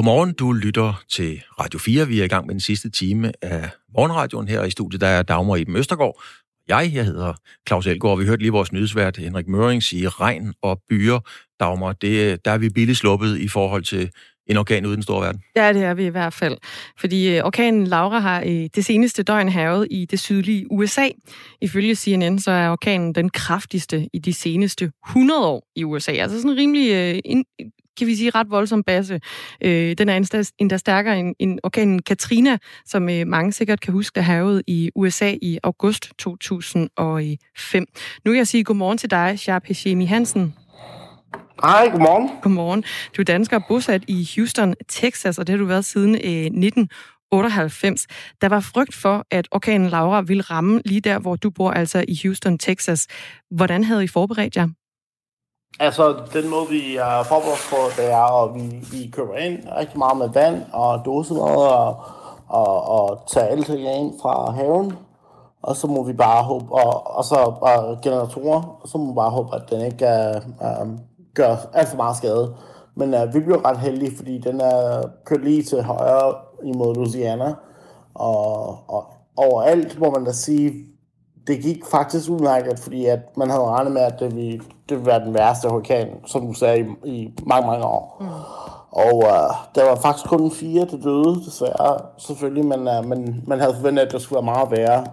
Godmorgen, 0.00 0.32
du 0.32 0.52
lytter 0.52 1.02
til 1.08 1.42
Radio 1.60 1.78
4. 1.78 2.08
Vi 2.08 2.20
er 2.20 2.24
i 2.24 2.28
gang 2.28 2.46
med 2.46 2.54
den 2.54 2.60
sidste 2.60 2.90
time 2.90 3.32
af 3.42 3.70
morgenradioen 3.94 4.48
her 4.48 4.64
i 4.64 4.70
studiet. 4.70 5.00
Der 5.00 5.06
er 5.06 5.22
Dagmar 5.22 5.56
Eben 5.56 5.76
Østergaard. 5.76 6.22
Jeg, 6.68 6.90
jeg 6.94 7.04
hedder 7.04 7.34
Claus 7.68 7.86
Elgaard, 7.86 8.18
vi 8.18 8.24
hørte 8.24 8.42
lige 8.42 8.52
vores 8.52 8.72
nyhedsvært 8.72 9.16
Henrik 9.16 9.48
Møring 9.48 9.82
sige 9.82 10.08
regn 10.08 10.54
og 10.62 10.80
byer. 10.88 11.18
Dagmar, 11.60 11.92
det, 11.92 12.44
der 12.44 12.50
er 12.50 12.58
vi 12.58 12.68
billigt 12.68 12.98
sluppet 12.98 13.38
i 13.38 13.48
forhold 13.48 13.82
til 13.82 14.10
en 14.46 14.56
orkan 14.56 14.86
uden 14.86 14.94
den 14.94 15.02
store 15.02 15.24
verden. 15.24 15.42
Ja, 15.56 15.72
det 15.72 15.82
er 15.82 15.94
vi 15.94 16.06
i 16.06 16.08
hvert 16.08 16.32
fald. 16.32 16.56
Fordi 17.00 17.36
øh, 17.36 17.44
orkanen 17.44 17.86
Laura 17.86 18.18
har 18.18 18.40
i 18.40 18.68
det 18.68 18.84
seneste 18.84 19.22
døgn 19.22 19.48
havet 19.48 19.88
i 19.90 20.04
det 20.04 20.20
sydlige 20.20 20.72
USA. 20.72 21.08
Ifølge 21.60 21.94
CNN 21.94 22.38
så 22.38 22.50
er 22.50 22.70
orkanen 22.70 23.14
den 23.14 23.30
kraftigste 23.30 24.08
i 24.12 24.18
de 24.18 24.32
seneste 24.32 24.92
100 25.08 25.46
år 25.46 25.66
i 25.76 25.84
USA. 25.84 26.12
Altså 26.12 26.36
sådan 26.36 26.50
en 26.50 26.56
rimelig 26.56 26.90
øh, 26.90 27.42
kan 27.98 28.06
vi 28.06 28.16
sige, 28.16 28.30
ret 28.30 28.50
voldsom 28.50 28.82
basse. 28.82 29.20
Øh, 29.64 29.94
den 29.98 30.08
er 30.08 30.42
endda, 30.58 30.76
stærkere 30.76 31.18
end, 31.18 31.34
end 31.38 31.58
orkanen 31.62 32.02
Katrina, 32.02 32.58
som 32.86 33.08
øh, 33.08 33.26
mange 33.26 33.52
sikkert 33.52 33.80
kan 33.80 33.92
huske, 33.92 34.14
der 34.14 34.20
havede 34.20 34.62
i 34.66 34.90
USA 34.94 35.34
i 35.42 35.58
august 35.62 36.08
2005. 36.18 37.86
Nu 38.24 38.30
vil 38.30 38.36
jeg 38.36 38.46
sige 38.46 38.64
godmorgen 38.64 38.98
til 38.98 39.10
dig, 39.10 39.38
Sharp 39.38 39.66
Hashemi 39.66 40.04
Hansen. 40.04 40.54
Hej, 41.62 41.88
godmorgen. 41.90 42.30
Godmorgen. 42.42 42.84
Du 43.16 43.22
er 43.22 43.24
dansker 43.24 43.60
bosat 43.68 44.04
i 44.08 44.28
Houston, 44.36 44.74
Texas, 44.88 45.38
og 45.38 45.46
det 45.46 45.52
har 45.52 45.58
du 45.58 45.64
været 45.64 45.84
siden 45.84 46.14
øh, 46.14 46.20
1998. 46.20 48.06
Der 48.40 48.48
var 48.48 48.60
frygt 48.60 48.94
for, 48.94 49.26
at 49.30 49.48
orkanen 49.50 49.88
Laura 49.88 50.20
ville 50.20 50.42
ramme 50.42 50.82
lige 50.84 51.00
der, 51.00 51.18
hvor 51.18 51.36
du 51.36 51.50
bor, 51.50 51.70
altså 51.70 52.04
i 52.08 52.20
Houston, 52.22 52.58
Texas. 52.58 53.06
Hvordan 53.50 53.84
havde 53.84 54.04
I 54.04 54.06
forberedt 54.06 54.56
jer? 54.56 54.68
Altså, 55.78 56.16
den 56.32 56.50
måde, 56.50 56.68
vi 56.68 56.96
er 56.96 57.22
forberedt 57.22 57.66
på, 57.70 57.76
det 58.02 58.12
er, 58.12 58.44
at 58.44 58.54
vi, 58.54 58.60
vi 58.92 59.10
køber 59.12 59.34
ind 59.34 59.58
rigtig 59.78 59.98
meget 59.98 60.18
med 60.18 60.28
vand 60.28 60.62
og 60.72 61.04
dosemad 61.04 61.42
og, 61.42 61.96
og, 62.48 62.88
og 62.88 63.20
tager 63.26 63.46
alle 63.46 63.64
ting 63.64 63.80
ind 63.80 64.20
fra 64.22 64.50
haven. 64.50 64.92
Og 65.62 65.76
så 65.76 65.86
må 65.86 66.02
vi 66.02 66.12
bare 66.12 66.42
håbe, 66.42 66.72
og, 66.72 67.16
og 67.16 67.24
så 67.24 67.34
og 67.60 67.98
generatorer, 68.02 68.78
og 68.82 68.88
så 68.88 68.98
må 68.98 69.06
vi 69.06 69.14
bare 69.14 69.30
håbe, 69.30 69.56
at 69.56 69.70
den 69.70 69.80
ikke 69.80 70.06
uh, 70.06 70.82
um, 70.82 70.98
gør 71.34 71.56
alt 71.74 71.88
for 71.88 71.96
meget 71.96 72.16
skade. 72.16 72.54
Men 72.94 73.14
uh, 73.14 73.34
vi 73.34 73.40
bliver 73.40 73.68
ret 73.68 73.78
heldige, 73.78 74.16
fordi 74.16 74.38
den 74.38 74.60
er 74.60 75.02
kørt 75.24 75.44
lige 75.44 75.62
til 75.62 75.82
højre 75.82 76.34
imod 76.64 76.94
Louisiana. 76.94 77.54
Og, 78.14 78.68
og 78.88 79.04
overalt 79.36 79.98
må 79.98 80.10
man 80.10 80.24
da 80.24 80.32
sige, 80.32 80.72
det 81.46 81.62
gik 81.62 81.84
faktisk 81.90 82.30
udmærket, 82.30 82.78
fordi 82.78 83.06
at 83.06 83.36
man 83.36 83.50
havde 83.50 83.64
regnet 83.64 83.92
med, 83.92 84.02
at 84.02 84.20
det 84.20 84.36
ville, 84.36 84.60
det 84.90 84.98
ville 84.98 85.10
være 85.10 85.24
den 85.24 85.34
værste 85.34 85.66
orkan, 85.66 86.08
som 86.26 86.46
du 86.46 86.52
sagde, 86.52 86.86
i, 87.04 87.10
i 87.10 87.34
mange, 87.46 87.66
mange 87.66 87.84
år. 87.84 88.16
Mm. 88.20 88.26
Og 88.90 89.16
uh, 89.16 89.54
der 89.74 89.88
var 89.88 89.94
faktisk 89.94 90.26
kun 90.28 90.50
fire, 90.50 90.84
der 90.84 90.96
døde, 90.96 91.44
desværre, 91.44 91.98
selvfølgelig, 92.18 92.64
men 92.64 92.78
uh, 92.78 93.06
man, 93.08 93.42
man 93.46 93.60
havde 93.60 93.74
forventet, 93.74 94.02
at 94.02 94.12
det 94.12 94.22
skulle 94.22 94.36
være 94.36 94.54
meget 94.54 94.70
værre. 94.70 95.06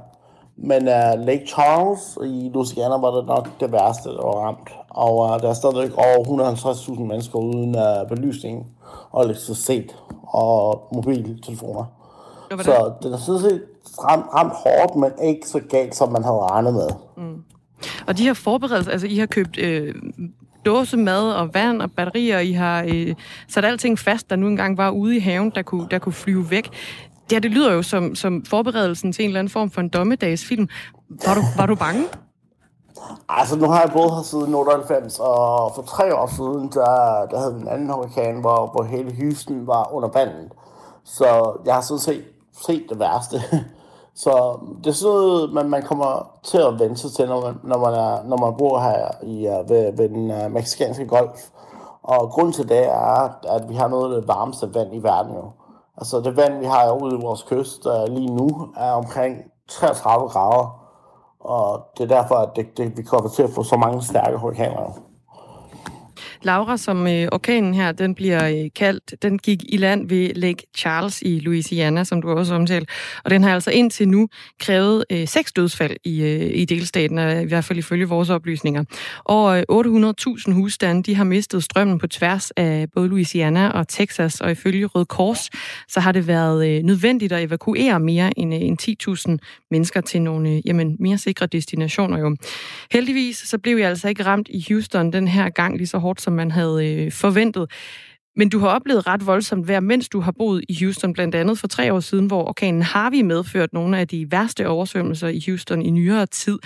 Men 0.58 0.82
uh, 0.82 1.26
Lake 1.26 1.46
Charles 1.48 2.18
i 2.24 2.52
Louisiana 2.54 2.98
var 2.98 3.12
det 3.12 3.26
nok 3.26 3.48
det 3.60 3.72
værste, 3.72 4.10
der 4.10 4.24
var 4.24 4.46
ramt. 4.46 4.70
Og 4.90 5.16
uh, 5.18 5.42
der 5.42 5.50
er 5.50 5.54
stadigvæk 5.54 5.92
over 5.98 6.54
150.000 6.54 7.00
mennesker 7.00 7.40
uden 7.40 7.76
uh, 7.76 8.10
belysning 8.10 8.68
og 9.12 9.26
elektricitet 9.26 9.96
og 10.28 10.88
mobiltelefoner. 10.92 11.84
Så 12.62 12.92
den 13.04 13.14
er 13.14 13.18
sådan 13.18 13.42
set 13.42 13.62
ramt, 14.04 14.26
ramt 14.34 14.54
hårdt, 14.54 14.96
men 14.96 15.12
ikke 15.24 15.50
så 15.50 15.60
galt, 15.70 15.96
som 15.96 16.12
man 16.12 16.24
havde 16.24 16.38
regnet 16.38 16.74
med. 16.74 16.90
Mm. 17.18 17.44
Og 18.08 18.18
de 18.18 18.24
her 18.24 18.34
forberedelser, 18.34 18.92
altså 18.92 19.08
I 19.08 19.18
har 19.18 19.26
købt 19.26 19.58
øh, 19.58 19.96
dåse 20.66 20.98
mad 20.98 21.32
og 21.32 21.54
vand 21.54 21.82
og 21.82 21.92
batterier, 21.92 22.40
I 22.40 22.52
har 22.52 22.86
øh, 22.88 23.16
sat 23.48 23.66
alting 23.66 24.00
fast, 24.00 24.30
der 24.30 24.36
nu 24.36 24.48
engang 24.48 24.78
var 24.78 24.90
ude 24.90 25.16
i 25.16 25.20
haven, 25.20 25.52
der 25.56 25.62
kunne, 25.62 25.88
der 25.92 26.00
kunne 26.00 26.14
flyve 26.14 26.52
væk. 26.52 26.70
Det 27.30 27.44
det 27.44 27.52
lyder 27.52 27.74
jo 27.74 27.82
som, 27.82 28.16
som 28.16 28.46
forberedelsen 28.46 29.14
til 29.14 29.24
en 29.24 29.30
eller 29.30 29.40
anden 29.40 29.52
form 29.52 29.72
for 29.72 29.82
en 29.82 29.90
dommedagsfilm. 29.90 30.68
Var 31.26 31.36
du, 31.36 31.42
var 31.58 31.66
du 31.66 31.76
bange? 31.76 32.04
Altså, 33.30 33.56
nu 33.56 33.68
har 33.70 33.82
jeg 33.82 33.92
boet 33.92 34.16
her 34.16 34.24
siden 34.24 34.56
98, 34.56 35.20
og 35.20 35.72
for 35.76 35.82
tre 35.82 36.16
år 36.16 36.28
siden, 36.28 36.70
der, 36.74 37.26
der 37.32 37.40
havde 37.40 37.56
vi 37.56 37.62
en 37.62 37.68
anden 37.68 37.90
hurrikan, 37.90 38.42
hvor, 38.42 38.72
hvor 38.72 38.84
hele 38.84 39.16
Houston 39.16 39.68
var 39.68 39.94
under 39.94 40.10
vandet. 40.10 40.52
Så 41.04 41.58
jeg 41.66 41.74
har 41.74 41.82
sådan 41.82 42.00
set 42.00 42.24
set 42.68 42.86
det 42.90 43.00
værste. 43.00 43.42
Så 44.18 44.60
det 44.84 44.90
er 44.90 44.94
sådan 44.94 45.54
man, 45.54 45.70
man 45.70 45.84
kommer 45.84 46.32
til 46.44 46.58
at 46.58 46.80
vente 46.80 46.98
sig 46.98 47.12
til, 47.12 47.28
når 47.28 47.42
man, 47.42 47.60
når 47.64 47.78
man, 47.78 47.94
er, 47.94 48.24
når 48.24 48.38
man 48.38 48.58
bor 48.58 48.80
her 48.80 49.12
i, 49.24 49.48
uh, 49.48 49.70
ved, 49.70 49.98
ved 49.98 50.10
den 50.10 50.32
øh, 50.32 50.46
uh, 50.46 50.52
meksikanske 50.52 51.08
golf. 51.08 51.50
Og 52.04 52.30
grunden 52.30 52.54
til 52.54 52.70
det 52.70 52.86
er, 52.86 53.30
at 53.56 53.70
vi 53.70 53.76
har 53.76 53.88
noget 53.88 54.16
af 54.16 54.22
det 54.22 54.28
varmeste 54.28 54.76
vand 54.76 54.96
i 54.96 55.04
verden 55.04 55.36
jo. 55.36 55.52
Altså 55.98 56.20
det 56.20 56.38
vand, 56.38 56.60
vi 56.60 56.66
har 56.66 56.92
ude 57.02 57.16
i 57.16 57.22
vores 57.22 57.44
kyst 57.44 57.86
uh, 57.86 58.14
lige 58.14 58.36
nu, 58.36 58.70
er 58.78 58.92
omkring 58.92 59.38
33 59.68 60.30
grader. 60.30 60.88
Og 61.40 61.82
det 61.98 62.12
er 62.12 62.22
derfor, 62.22 62.36
at 62.36 62.50
det, 62.56 62.78
det, 62.78 62.98
vi 62.98 63.04
kommer 63.04 63.30
til 63.30 63.44
at 63.44 63.50
få 63.50 63.64
så 63.64 63.78
mange 63.78 64.02
stærke 64.04 64.38
hurrikaner. 64.38 65.07
Laura, 66.44 66.78
som 66.78 67.08
øh, 67.08 67.28
orkanen 67.32 67.74
her, 67.74 67.92
den 67.92 68.16
bliver 68.16 68.48
øh, 68.48 68.70
kaldt, 68.76 69.16
den 69.22 69.40
gik 69.40 69.64
i 69.70 69.78
land 69.78 70.10
ved 70.10 70.34
Lake 70.34 70.64
Charles 70.78 71.22
i 71.22 71.40
Louisiana, 71.40 72.04
som 72.04 72.22
du 72.22 72.30
også 72.30 72.56
omtalte. 72.56 72.94
Og 73.24 73.32
den 73.32 73.44
har 73.44 73.54
altså 73.54 73.72
indtil 73.72 74.10
nu 74.10 74.28
krævet 74.60 75.06
øh, 75.12 75.28
seks 75.28 75.54
dødsfald 75.54 75.98
i, 76.04 76.22
øh, 76.22 76.52
i 76.54 76.66
delstaten, 76.66 77.20
øh, 77.20 77.42
i 77.42 77.46
hvert 77.46 77.66
fald 77.66 77.80
ifølge 77.80 78.08
vores 78.08 78.30
oplysninger. 78.30 78.84
Over 79.26 79.64
øh, 79.70 80.12
800.000 80.48 80.54
husstande, 80.54 81.04
de 81.04 81.16
har 81.16 81.24
mistet 81.24 81.64
strømmen 81.64 82.00
på 82.00 82.08
tværs 82.08 82.52
af 82.52 82.88
både 82.96 83.08
Louisiana 83.08 83.70
og 83.70 83.88
Texas, 83.88 84.42
og 84.42 84.52
ifølge 84.52 84.86
Rød 84.86 85.06
Kors, 85.06 85.50
så 85.88 86.00
har 86.00 86.12
det 86.12 86.28
været 86.28 86.68
øh, 86.68 86.84
nødvendigt 86.84 87.34
at 87.34 87.44
evakuere 87.44 88.00
mere 88.00 88.40
end, 88.40 88.54
øh, 88.54 88.62
end 88.62 89.38
10.000 89.42 89.68
mennesker 89.72 90.02
til 90.02 90.22
nogle 90.22 90.50
øh, 90.50 90.68
jamen, 90.68 90.96
mere 91.00 91.18
sikre 91.18 91.46
destinationer. 91.46 92.20
Jo. 92.20 92.36
Heldigvis 92.92 93.38
så 93.38 93.58
blev 93.58 93.78
jeg 93.78 93.90
altså 93.90 94.10
ikke 94.10 94.24
ramt 94.26 94.48
i 94.50 94.66
Houston 94.70 95.14
den 95.14 95.28
her 95.28 95.50
gang 95.50 95.78
lige 95.78 95.88
så 95.88 95.98
hårdt, 95.98 96.22
som 96.28 96.34
man 96.34 96.52
havde 96.52 96.78
øh, 96.88 97.12
forventet. 97.12 97.72
Men 98.36 98.50
du 98.50 98.60
har 98.60 98.68
oplevet 98.68 99.08
ret 99.08 99.26
voldsomt 99.26 99.68
vejr, 99.68 99.80
mens 99.80 100.10
du 100.10 100.20
har 100.20 100.32
boet 100.32 100.64
i 100.70 100.84
Houston, 100.84 101.14
blandt 101.14 101.36
andet 101.36 101.60
for 101.60 101.68
tre 101.68 101.94
år 101.94 102.00
siden, 102.00 102.26
hvor 102.28 102.48
orkanen 102.48 102.82
Harvey 102.82 103.22
medført 103.22 103.74
nogle 103.74 104.00
af 104.00 104.08
de 104.08 104.32
værste 104.32 104.68
oversvømmelser 104.68 105.28
i 105.28 105.42
Houston 105.48 105.82
i 105.82 105.90
nyere 105.90 106.26
tid. 106.26 106.60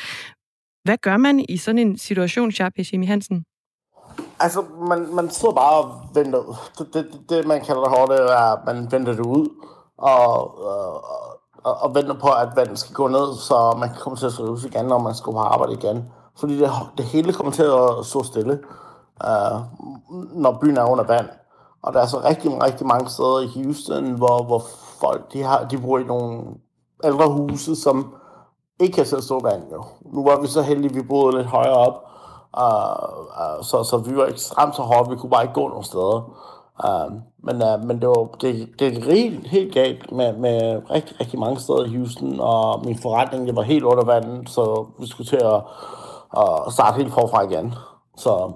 Hvad 0.84 0.98
gør 0.98 1.18
man 1.18 1.46
i 1.50 1.58
sådan 1.58 1.80
en 1.80 1.98
situation, 1.98 2.52
Sharpe 2.52 2.86
Jimmy 2.94 3.08
Hansen? 3.08 3.46
Altså, 4.40 4.64
man, 4.90 5.16
man 5.16 5.30
sidder 5.30 5.56
bare 5.56 5.78
og 5.84 5.86
venter. 6.14 6.42
Det, 6.78 6.88
det, 6.94 7.06
det 7.30 7.48
man 7.48 7.62
kalder 7.66 7.82
det 7.82 7.92
hårdt, 7.98 8.12
er, 8.12 8.54
at 8.54 8.60
man 8.66 8.92
venter 8.92 9.14
det 9.14 9.26
ud, 9.26 9.50
og, 9.98 10.26
og, 10.72 11.06
og, 11.64 11.74
og 11.84 11.96
venter 11.96 12.16
på, 12.20 12.28
at 12.28 12.50
vandet 12.56 12.80
skal 12.80 12.94
gå 12.94 13.08
ned, 13.08 13.28
så 13.48 13.76
man 13.80 13.90
kan 13.90 13.98
komme 14.00 14.18
til 14.18 14.26
at 14.26 14.40
ud 14.40 14.66
igen, 14.66 14.86
når 14.86 15.00
man 15.00 15.16
skal 15.16 15.34
på 15.34 15.40
arbejde 15.40 15.74
igen. 15.74 16.04
Fordi 16.40 16.58
det, 16.60 16.70
det 16.98 17.06
hele 17.06 17.34
kommer 17.34 17.52
til 17.52 17.64
at 17.64 18.06
stå 18.06 18.24
stille 18.24 18.60
øh, 19.26 19.62
når 20.42 20.58
byen 20.62 20.78
er 20.78 20.92
under 20.92 21.04
vand. 21.04 21.30
Og 21.84 21.94
der 21.94 22.02
er 22.02 22.06
så 22.06 22.22
rigtig, 22.24 22.64
rigtig 22.64 22.88
mange 22.88 23.10
steder 23.10 23.40
i 23.40 23.64
Houston, 23.64 24.12
hvor, 24.12 24.44
hvor 24.44 24.62
folk 25.02 25.34
de 25.34 25.44
har, 25.44 25.64
de 25.64 25.78
bor 25.78 25.98
i 25.98 26.04
nogle 26.04 26.42
ældre 27.04 27.30
huse, 27.30 27.76
som 27.76 28.14
ikke 28.80 28.96
kan 28.96 29.06
selv 29.06 29.22
stå 29.22 29.40
vand. 29.40 29.64
Jo. 29.72 29.84
Nu 30.02 30.24
var 30.24 30.42
vi 30.42 30.48
så 30.48 30.62
heldige, 30.62 30.90
at 30.90 30.96
vi 30.96 31.02
boede 31.02 31.38
lidt 31.38 31.48
højere 31.48 31.76
op, 31.76 32.04
uh, 32.58 33.04
uh, 33.42 33.64
så, 33.64 33.84
så 33.84 33.98
vi 33.98 34.18
var 34.18 34.26
ekstremt 34.26 34.76
så 34.76 34.82
hårde, 34.82 35.10
vi 35.10 35.16
kunne 35.16 35.30
bare 35.30 35.44
ikke 35.44 35.54
gå 35.54 35.68
nogen 35.68 35.84
steder. 35.84 36.32
Uh, 36.84 37.14
men, 37.44 37.62
uh, 37.64 37.88
men 37.88 38.02
det 38.02 38.10
var 38.10 38.30
det, 38.42 38.70
det 38.80 38.98
er 38.98 39.12
helt, 39.12 39.48
helt 39.48 39.74
galt 39.74 40.12
med, 40.12 40.34
med 40.34 40.82
rigtig, 40.92 41.20
rigtig 41.20 41.40
mange 41.40 41.60
steder 41.60 41.84
i 41.84 41.96
Houston, 41.96 42.40
og 42.40 42.86
min 42.86 42.98
forretning 42.98 43.48
det 43.48 43.56
var 43.56 43.62
helt 43.62 43.84
under 43.84 44.06
vandet, 44.06 44.50
så 44.50 44.86
vi 45.00 45.08
skulle 45.08 45.30
til 45.30 45.46
at, 45.46 45.62
uh, 46.38 46.72
starte 46.72 46.98
helt 46.98 47.14
forfra 47.14 47.42
igen. 47.42 47.74
Så 48.18 48.52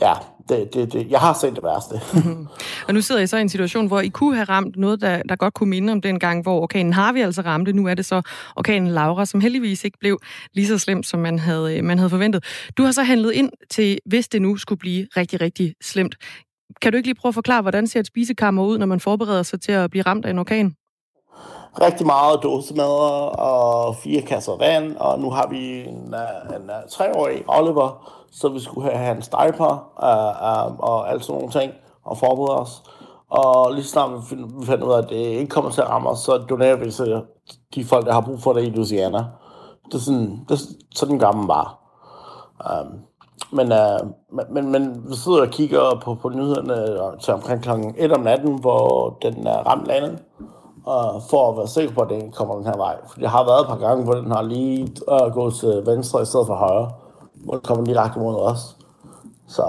ja, 0.00 0.12
det, 0.48 0.74
det, 0.74 0.92
det, 0.92 1.10
jeg 1.10 1.20
har 1.20 1.32
set 1.32 1.56
det 1.56 1.62
værste. 1.64 1.94
og 2.88 2.94
nu 2.94 3.00
sidder 3.00 3.20
I 3.20 3.26
så 3.26 3.36
i 3.36 3.40
en 3.40 3.48
situation, 3.48 3.86
hvor 3.86 4.00
I 4.00 4.08
kunne 4.08 4.34
have 4.34 4.44
ramt 4.44 4.76
noget, 4.76 5.00
der, 5.00 5.22
der 5.22 5.36
godt 5.36 5.54
kunne 5.54 5.70
minde 5.70 5.92
om 5.92 6.00
den 6.00 6.18
gang, 6.18 6.42
hvor 6.42 6.60
orkanen 6.60 6.92
har 6.92 7.12
vi 7.12 7.20
altså 7.20 7.42
ramte. 7.42 7.72
Nu 7.72 7.86
er 7.86 7.94
det 7.94 8.04
så 8.04 8.22
orkanen 8.56 8.88
Laura, 8.88 9.26
som 9.26 9.40
heldigvis 9.40 9.84
ikke 9.84 9.98
blev 9.98 10.18
lige 10.54 10.66
så 10.66 10.78
slemt, 10.78 11.06
som 11.06 11.20
man 11.20 11.38
havde, 11.38 11.78
øh, 11.78 11.84
man 11.84 11.98
havde 11.98 12.10
forventet. 12.10 12.44
Du 12.76 12.82
har 12.82 12.92
så 12.92 13.02
handlet 13.02 13.32
ind 13.32 13.50
til, 13.70 13.98
hvis 14.06 14.28
det 14.28 14.42
nu 14.42 14.56
skulle 14.56 14.78
blive 14.78 15.06
rigtig, 15.16 15.40
rigtig 15.40 15.74
slemt. 15.82 16.16
Kan 16.82 16.92
du 16.92 16.96
ikke 16.96 17.08
lige 17.08 17.14
prøve 17.20 17.30
at 17.30 17.34
forklare, 17.34 17.62
hvordan 17.62 17.86
ser 17.86 18.00
et 18.00 18.06
spisekammer 18.06 18.64
ud, 18.64 18.78
når 18.78 18.86
man 18.86 19.00
forbereder 19.00 19.42
sig 19.42 19.60
til 19.60 19.72
at 19.72 19.90
blive 19.90 20.02
ramt 20.02 20.26
af 20.26 20.30
en 20.30 20.38
orkan? 20.38 20.74
Rigtig 21.80 22.06
meget 22.06 22.42
dåsemad 22.42 23.38
og 23.38 23.96
fire 23.96 24.22
kasser 24.22 24.56
vand, 24.56 24.96
og 24.96 25.20
nu 25.20 25.30
har 25.30 25.46
vi 25.46 25.80
en, 25.80 26.14
øh, 26.14 26.56
en, 26.56 26.62
en 26.62 26.70
treårig 26.90 27.44
Oliver, 27.48 28.12
så 28.32 28.48
vi 28.48 28.60
skulle 28.60 28.90
have 28.90 29.04
hans 29.04 29.28
diaper 29.28 29.90
uh, 30.02 30.08
øh, 30.08 30.72
um, 30.72 30.80
og 30.80 31.10
alt 31.10 31.24
sådan 31.24 31.40
nogle 31.40 31.60
ting 31.60 31.72
og 32.04 32.18
forberede 32.18 32.60
os. 32.60 32.82
Og 33.30 33.72
lige 33.72 33.84
snart 33.84 34.10
vi 34.30 34.66
fandt 34.66 34.84
ud 34.84 34.92
af, 34.92 34.98
at 34.98 35.08
det 35.08 35.16
ikke 35.16 35.46
kommer 35.46 35.70
til 35.70 35.80
at 35.80 35.88
ramme 35.88 36.08
os, 36.08 36.18
så 36.18 36.38
donerer 36.38 36.76
vi 36.76 36.90
til 36.90 37.22
de 37.74 37.84
folk, 37.84 38.06
der 38.06 38.12
har 38.12 38.20
brug 38.20 38.40
for 38.40 38.52
det 38.52 38.62
i 38.62 38.70
Louisiana. 38.70 39.24
Det 39.86 39.94
er 39.94 39.98
sådan, 39.98 40.44
det 40.48 40.54
er 40.54 40.64
sådan 40.94 41.18
gør 41.18 41.32
man 41.32 41.46
bare. 41.46 41.68
Um, 42.82 42.98
men, 43.52 43.72
uh, 43.72 44.10
men, 44.54 44.72
men 44.72 45.04
vi 45.10 45.14
sidder 45.14 45.40
og 45.40 45.48
kigger 45.48 46.00
på, 46.04 46.14
på 46.14 46.28
nyhederne 46.28 47.18
til 47.20 47.34
omkring 47.34 47.62
klokken 47.62 47.94
1 47.98 48.12
om 48.12 48.20
natten, 48.20 48.60
hvor 48.60 49.16
den 49.22 49.46
er 49.46 49.58
ramt 49.58 49.86
landet, 49.86 50.18
øh, 50.88 51.22
for 51.30 51.50
at 51.50 51.56
være 51.56 51.68
sikker 51.68 51.94
på, 51.94 52.00
at 52.00 52.10
den 52.10 52.32
kommer 52.32 52.54
den 52.54 52.66
her 52.66 52.76
vej. 52.76 52.96
For 53.08 53.20
det 53.20 53.28
har 53.28 53.44
været 53.44 53.60
et 53.60 53.66
par 53.66 53.86
gange, 53.86 54.04
hvor 54.04 54.14
den 54.14 54.32
har 54.32 54.42
lige 54.42 54.82
øh, 55.10 55.32
gået 55.32 55.54
til 55.54 55.82
venstre 55.86 56.22
i 56.22 56.24
stedet 56.24 56.46
for 56.46 56.54
højre, 56.54 56.90
hvor 57.44 57.52
den 57.52 57.62
kommer 57.62 57.84
direkte 57.84 58.18
mod 58.20 58.36
os. 58.36 58.76
Så, 59.48 59.64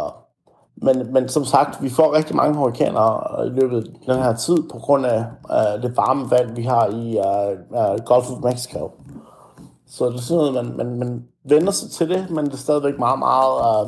men, 0.75 1.13
men 1.13 1.29
som 1.29 1.45
sagt, 1.45 1.83
vi 1.83 1.89
får 1.89 2.13
rigtig 2.13 2.35
mange 2.35 2.57
hurrikaner 2.57 3.39
øh, 3.39 3.47
i 3.47 3.49
løbet 3.49 3.77
af 3.77 4.13
den 4.13 4.23
her 4.23 4.35
tid, 4.35 4.63
på 4.71 4.77
grund 4.77 5.05
af 5.05 5.25
øh, 5.51 5.83
det 5.83 5.97
varme 5.97 6.31
vand, 6.31 6.55
vi 6.55 6.63
har 6.63 6.87
i 6.87 7.17
øh, 7.17 7.51
øh, 7.51 7.99
Gulf 8.05 8.31
of 8.31 8.39
Mexico. 8.43 8.91
Så 9.87 10.09
det 10.09 10.15
er 10.15 10.19
sådan 10.19 10.53
noget, 10.53 10.53
man, 10.53 10.77
man, 10.77 10.99
man 10.99 11.23
vender 11.43 11.71
sig 11.71 11.91
til 11.91 12.09
det, 12.09 12.29
men 12.29 12.45
det 12.45 12.53
er 12.53 12.57
stadigvæk 12.57 12.99
meget, 12.99 13.19
meget... 13.19 13.61
Uh, 13.73 13.87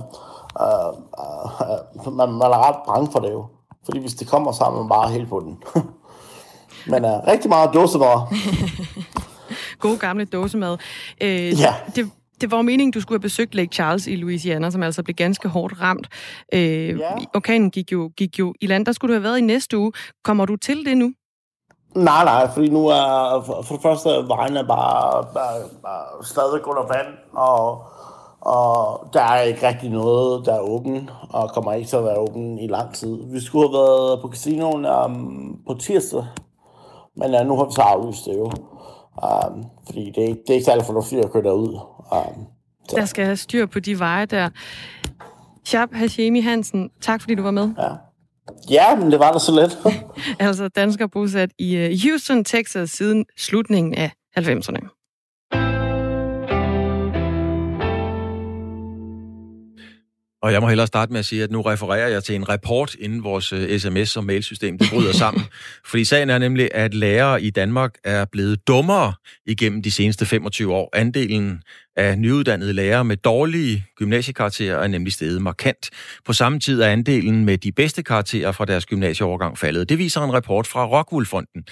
uh, 0.62 2.08
uh, 2.08 2.14
man, 2.14 2.32
man 2.32 2.52
er 2.52 2.68
ret 2.68 2.76
bange 2.88 3.12
for 3.12 3.20
det 3.20 3.32
jo. 3.32 3.46
Fordi 3.86 4.00
hvis 4.00 4.14
det 4.14 4.28
kommer, 4.28 4.52
så 4.52 4.64
er 4.64 4.72
man 4.72 4.90
bare 4.90 5.10
helt 5.10 5.30
på 5.30 5.40
den. 5.40 5.64
men 6.88 7.06
uh, 7.06 7.28
rigtig 7.28 7.50
meget 7.50 7.70
dåsemad. 7.74 8.18
God 9.80 9.98
gamle 9.98 10.26
dåsemad. 10.26 10.78
Øh, 11.22 11.60
ja. 11.60 11.74
Det, 11.96 12.12
det 12.42 12.52
var 12.52 12.62
meningen, 12.62 12.92
du 12.92 13.02
skulle 13.02 13.18
have 13.18 13.22
besøgt 13.22 13.56
Lake 13.56 13.74
Charles 13.74 14.08
i 14.08 14.16
Louisiana, 14.16 14.70
som 14.70 14.84
altså 14.84 15.04
blev 15.04 15.16
ganske 15.16 15.48
hårdt 15.50 15.82
ramt. 15.82 16.08
Øh, 16.54 17.00
ja. 17.00 17.12
Orkanen 17.36 17.72
gik 17.72 17.92
jo, 17.92 18.12
gik 18.18 18.40
jo 18.40 18.54
i 18.62 18.68
land. 18.68 18.86
Der 18.86 18.92
skulle 18.92 19.14
du 19.14 19.16
have 19.16 19.24
været 19.24 19.38
i 19.38 19.42
næste 19.42 19.78
uge. 19.78 19.92
Kommer 20.24 20.46
du 20.46 20.56
til 20.56 20.86
det 20.86 20.98
nu? 20.98 21.14
Nej, 21.96 22.24
nej, 22.24 22.50
fordi 22.54 22.70
nu 22.70 22.88
er 22.88 23.44
for 23.68 23.76
det 23.76 23.82
første 23.82 24.10
vejen 24.10 24.58
er 24.58 24.68
bare, 24.68 25.26
bare, 25.34 25.60
bare 25.84 26.26
stadig 26.26 26.68
under 26.68 26.82
vand, 26.82 27.08
og, 27.34 27.84
og 28.42 29.08
der 29.14 29.22
er 29.22 29.42
ikke 29.42 29.68
rigtig 29.68 29.90
noget, 29.90 30.46
der 30.46 30.54
er 30.54 30.60
åben, 30.60 31.10
og 31.30 31.50
kommer 31.50 31.74
ikke 31.74 31.90
til 31.90 31.96
at 31.96 32.04
være 32.04 32.18
åben 32.18 32.60
i 32.60 32.68
lang 32.68 32.94
tid. 32.94 33.18
Vi 33.32 33.40
skulle 33.40 33.68
have 33.68 33.74
været 33.74 34.22
på 34.22 34.28
casinoen 34.28 34.86
um, 34.86 35.60
på 35.68 35.74
tirsdag, 35.74 36.26
men 37.18 37.36
uh, 37.36 37.48
nu 37.48 37.58
har 37.58 37.66
vi 37.66 37.72
så 37.76 37.82
aflyst 37.82 38.26
det 38.26 38.34
jo. 38.34 38.52
Um, 39.24 39.66
fordi 39.86 40.12
det 40.16 40.24
er, 40.24 40.28
ikke, 40.28 40.42
det 40.42 40.50
er 40.50 40.54
ikke 40.54 40.66
særlig 40.66 40.86
fornuftigt 40.86 41.26
at 41.26 41.32
køre 41.32 41.44
derud. 41.44 41.80
Um, 42.12 42.46
så. 42.90 42.96
Der 42.96 43.06
skal 43.06 43.26
have 43.26 43.38
styr 43.38 43.66
på 43.66 43.80
de 43.80 44.00
veje 44.00 44.26
der. 44.26 44.50
Shab 45.66 45.94
Hashemi 45.94 46.42
Hansen, 46.42 46.90
tak 47.02 47.22
fordi 47.22 47.36
du 47.36 47.44
var 47.44 47.52
med. 47.52 47.70
Ja. 47.78 47.90
Ja, 48.70 48.96
men 48.96 49.12
det 49.12 49.20
var 49.20 49.32
da 49.32 49.40
så 49.40 49.52
let. 49.52 49.78
altså 50.48 50.68
dansker 50.68 51.08
bosat 51.08 51.50
i 51.60 51.76
øh, 51.76 51.98
Houston, 52.04 52.44
Texas 52.44 52.90
siden 52.90 53.26
slutningen 53.38 53.94
af 53.94 54.12
90'erne. 54.38 55.03
Og 60.44 60.54
jeg 60.54 60.62
må 60.62 60.68
hellere 60.68 60.88
starte 60.88 61.12
med 61.12 61.20
at 61.20 61.26
sige, 61.26 61.44
at 61.44 61.52
nu 61.52 61.62
refererer 61.62 62.08
jeg 62.08 62.24
til 62.24 62.36
en 62.36 62.50
rapport 62.50 62.96
inden 62.96 63.24
vores 63.24 63.54
sms- 63.54 64.18
og 64.18 64.24
mailsystem 64.26 64.78
det 64.78 64.90
bryder 64.94 65.14
sammen. 65.14 65.44
Fordi 65.90 66.06
sagen 66.06 66.30
er 66.30 66.38
nemlig, 66.38 66.70
at 66.74 66.94
lærere 66.94 67.42
i 67.42 67.50
Danmark 67.50 67.94
er 68.04 68.26
blevet 68.26 68.68
dummere 68.68 69.14
igennem 69.46 69.82
de 69.82 69.92
seneste 69.92 70.26
25 70.26 70.74
år. 70.74 70.90
Andelen 70.94 71.62
af 71.96 72.20
nyuddannede 72.20 72.74
lærere 72.74 73.06
med 73.06 73.18
dårlige 73.18 73.86
gymnasiekarakterer 73.98 74.78
er 74.78 74.88
nemlig 74.88 75.14
steget 75.14 75.42
markant. 75.42 75.90
På 76.26 76.34
samme 76.34 76.60
tid 76.60 76.82
er 76.82 76.88
andelen 76.88 77.46
med 77.46 77.58
de 77.58 77.72
bedste 77.72 78.04
karakterer 78.04 78.52
fra 78.52 78.66
deres 78.66 78.86
gymnasieovergang 78.86 79.58
faldet. 79.58 79.90
Det 79.90 79.98
viser 79.98 80.22
en 80.22 80.34
rapport 80.34 80.68
fra 80.68 80.86
Rockwool-fonden. 80.86 81.64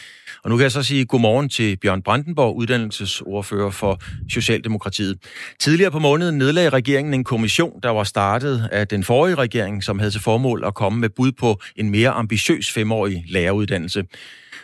Og 0.44 0.50
nu 0.50 0.58
kan 0.58 0.64
jeg 0.64 0.72
så 0.72 0.84
sige 0.84 1.06
godmorgen 1.06 1.50
til 1.50 1.78
Bjørn 1.78 2.02
Brandenborg, 2.02 2.56
uddannelsesordfører 2.56 3.70
for 3.70 4.02
Socialdemokratiet. 4.30 5.18
Tidligere 5.60 5.92
på 5.92 6.00
måneden 6.00 6.38
nedlagde 6.38 6.70
regeringen 6.70 7.14
en 7.14 7.24
kommission, 7.24 7.80
der 7.84 7.90
var 7.90 8.04
startet 8.04 8.70
af 8.72 8.88
den 8.88 9.04
forrige 9.04 9.36
regering, 9.36 9.84
som 9.84 10.00
havde 10.00 10.12
til 10.12 10.22
formål 10.22 10.64
at 10.66 10.74
komme 10.74 11.00
med 11.00 11.10
bud 11.10 11.32
på 11.32 11.62
en 11.76 11.90
mere 11.90 12.10
ambitiøs 12.10 12.72
femårig 12.72 13.24
læreruddannelse. 13.28 14.04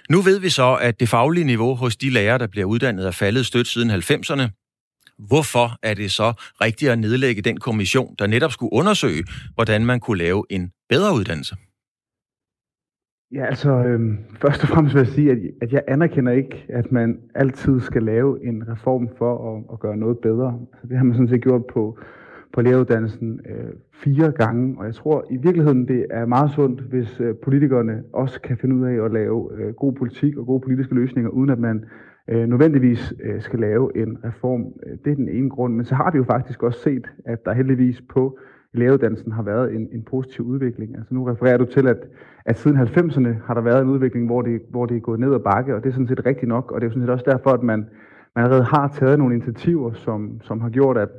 Nu 0.10 0.22
ved 0.22 0.40
vi 0.40 0.50
så, 0.50 0.76
at 0.76 1.00
det 1.00 1.10
faglige 1.10 1.44
niveau 1.44 1.76
hos 1.76 1.96
de 1.96 2.10
lærere, 2.10 2.38
der 2.38 2.48
bliver 2.48 2.66
uddannet, 2.66 3.08
er 3.08 3.12
faldet 3.12 3.46
stødt 3.46 3.68
siden 3.68 3.92
90'erne. 3.92 4.67
Hvorfor 5.20 5.68
er 5.84 5.94
det 5.94 6.12
så 6.12 6.34
rigtigt 6.62 6.92
at 6.92 7.00
nedlægge 7.00 7.42
den 7.42 7.58
kommission, 7.58 8.16
der 8.20 8.28
netop 8.28 8.52
skulle 8.52 8.74
undersøge, 8.74 9.24
hvordan 9.56 9.86
man 9.86 10.00
kunne 10.00 10.18
lave 10.18 10.44
en 10.50 10.72
bedre 10.90 11.16
uddannelse? 11.16 11.56
Ja, 13.32 13.46
altså 13.46 13.70
øh, 13.70 14.00
først 14.42 14.64
og 14.64 14.70
fremmest 14.70 14.96
vil 14.96 15.00
jeg 15.00 15.08
sige, 15.08 15.32
at, 15.32 15.38
at 15.62 15.74
jeg 15.74 15.84
anerkender 15.88 16.32
ikke, 16.32 16.66
at 16.70 16.92
man 16.92 17.20
altid 17.36 17.80
skal 17.80 18.04
lave 18.04 18.46
en 18.46 18.64
reform 18.72 19.10
for 19.18 19.56
at, 19.56 19.64
at 19.74 19.80
gøre 19.80 19.98
noget 19.98 20.18
bedre. 20.20 20.60
Altså, 20.74 20.88
det 20.88 20.98
har 20.98 21.04
man 21.04 21.14
sådan 21.14 21.30
set 21.30 21.42
gjort 21.42 21.66
på, 21.74 22.00
på 22.54 22.62
læreruddannelsen 22.62 23.40
øh, 23.50 23.74
fire 24.04 24.32
gange, 24.32 24.80
og 24.80 24.86
jeg 24.86 24.96
tror 24.96 25.26
i 25.32 25.38
virkeligheden, 25.38 25.88
det 25.88 26.06
er 26.10 26.26
meget 26.26 26.52
sundt, 26.52 26.82
hvis 26.82 27.20
øh, 27.20 27.36
politikerne 27.44 28.04
også 28.14 28.42
kan 28.42 28.58
finde 28.58 28.76
ud 28.76 28.86
af 28.86 29.06
at 29.06 29.14
lave 29.14 29.50
øh, 29.58 29.74
god 29.74 29.94
politik 29.94 30.38
og 30.38 30.46
gode 30.46 30.62
politiske 30.62 30.96
løsninger, 30.96 31.30
uden 31.30 31.50
at 31.50 31.60
man 31.60 31.86
øh, 32.28 32.48
nødvendigvis 32.48 33.14
øh, 33.24 33.42
skal 33.42 33.60
lave 33.60 33.98
en 33.98 34.18
reform. 34.24 34.66
Øh, 34.86 34.98
det 35.06 35.12
er 35.12 35.16
den 35.16 35.30
ene 35.30 35.50
grund. 35.50 35.76
Men 35.76 35.86
så 35.86 35.96
har 35.96 36.12
vi 36.12 36.18
jo 36.18 36.24
faktisk 36.24 36.64
også 36.64 36.80
set, 36.80 37.08
at 37.26 37.46
der 37.46 37.54
heldigvis 37.54 38.02
på 38.02 38.40
læreruddannelsen 38.74 39.32
har 39.32 39.44
været 39.44 39.76
en, 39.76 39.90
en 39.92 40.04
positiv 40.04 40.46
udvikling. 40.46 40.96
Altså 40.98 41.14
nu 41.14 41.24
refererer 41.24 41.58
du 41.58 41.66
til, 41.66 41.88
at, 41.88 41.98
at 42.46 42.58
siden 42.58 42.78
90'erne 42.78 43.46
har 43.46 43.54
der 43.54 43.62
været 43.62 43.82
en 43.82 43.90
udvikling, 43.90 44.26
hvor 44.26 44.42
det, 44.42 44.62
hvor 44.70 44.86
det 44.86 44.98
er 44.98 45.02
gået 45.02 45.20
ned 45.20 45.34
ad 45.34 45.40
bakke, 45.40 45.76
og 45.76 45.84
det 45.84 45.90
er 45.90 45.94
sådan 45.94 46.08
set 46.08 46.26
rigtigt 46.26 46.50
nok, 46.50 46.72
og 46.72 46.82
det 46.82 46.88
er 46.88 46.92
sådan 46.92 47.04
set 47.04 47.10
også 47.10 47.26
derfor, 47.28 47.50
at 47.50 47.64
man, 47.64 47.86
man 48.36 48.44
allerede 48.44 48.64
har 48.64 48.88
taget 48.88 49.20
nogle 49.20 49.36
initiativer, 49.36 49.94
som, 49.94 50.42
som 50.42 50.62
har 50.62 50.70
gjort, 50.70 50.98
at 50.98 51.10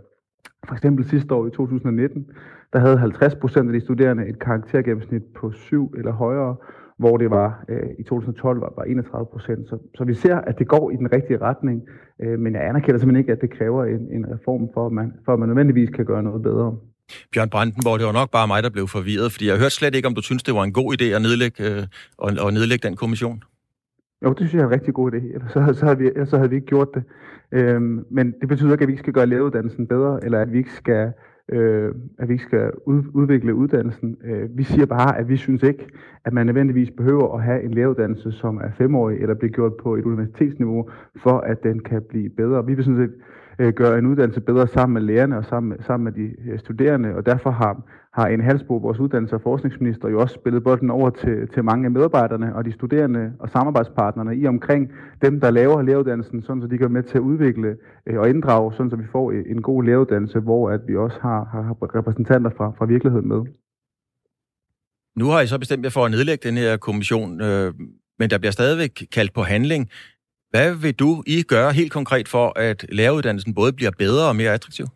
for 0.67 0.75
eksempel 0.75 1.05
sidste 1.05 1.35
år 1.35 1.47
i 1.47 1.51
2019, 1.51 2.27
der 2.73 2.79
havde 2.79 2.99
50 2.99 3.35
procent 3.35 3.69
af 3.69 3.73
de 3.73 3.81
studerende 3.81 4.27
et 4.27 4.39
karaktergennemsnit 4.39 5.23
på 5.35 5.51
7 5.51 5.95
eller 5.97 6.13
højere, 6.13 6.57
hvor 6.99 7.17
det 7.17 7.31
var 7.31 7.65
øh, 7.69 7.91
i 7.99 8.03
2012 8.03 8.61
var, 8.61 8.73
var 8.77 8.85
31 8.85 9.27
procent. 9.33 9.69
Så, 9.69 9.79
så 9.99 10.05
vi 10.05 10.15
ser, 10.15 10.37
at 10.37 10.59
det 10.59 10.69
går 10.69 10.91
i 10.91 10.97
den 10.97 11.13
rigtige 11.13 11.39
retning, 11.39 11.83
øh, 12.23 12.39
men 12.39 12.55
jeg 12.55 12.69
anerkender 12.69 12.99
simpelthen 12.99 13.23
ikke, 13.23 13.33
at 13.33 13.41
det 13.41 13.51
kræver 13.59 13.85
en, 13.85 14.03
en 14.17 14.27
reform, 14.35 14.69
for 14.75 14.87
at, 14.87 14.93
man, 14.93 15.13
for 15.25 15.33
at 15.33 15.39
man 15.39 15.49
nødvendigvis 15.49 15.91
kan 15.91 16.05
gøre 16.05 16.23
noget 16.23 16.43
bedre. 16.43 16.77
Bjørn 17.33 17.51
Brandenborg, 17.51 17.99
det 17.99 18.07
var 18.07 18.13
nok 18.13 18.31
bare 18.31 18.47
mig, 18.47 18.63
der 18.63 18.71
blev 18.71 18.89
forvirret, 18.89 19.33
fordi 19.33 19.47
jeg 19.49 19.59
hørte 19.59 19.75
slet 19.75 19.95
ikke, 19.95 20.09
om 20.09 20.15
du 20.15 20.23
synes, 20.23 20.43
det 20.43 20.55
var 20.55 20.65
en 20.65 20.73
god 20.73 20.89
idé 20.97 21.05
at 21.05 21.23
nedlægge, 21.23 21.65
øh, 21.71 21.83
og, 22.19 22.33
og 22.45 22.53
nedlægge 22.53 22.89
den 22.89 22.97
kommission. 22.97 23.43
Jo, 24.25 24.29
det 24.29 24.39
synes 24.39 24.55
jeg 24.55 24.61
er 24.61 24.67
en 24.67 24.73
rigtig 24.73 24.95
god 24.95 25.13
idé. 25.13 25.35
Ellers 25.35 25.53
så, 25.53 25.75
så, 25.79 25.85
havde, 25.87 25.99
vi, 25.99 26.11
så 26.27 26.37
havde 26.37 26.51
vi 26.51 26.57
ikke 26.57 26.67
gjort 26.67 26.89
det. 26.95 27.03
Øhm, 27.53 28.05
men 28.11 28.35
det 28.41 28.49
betyder 28.49 28.73
ikke, 28.73 28.83
at 28.83 28.89
vi 28.89 28.93
ikke 28.93 29.03
skal 29.03 29.13
gøre 29.13 29.27
læreruddannelsen 29.27 29.87
bedre, 29.87 30.25
eller 30.25 30.41
at 30.41 30.53
vi 30.53 30.59
ikke 30.59 30.73
skal 30.73 31.13
øh, 31.49 31.95
at 32.19 32.29
vi 32.29 32.33
ikke 32.33 32.45
skal 32.45 32.71
ud, 32.87 33.03
udvikle 33.15 33.55
uddannelsen. 33.55 34.17
Øh, 34.25 34.59
vi 34.59 34.63
siger 34.63 34.87
bare, 34.87 35.19
at 35.19 35.29
vi 35.29 35.37
synes 35.37 35.63
ikke, 35.63 35.87
at 36.25 36.33
man 36.33 36.47
nødvendigvis 36.47 36.91
behøver 36.91 37.35
at 37.37 37.43
have 37.43 37.63
en 37.63 37.75
læreruddannelse, 37.75 38.33
som 38.33 38.57
er 38.57 38.71
femårig 38.71 39.19
eller 39.21 39.35
bliver 39.35 39.53
gjort 39.53 39.75
på 39.75 39.97
et 39.97 40.05
universitetsniveau, 40.05 40.91
for 41.17 41.39
at 41.39 41.63
den 41.63 41.81
kan 41.81 42.03
blive 42.03 42.29
bedre. 42.29 42.67
Vi 42.67 42.75
vil 42.75 42.85
sådan 42.85 43.09
set 43.09 43.15
øh, 43.59 43.73
gøre 43.73 43.99
en 43.99 44.07
uddannelse 44.07 44.41
bedre 44.41 44.67
sammen 44.67 44.95
med 44.95 45.03
lærerne 45.03 45.39
og 45.39 45.45
sammen, 45.45 45.83
sammen 45.83 46.05
med 46.05 46.13
de 46.13 46.51
øh, 46.51 46.59
studerende, 46.59 47.15
og 47.15 47.27
derfor 47.27 47.51
har, 47.51 47.83
har 48.19 48.27
en 48.27 48.45
halsbo, 48.49 48.77
vores 48.77 48.99
uddannelse- 48.99 49.35
og 49.35 49.43
forskningsminister, 49.43 50.09
jo 50.09 50.21
også 50.21 50.35
spillet 50.35 50.65
bolden 50.65 50.91
over 50.91 51.11
til, 51.11 51.49
til 51.55 51.65
mange 51.65 51.85
af 51.85 51.91
medarbejderne 51.91 52.55
og 52.57 52.65
de 52.65 52.73
studerende 52.73 53.33
og 53.39 53.51
samarbejdspartnerne 53.51 54.37
i 54.37 54.47
omkring 54.47 54.93
dem, 55.23 55.41
der 55.41 55.51
laver 55.51 55.83
læreruddannelsen, 55.83 56.43
sådan 56.43 56.63
så 56.63 56.69
de 56.69 56.79
kan 56.79 56.93
med 56.93 57.03
til 57.03 57.19
at 57.19 57.21
udvikle 57.31 57.77
øh, 58.07 58.19
og 58.19 58.29
inddrage, 58.29 58.73
sådan 58.73 58.91
så 58.91 58.97
vi 58.97 59.07
får 59.13 59.31
øh, 59.31 59.45
en 59.47 59.63
god 59.63 59.85
læreruddannelse, 59.85 60.39
hvor 60.41 60.71
at 60.71 60.81
vi 60.89 60.97
også 60.97 61.19
har, 61.21 61.41
har 61.53 61.97
repræsentanter 61.99 62.51
fra, 62.57 62.73
fra 62.79 62.85
virkeligheden 62.85 63.29
med. 63.29 63.41
Nu 65.17 65.27
har 65.31 65.41
I 65.41 65.47
så 65.47 65.59
bestemt 65.59 65.85
jer 65.85 65.91
for 65.91 66.05
at 66.05 66.11
nedlægge 66.11 66.49
den 66.49 66.57
her 66.57 66.77
kommission, 66.77 67.41
øh, 67.41 67.75
men 68.19 68.31
der 68.31 68.39
bliver 68.39 68.53
stadigvæk 68.53 68.93
kaldt 69.13 69.33
på 69.33 69.43
handling. 69.43 69.91
Hvad 70.51 70.75
vil 70.75 70.95
du 70.95 71.23
I 71.27 71.43
gøre 71.43 71.73
helt 71.73 71.93
konkret 71.93 72.29
for, 72.29 72.53
at 72.57 72.87
læreruddannelsen 72.89 73.55
både 73.55 73.73
bliver 73.73 73.91
bedre 73.99 74.29
og 74.29 74.37
mere 74.37 74.53
attraktiv? 74.53 74.87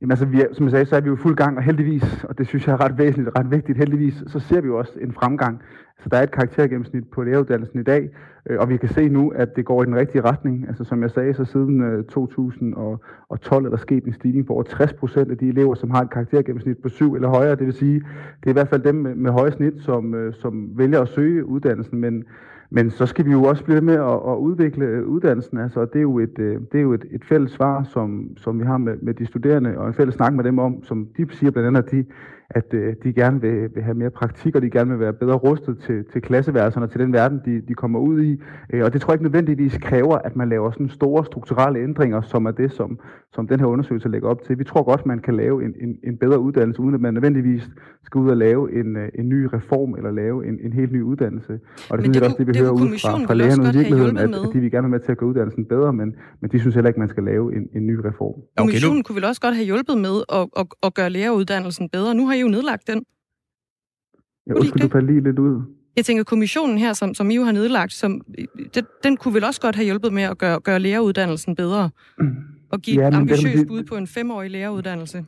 Jamen 0.00 0.10
altså, 0.10 0.26
vi 0.26 0.40
er, 0.40 0.46
som 0.52 0.64
jeg 0.64 0.70
sagde, 0.70 0.86
så 0.86 0.96
er 0.96 1.00
vi 1.00 1.08
jo 1.08 1.16
fuld 1.16 1.36
gang, 1.36 1.56
og 1.56 1.62
heldigvis, 1.62 2.24
og 2.24 2.38
det 2.38 2.46
synes 2.46 2.66
jeg 2.66 2.72
er 2.72 2.84
ret 2.84 2.98
væsentligt, 2.98 3.38
ret 3.38 3.50
vigtigt, 3.50 3.78
heldigvis, 3.78 4.22
så 4.26 4.38
ser 4.38 4.60
vi 4.60 4.66
jo 4.66 4.78
også 4.78 4.92
en 5.00 5.12
fremgang. 5.12 5.62
Så 5.98 6.08
der 6.08 6.16
er 6.16 6.22
et 6.22 6.30
karaktergennemsnit 6.30 7.08
på 7.08 7.22
læreruddannelsen 7.22 7.80
i 7.80 7.82
dag, 7.82 8.10
øh, 8.46 8.58
og 8.60 8.68
vi 8.68 8.76
kan 8.76 8.88
se 8.88 9.08
nu, 9.08 9.28
at 9.30 9.56
det 9.56 9.64
går 9.64 9.82
i 9.82 9.86
den 9.86 9.96
rigtige 9.96 10.22
retning. 10.22 10.68
Altså 10.68 10.84
som 10.84 11.02
jeg 11.02 11.10
sagde, 11.10 11.34
så 11.34 11.44
siden 11.44 11.82
øh, 11.82 12.04
2012 12.04 13.66
er 13.66 13.70
der 13.70 13.76
sket 13.76 14.04
en 14.04 14.12
stigning 14.12 14.46
på 14.46 14.52
over 14.52 14.62
60 14.62 14.92
procent 14.92 15.30
af 15.30 15.38
de 15.38 15.48
elever, 15.48 15.74
som 15.74 15.90
har 15.90 16.02
et 16.02 16.10
karaktergennemsnit 16.10 16.78
på 16.78 16.88
7 16.88 17.14
eller 17.14 17.28
højere. 17.28 17.56
Det 17.56 17.66
vil 17.66 17.74
sige, 17.74 17.94
det 18.40 18.46
er 18.46 18.50
i 18.50 18.52
hvert 18.52 18.68
fald 18.68 18.82
dem 18.82 18.94
med, 18.94 19.14
med 19.14 19.30
høje 19.30 19.52
snit, 19.52 19.74
som, 19.78 20.14
øh, 20.14 20.34
som 20.34 20.70
vælger 20.78 21.00
at 21.00 21.08
søge 21.08 21.44
uddannelsen, 21.44 21.98
men 21.98 22.24
men 22.70 22.90
så 22.90 23.06
skal 23.06 23.26
vi 23.26 23.30
jo 23.30 23.44
også 23.44 23.64
blive 23.64 23.80
med 23.80 23.94
at, 23.94 24.32
at 24.32 24.36
udvikle 24.36 24.84
øh, 24.84 25.06
uddannelsen. 25.06 25.58
Altså, 25.58 25.84
det 25.84 25.96
er 25.96 26.02
jo 26.02 26.18
et, 26.18 26.38
øh, 26.38 26.60
det 26.72 26.78
er 26.78 26.82
jo 26.82 26.92
et, 26.92 27.04
et 27.10 27.24
fælles 27.24 27.52
svar, 27.52 27.82
som, 27.84 28.36
som 28.36 28.60
vi 28.60 28.64
har 28.64 28.78
med, 28.78 28.96
med 29.02 29.14
de 29.14 29.26
studerende, 29.26 29.78
og 29.78 29.88
en 29.88 29.94
fælles 29.94 30.14
snak 30.14 30.32
med 30.32 30.44
dem 30.44 30.58
om, 30.58 30.84
som 30.84 31.08
de 31.16 31.26
siger 31.30 31.50
blandt 31.50 31.66
andet, 31.66 31.82
at 31.82 31.90
de 31.90 32.04
at 32.50 32.74
øh, 32.74 32.94
de 33.04 33.12
gerne 33.12 33.40
vil, 33.40 33.68
vil 33.74 33.82
have 33.82 33.94
mere 33.94 34.10
praktik, 34.10 34.56
og 34.56 34.62
de 34.62 34.70
gerne 34.70 34.90
vil 34.90 35.00
være 35.00 35.12
bedre 35.12 35.34
rustet 35.34 35.78
til, 35.86 36.04
til 36.12 36.22
klasseværelserne 36.22 36.86
og 36.86 36.90
til 36.90 37.00
den 37.00 37.12
verden, 37.12 37.40
de, 37.44 37.60
de 37.68 37.74
kommer 37.74 37.98
ud 37.98 38.22
i. 38.22 38.40
Øh, 38.72 38.84
og 38.84 38.92
det 38.92 39.00
tror 39.00 39.12
jeg 39.12 39.14
ikke 39.14 39.24
nødvendigvis 39.24 39.78
kræver, 39.78 40.18
at 40.18 40.36
man 40.36 40.48
laver 40.48 40.70
sådan 40.70 40.88
store 40.88 41.24
strukturelle 41.24 41.78
ændringer, 41.82 42.20
som 42.20 42.46
er 42.46 42.50
det, 42.50 42.72
som, 42.72 42.98
som 43.34 43.46
den 43.46 43.60
her 43.60 43.66
undersøgelse 43.66 44.08
lægger 44.08 44.28
op 44.28 44.42
til. 44.42 44.58
Vi 44.58 44.64
tror 44.64 44.82
godt, 44.82 45.06
man 45.06 45.18
kan 45.18 45.36
lave 45.36 45.64
en, 45.64 45.74
en, 45.80 45.96
en 46.04 46.16
bedre 46.16 46.38
uddannelse, 46.38 46.80
uden 46.80 46.94
at 46.94 47.00
man 47.00 47.14
nødvendigvis 47.14 47.70
skal 48.04 48.18
ud 48.18 48.30
og 48.30 48.36
lave 48.36 48.80
en, 48.80 48.96
øh, 48.96 49.08
en 49.14 49.28
ny 49.28 49.44
reform 49.44 49.94
eller 49.94 50.10
lave 50.10 50.46
en, 50.48 50.58
en 50.64 50.72
helt 50.72 50.92
ny 50.92 51.02
uddannelse. 51.02 51.52
Og 51.90 51.98
det, 51.98 52.06
Men 52.06 52.14
det 52.14 52.22
er 52.22 52.24
også 52.24 52.36
det, 52.38 52.46
vi 52.46 52.52
det 52.52 52.60
hører 52.60 52.72
ud 52.72 52.88
fra, 53.02 53.26
fra 53.26 53.34
lærerne 53.34 53.62
i 53.62 53.76
virkeligheden, 53.76 54.16
at, 54.16 54.28
at 54.28 54.48
de 54.52 54.60
vil 54.60 54.70
gerne 54.70 54.82
være 54.82 54.90
med 54.98 55.00
til 55.00 55.12
at 55.12 55.18
gøre 55.18 55.28
uddannelsen 55.28 55.64
bedre, 55.64 55.92
men, 55.92 56.14
men 56.40 56.50
de 56.50 56.60
synes 56.60 56.74
heller 56.74 56.88
ikke, 56.88 57.00
man 57.00 57.08
skal 57.08 57.24
lave 57.24 57.56
en, 57.56 57.68
en 57.74 57.86
ny 57.86 57.94
reform. 57.94 58.34
Okay, 58.34 58.44
Kommissionen 58.58 58.96
nu... 58.96 59.02
kunne 59.02 59.16
vel 59.16 59.24
også 59.24 59.40
godt 59.40 59.54
have 59.54 59.64
hjulpet 59.64 59.98
med 59.98 60.16
at, 60.38 60.46
at, 60.60 60.66
at 60.82 60.94
gøre 60.94 61.10
læreruddannelsen 61.10 61.88
bedre. 61.88 62.14
Nu 62.14 62.26
har 62.26 62.34
I 62.40 62.42
jo 62.42 62.48
nedlagt 62.48 62.86
den. 62.86 63.04
Ja, 64.46 64.52
undskyld, 64.54 64.82
du 64.82 64.88
falde 64.88 65.06
lige 65.06 65.20
lidt 65.20 65.38
ud. 65.38 65.62
Jeg 65.96 66.04
tænker, 66.04 66.24
kommissionen 66.24 66.78
her, 66.78 66.92
som, 66.92 67.14
som 67.14 67.30
I 67.30 67.36
jo 67.36 67.42
har 67.42 67.52
nedlagt, 67.52 67.92
som, 67.92 68.20
den, 68.74 68.84
den 69.04 69.16
kunne 69.16 69.34
vel 69.34 69.44
også 69.44 69.60
godt 69.60 69.76
have 69.76 69.84
hjulpet 69.84 70.12
med 70.12 70.22
at 70.22 70.38
gøre, 70.38 70.60
gøre 70.60 70.78
læreruddannelsen 70.78 71.56
bedre? 71.56 71.90
Og 72.70 72.80
give 72.80 73.00
ja, 73.02 73.08
et 73.08 73.14
ambitiøst 73.14 73.66
bud 73.68 73.82
på 73.82 73.96
en 73.96 74.06
femårig 74.06 74.50
læreruddannelse? 74.50 75.24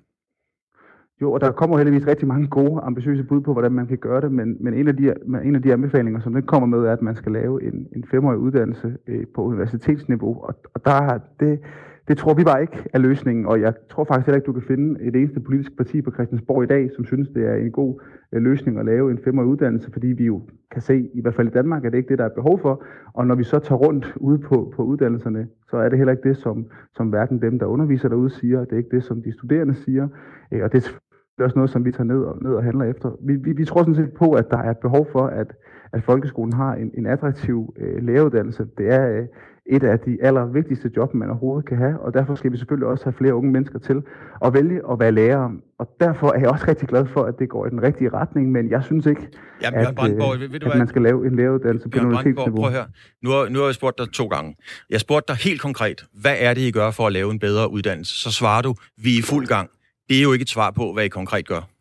Jo, 1.21 1.33
og 1.33 1.41
der 1.41 1.53
kommer 1.53 1.77
heldigvis 1.79 2.07
rigtig 2.07 2.29
mange 2.29 2.47
gode, 2.49 2.81
ambitiøse 2.83 3.25
bud 3.25 3.41
på, 3.41 3.53
hvordan 3.53 3.73
man 3.73 3.87
kan 3.87 3.99
gøre 3.99 4.21
det, 4.21 4.33
men, 4.33 4.57
men 4.61 4.75
en, 4.75 4.89
af 4.89 4.97
de, 4.97 5.15
en 5.45 5.55
af 5.55 5.63
de 5.63 5.73
anbefalinger, 5.73 6.21
som 6.21 6.33
den 6.33 6.43
kommer 6.43 6.67
med, 6.67 6.79
er, 6.79 6.93
at 6.93 7.03
man 7.03 7.17
skal 7.17 7.33
lave 7.33 7.63
en, 7.63 7.89
en 7.97 8.05
femårig 8.11 8.39
uddannelse 8.39 8.97
øh, 9.07 9.27
på 9.35 9.43
universitetsniveau, 9.43 10.43
og, 10.43 10.55
og 10.75 10.85
der, 10.85 11.19
det, 11.41 11.61
det 12.09 12.19
tror 12.19 12.35
vi 12.35 12.45
bare 12.45 12.63
ikke 12.63 12.89
er 12.93 12.99
løsningen, 12.99 13.47
og 13.47 13.61
jeg 13.61 13.75
tror 13.91 14.05
faktisk 14.05 14.27
heller 14.27 14.37
ikke, 14.37 14.47
du 14.47 14.53
kan 14.53 14.63
finde 14.63 15.03
et 15.03 15.17
eneste 15.17 15.41
politisk 15.41 15.77
parti 15.77 16.03
på 16.03 16.11
Christiansborg 16.11 16.63
i 16.63 16.67
dag, 16.67 16.91
som 16.97 17.05
synes, 17.05 17.29
det 17.29 17.47
er 17.47 17.55
en 17.55 17.73
god 17.73 18.01
øh, 18.33 18.43
løsning 18.43 18.79
at 18.79 18.87
lave 18.87 19.11
en 19.11 19.19
femårig 19.25 19.49
uddannelse, 19.49 19.91
fordi 19.93 20.07
vi 20.07 20.25
jo 20.25 20.43
kan 20.71 20.83
se, 20.83 21.11
i 21.15 21.21
hvert 21.21 21.35
fald 21.35 21.49
i 21.49 21.51
Danmark, 21.51 21.85
at 21.85 21.93
det 21.93 21.99
ikke 21.99 22.09
det, 22.09 22.19
der 22.19 22.25
er 22.25 22.29
behov 22.35 22.61
for. 22.61 22.85
Og 23.13 23.27
når 23.27 23.35
vi 23.35 23.45
så 23.45 23.59
tager 23.59 23.79
rundt 23.79 24.13
ude 24.17 24.39
på, 24.39 24.73
på 24.77 24.83
uddannelserne, 24.85 25.49
så 25.71 25.77
er 25.77 25.89
det 25.89 25.99
heller 25.99 26.13
ikke 26.13 26.29
det, 26.29 26.37
som, 26.37 26.67
som 26.97 27.09
hverken 27.09 27.43
dem, 27.43 27.59
der 27.59 27.67
underviser 27.67 28.09
derude, 28.09 28.31
siger. 28.31 28.65
Det 28.65 28.73
er 28.73 28.77
ikke 28.77 28.97
det, 28.97 29.05
som 29.05 29.23
de 29.23 29.33
studerende 29.33 29.75
siger. 29.75 30.09
Øh, 30.53 30.63
og 30.65 30.73
det 30.73 31.01
er 31.39 31.45
også 31.45 31.59
noget, 31.59 31.71
som 31.71 31.85
vi 31.85 31.93
tager 31.93 32.05
ned 32.05 32.23
og, 32.23 32.43
ned 32.43 32.55
og 32.55 32.63
handler 32.63 32.85
efter. 32.85 33.11
Vi, 33.21 33.35
vi, 33.37 33.53
vi 33.53 33.65
tror 33.65 33.81
sådan 33.81 33.95
set 33.95 34.13
på, 34.13 34.33
at 34.33 34.51
der 34.51 34.59
er 34.59 34.73
behov 34.73 35.09
for, 35.13 35.27
at, 35.27 35.55
at 35.93 36.03
folkeskolen 36.03 36.53
har 36.53 36.75
en, 36.75 36.91
en 36.95 37.07
attraktiv 37.07 37.75
øh, 37.79 38.03
læreruddannelse. 38.03 38.67
Det 38.79 38.95
er 38.95 39.19
øh, 39.19 39.27
et 39.67 39.83
af 39.83 39.99
de 39.99 40.19
allervigtigste 40.23 40.91
job, 40.97 41.15
man 41.15 41.29
overhovedet 41.31 41.69
kan 41.69 41.77
have, 41.77 42.01
og 42.01 42.15
derfor 42.15 42.35
skal 42.35 42.53
vi 42.53 42.57
selvfølgelig 42.57 42.89
også 42.89 43.05
have 43.05 43.13
flere 43.13 43.35
unge 43.35 43.51
mennesker 43.51 43.79
til 43.79 44.03
at 44.45 44.55
vælge 44.55 44.81
at 44.93 45.01
være 45.01 45.13
lærere. 45.13 45.53
Og 45.79 45.89
derfor 46.01 46.33
er 46.33 46.39
jeg 46.41 46.49
også 46.49 46.65
rigtig 46.69 46.89
glad 46.89 47.07
for, 47.07 47.25
at 47.25 47.35
det 47.39 47.49
går 47.49 47.67
i 47.67 47.71
den 47.71 47.83
rigtige 47.83 48.11
retning, 48.11 48.53
men 48.53 48.71
jeg 48.71 48.85
synes 48.85 49.07
ikke, 49.07 49.29
Jamen, 49.63 49.81
at, 49.81 49.95
Brandborg, 49.95 50.41
ved, 50.41 50.49
ved 50.49 50.61
du 50.61 50.71
at 50.71 50.79
man 50.79 50.89
skal 50.89 51.03
lave 51.03 51.27
en 51.27 51.37
læreruddannelse 51.37 51.89
på 51.89 51.99
universitetsniveau. 51.99 52.57
Prøv 52.57 52.67
at 52.67 52.73
høre. 52.73 52.87
Nu 53.23 53.31
har, 53.31 53.49
nu 53.49 53.59
har 53.59 53.67
jeg 53.67 53.75
spurgt 53.75 53.99
dig 53.99 54.13
to 54.13 54.27
gange. 54.27 54.57
Jeg 54.91 55.01
spurgte 55.01 55.33
dig 55.33 55.37
helt 55.37 55.61
konkret, 55.61 56.05
hvad 56.21 56.37
er 56.39 56.55
det, 56.55 56.61
I 56.61 56.71
gør 56.71 56.91
for 56.91 57.07
at 57.07 57.13
lave 57.13 57.31
en 57.31 57.39
bedre 57.39 57.71
uddannelse? 57.71 58.15
Så 58.23 58.31
svarer 58.31 58.63
du, 58.63 58.75
vi 58.97 59.15
er 59.15 59.19
i 59.19 59.23
fuld 59.23 59.47
gang. 59.47 59.71
Det 60.09 60.19
er 60.19 60.23
jo 60.23 60.33
ikke 60.33 60.43
et 60.43 60.49
svar 60.49 60.71
på, 60.71 60.93
hvad 60.93 61.05
I 61.05 61.09
konkret 61.09 61.49
gør. 61.49 61.72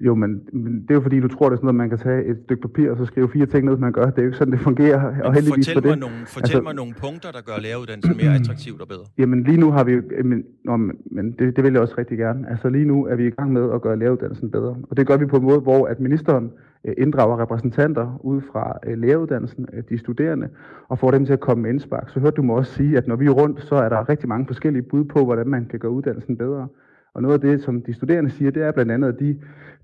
Jo, 0.00 0.14
men, 0.14 0.40
men 0.52 0.82
det 0.82 0.90
er 0.90 0.94
jo 0.94 1.00
fordi, 1.00 1.20
du 1.20 1.28
tror, 1.28 1.48
det 1.48 1.52
er 1.52 1.56
sådan 1.56 1.66
noget, 1.66 1.74
man 1.74 1.88
kan 1.88 1.98
tage 1.98 2.24
et 2.24 2.38
stykke 2.44 2.62
papir 2.62 2.90
og 2.90 2.96
så 2.96 3.04
skrive 3.04 3.28
fire 3.30 3.46
ting 3.46 3.64
ned, 3.64 3.76
man 3.76 3.92
gør. 3.92 4.04
Det 4.04 4.18
er 4.18 4.22
jo 4.22 4.28
ikke 4.28 4.38
sådan, 4.38 4.52
det 4.52 4.60
fungerer. 4.60 5.12
Men 5.12 5.22
og 5.22 5.34
heldigvis 5.34 5.68
fortæl 5.68 5.74
for 5.74 5.80
det. 5.80 5.90
Mig 5.90 5.98
nogle, 5.98 6.26
fortæl 6.26 6.56
altså, 6.56 6.60
mig 6.62 6.74
nogle 6.74 6.94
punkter, 7.00 7.30
der 7.32 7.40
gør 7.40 7.60
læreruddannelsen 7.62 8.16
mere 8.16 8.34
attraktivt 8.34 8.80
og 8.80 8.88
bedre. 8.88 9.04
Jamen 9.18 9.42
lige 9.42 9.56
nu 9.56 9.70
har 9.70 9.84
vi 9.84 9.92
jo, 9.92 10.02
men, 10.24 10.44
nå, 10.64 10.76
men 11.16 11.32
det, 11.38 11.56
det 11.56 11.64
vil 11.64 11.72
jeg 11.72 11.82
også 11.82 11.94
rigtig 11.98 12.18
gerne. 12.18 12.50
Altså 12.50 12.68
lige 12.68 12.84
nu 12.84 13.06
er 13.06 13.16
vi 13.16 13.26
i 13.26 13.30
gang 13.30 13.52
med 13.52 13.72
at 13.74 13.82
gøre 13.82 13.98
læreruddannelsen 13.98 14.50
bedre. 14.50 14.76
Og 14.90 14.96
det 14.96 15.06
gør 15.06 15.16
vi 15.16 15.26
på 15.26 15.36
en 15.36 15.44
måde, 15.44 15.60
hvor 15.60 15.86
at 15.86 16.00
ministeren 16.00 16.52
øh, 16.84 16.94
inddrager 16.98 17.40
repræsentanter 17.40 18.20
ud 18.24 18.40
fra 18.52 18.78
øh, 18.86 18.98
læreruddannelsen, 18.98 19.66
øh, 19.72 19.82
de 19.88 19.98
studerende, 19.98 20.48
og 20.88 20.98
får 20.98 21.10
dem 21.10 21.26
til 21.26 21.32
at 21.32 21.40
komme 21.40 21.62
med 21.62 21.70
indspark. 21.70 22.10
Så 22.10 22.20
hørte 22.20 22.36
du 22.36 22.42
mig 22.42 22.56
også 22.56 22.72
sige, 22.72 22.96
at 22.96 23.08
når 23.08 23.16
vi 23.16 23.26
er 23.26 23.30
rundt, 23.30 23.62
så 23.62 23.74
er 23.74 23.88
der 23.88 24.08
rigtig 24.08 24.28
mange 24.28 24.46
forskellige 24.46 24.82
bud 24.82 25.04
på, 25.04 25.24
hvordan 25.24 25.48
man 25.48 25.66
kan 25.70 25.78
gøre 25.78 25.92
uddannelsen 25.92 26.36
bedre. 26.36 26.68
Og 27.18 27.22
noget 27.22 27.34
af 27.34 27.40
det, 27.40 27.62
som 27.62 27.82
de 27.82 27.94
studerende 27.94 28.30
siger, 28.30 28.50
det 28.50 28.62
er 28.62 28.72
blandt 28.72 28.92
andet, 28.92 29.08
at 29.08 29.20
de, 29.20 29.36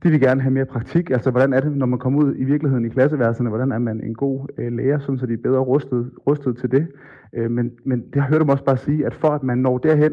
de 0.03 0.11
vil 0.11 0.21
gerne 0.21 0.41
have 0.41 0.53
mere 0.53 0.64
praktik. 0.64 1.11
Altså, 1.11 1.31
hvordan 1.31 1.53
er 1.53 1.61
det, 1.61 1.76
når 1.76 1.87
man 1.87 1.99
kommer 1.99 2.25
ud 2.25 2.35
i 2.37 2.45
virkeligheden 2.45 2.85
i 2.85 2.88
klasseværelserne? 2.88 3.49
Hvordan 3.49 3.73
er 3.73 3.79
man 3.79 4.00
en 4.00 4.14
god 4.14 4.47
øh, 4.59 4.73
lærer, 4.73 4.99
sådan 4.99 5.19
så 5.19 5.26
de 5.26 5.33
er 5.33 5.43
bedre 5.43 5.59
rustet, 5.59 6.11
rustet 6.26 6.57
til 6.57 6.71
det? 6.71 6.87
Øh, 7.33 7.50
men, 7.50 7.73
men 7.85 8.05
det 8.12 8.23
har 8.23 8.29
hørt 8.29 8.41
dem 8.41 8.49
også 8.49 8.64
bare 8.64 8.76
sige, 8.76 9.07
at 9.07 9.14
for 9.14 9.29
at 9.29 9.43
man 9.43 9.59
når 9.59 9.79
derhen, 9.79 10.12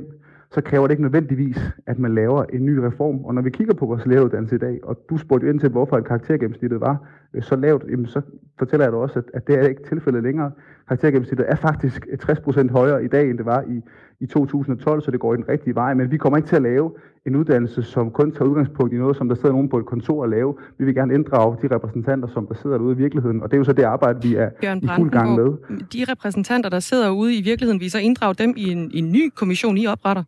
så 0.51 0.61
kræver 0.61 0.87
det 0.87 0.91
ikke 0.91 1.03
nødvendigvis, 1.03 1.57
at 1.87 1.99
man 1.99 2.15
laver 2.15 2.43
en 2.43 2.65
ny 2.65 2.77
reform. 2.77 3.25
Og 3.25 3.35
når 3.35 3.41
vi 3.41 3.49
kigger 3.49 3.73
på 3.73 3.85
vores 3.85 4.05
læreruddannelse 4.05 4.55
i 4.55 4.59
dag, 4.59 4.79
og 4.83 4.99
du 5.09 5.17
spurgte 5.17 5.47
jo 5.47 5.53
ind 5.53 5.59
til, 5.59 5.69
hvorfor 5.69 5.97
et 5.97 6.05
karaktergennemsnittet 6.05 6.81
var 6.81 7.07
øh, 7.33 7.43
så 7.43 7.55
lavt, 7.55 7.83
jamen 7.89 8.05
så 8.05 8.21
fortæller 8.59 8.85
jeg 8.85 8.91
dig 8.91 8.99
også, 8.99 9.19
at, 9.19 9.25
at 9.33 9.47
det 9.47 9.59
er 9.59 9.67
ikke 9.67 9.83
tilfældet 9.83 10.23
længere. 10.23 10.51
Karaktergennemsnittet 10.87 11.45
er 11.49 11.55
faktisk 11.55 12.07
øh, 12.11 12.17
60% 12.37 12.71
højere 12.71 13.03
i 13.03 13.07
dag, 13.07 13.29
end 13.29 13.37
det 13.37 13.45
var 13.45 13.61
i, 13.61 13.81
i 14.21 14.25
2012, 14.25 15.01
så 15.01 15.11
det 15.11 15.19
går 15.19 15.33
i 15.33 15.37
den 15.37 15.49
rigtige 15.49 15.75
vej. 15.75 15.93
Men 15.93 16.11
vi 16.11 16.17
kommer 16.17 16.37
ikke 16.37 16.49
til 16.49 16.55
at 16.55 16.61
lave 16.61 16.91
en 17.25 17.35
uddannelse, 17.35 17.83
som 17.83 18.11
kun 18.11 18.31
tager 18.31 18.49
udgangspunkt 18.49 18.93
i 18.93 18.97
noget, 18.97 19.17
som 19.17 19.27
der 19.29 19.35
sidder 19.35 19.51
nogen 19.51 19.69
på 19.69 19.77
et 19.77 19.85
kontor 19.85 20.21
og 20.21 20.29
lave. 20.29 20.55
Vi 20.77 20.85
vil 20.85 20.95
gerne 20.95 21.13
inddrage 21.13 21.57
de 21.61 21.75
repræsentanter, 21.75 22.27
som 22.27 22.47
der 22.47 22.55
sidder 22.55 22.77
derude 22.77 22.93
i 22.93 22.97
virkeligheden, 22.97 23.41
og 23.43 23.51
det 23.51 23.55
er 23.55 23.57
jo 23.57 23.63
så 23.63 23.73
det 23.73 23.83
arbejde, 23.83 24.21
vi 24.21 24.35
er 24.35 24.49
Bjørn 24.61 24.77
i 24.77 24.87
fuld 24.95 25.11
gang 25.11 25.35
med. 25.35 25.45
De 25.93 26.05
repræsentanter, 26.11 26.69
der 26.69 26.79
sidder 26.79 27.09
ude 27.09 27.37
i 27.37 27.41
virkeligheden, 27.41 27.79
vi 27.81 27.89
så 27.89 27.99
inddrage 27.99 28.33
dem 28.33 28.53
i 28.57 28.71
en, 28.71 28.91
i 28.91 28.99
en 28.99 29.11
ny 29.11 29.29
kommission, 29.35 29.77
I 29.77 29.87
opretter? 29.87 30.23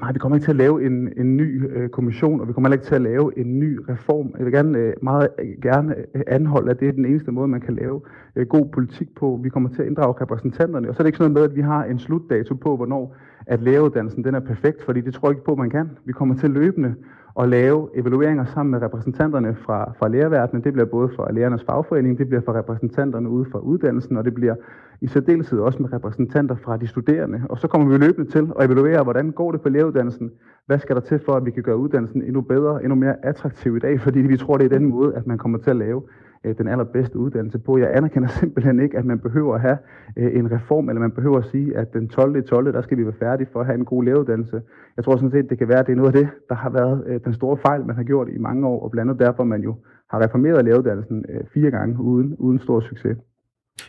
Nej, 0.00 0.12
vi 0.12 0.18
kommer 0.18 0.36
ikke 0.36 0.44
til 0.44 0.50
at 0.50 0.56
lave 0.56 0.86
en, 0.86 1.12
en 1.16 1.36
ny 1.36 1.70
øh, 1.70 1.88
kommission, 1.88 2.40
og 2.40 2.48
vi 2.48 2.52
kommer 2.52 2.68
heller 2.68 2.80
ikke 2.80 2.86
til 2.86 2.94
at 2.94 3.02
lave 3.02 3.38
en 3.38 3.58
ny 3.58 3.80
reform. 3.88 4.34
Jeg 4.38 4.44
vil 4.44 4.52
gerne 4.52 4.78
øh, 4.78 4.92
meget 5.02 5.28
øh, 5.38 5.46
gerne 5.62 5.94
øh, 6.14 6.22
anholde, 6.26 6.70
at 6.70 6.80
det 6.80 6.88
er 6.88 6.92
den 6.92 7.04
eneste 7.04 7.32
måde, 7.32 7.48
man 7.48 7.60
kan 7.60 7.74
lave 7.74 8.00
øh, 8.36 8.46
god 8.46 8.68
politik 8.68 9.14
på. 9.14 9.40
Vi 9.42 9.48
kommer 9.48 9.68
til 9.68 9.82
at 9.82 9.88
inddrage 9.88 10.14
repræsentanterne, 10.20 10.88
og 10.88 10.94
så 10.94 11.00
er 11.00 11.02
det 11.02 11.08
ikke 11.08 11.18
sådan 11.18 11.32
noget 11.32 11.50
med, 11.50 11.50
at 11.50 11.56
vi 11.56 11.60
har 11.60 11.84
en 11.84 11.98
slutdato 11.98 12.54
på, 12.54 12.76
hvornår 12.76 13.16
at 13.46 13.62
læreruddannelsen 13.62 14.24
den 14.24 14.34
er 14.34 14.40
perfekt, 14.40 14.84
fordi 14.84 15.00
det 15.00 15.14
tror 15.14 15.28
jeg 15.28 15.36
ikke 15.36 15.44
på, 15.44 15.54
man 15.54 15.70
kan. 15.70 15.90
Vi 16.04 16.12
kommer 16.12 16.34
til 16.34 16.50
løbende 16.50 16.94
at 17.38 17.48
lave 17.48 17.88
evalueringer 17.94 18.44
sammen 18.44 18.70
med 18.70 18.82
repræsentanterne 18.82 19.54
fra, 19.54 19.92
fra 19.98 20.08
lærerverdenen. 20.08 20.64
Det 20.64 20.72
bliver 20.72 20.86
både 20.86 21.08
fra 21.16 21.32
lærernes 21.32 21.64
fagforening, 21.64 22.18
det 22.18 22.28
bliver 22.28 22.42
fra 22.42 22.58
repræsentanterne 22.58 23.28
ude 23.28 23.46
fra 23.52 23.58
uddannelsen, 23.58 24.16
og 24.16 24.24
det 24.24 24.34
bliver 24.34 24.54
i 25.00 25.06
særdeleshed 25.06 25.58
også 25.58 25.82
med 25.82 25.92
repræsentanter 25.92 26.56
fra 26.64 26.76
de 26.76 26.86
studerende. 26.86 27.42
Og 27.48 27.58
så 27.58 27.68
kommer 27.68 27.88
vi 27.88 27.98
løbende 27.98 28.30
til 28.30 28.48
at 28.58 28.66
evaluere, 28.66 29.02
hvordan 29.02 29.30
går 29.30 29.52
det 29.52 29.60
på 29.60 29.68
læreruddannelsen? 29.68 30.30
Hvad 30.66 30.78
skal 30.78 30.96
der 30.96 31.02
til 31.02 31.18
for, 31.18 31.32
at 31.32 31.44
vi 31.44 31.50
kan 31.50 31.62
gøre 31.62 31.76
uddannelsen 31.76 32.22
endnu 32.22 32.40
bedre, 32.40 32.82
endnu 32.82 32.94
mere 32.94 33.24
attraktiv 33.24 33.76
i 33.76 33.78
dag? 33.78 34.00
Fordi 34.00 34.18
vi 34.20 34.36
tror, 34.36 34.56
det 34.56 34.64
er 34.64 34.78
den 34.78 34.84
måde, 34.84 35.14
at 35.14 35.26
man 35.26 35.38
kommer 35.38 35.58
til 35.58 35.70
at 35.70 35.76
lave 35.76 36.02
øh, 36.44 36.58
den 36.58 36.68
allerbedste 36.68 37.18
uddannelse 37.18 37.58
på. 37.58 37.78
Jeg 37.78 37.96
anerkender 37.96 38.28
simpelthen 38.40 38.80
ikke, 38.80 38.98
at 38.98 39.04
man 39.04 39.18
behøver 39.18 39.54
at 39.54 39.60
have 39.60 39.78
øh, 40.16 40.38
en 40.38 40.52
reform, 40.52 40.88
eller 40.88 41.00
man 41.00 41.10
behøver 41.10 41.38
at 41.38 41.44
sige, 41.52 41.76
at 41.76 41.92
den 41.92 42.08
12. 42.08 42.42
12. 42.42 42.72
der 42.72 42.82
skal 42.82 42.98
vi 42.98 43.04
være 43.04 43.20
færdige 43.20 43.48
for 43.52 43.60
at 43.60 43.66
have 43.66 43.78
en 43.78 43.84
god 43.84 44.04
læreruddannelse. 44.04 44.62
Jeg 44.96 45.04
tror 45.04 45.16
sådan 45.16 45.30
set, 45.30 45.50
det 45.50 45.58
kan 45.58 45.68
være, 45.68 45.78
at 45.78 45.86
det 45.86 45.92
er 45.92 45.96
noget 45.96 46.14
af 46.16 46.20
det, 46.20 46.28
der 46.48 46.54
har 46.54 46.70
været 46.70 47.04
øh, 47.06 47.20
den 47.24 47.34
store 47.34 47.56
fejl, 47.66 47.86
man 47.86 47.96
har 47.96 48.02
gjort 48.02 48.28
i 48.28 48.38
mange 48.38 48.66
år, 48.66 48.84
og 48.84 48.90
blandt 48.90 49.10
andet 49.10 49.26
derfor, 49.26 49.44
man 49.44 49.62
jo 49.62 49.74
har 50.10 50.24
reformeret 50.24 50.64
læreruddannelsen 50.64 51.24
fire 51.54 51.70
gange 51.70 52.00
uden, 52.00 52.36
uden 52.38 52.58
stor 52.58 52.80
succes. 52.80 53.16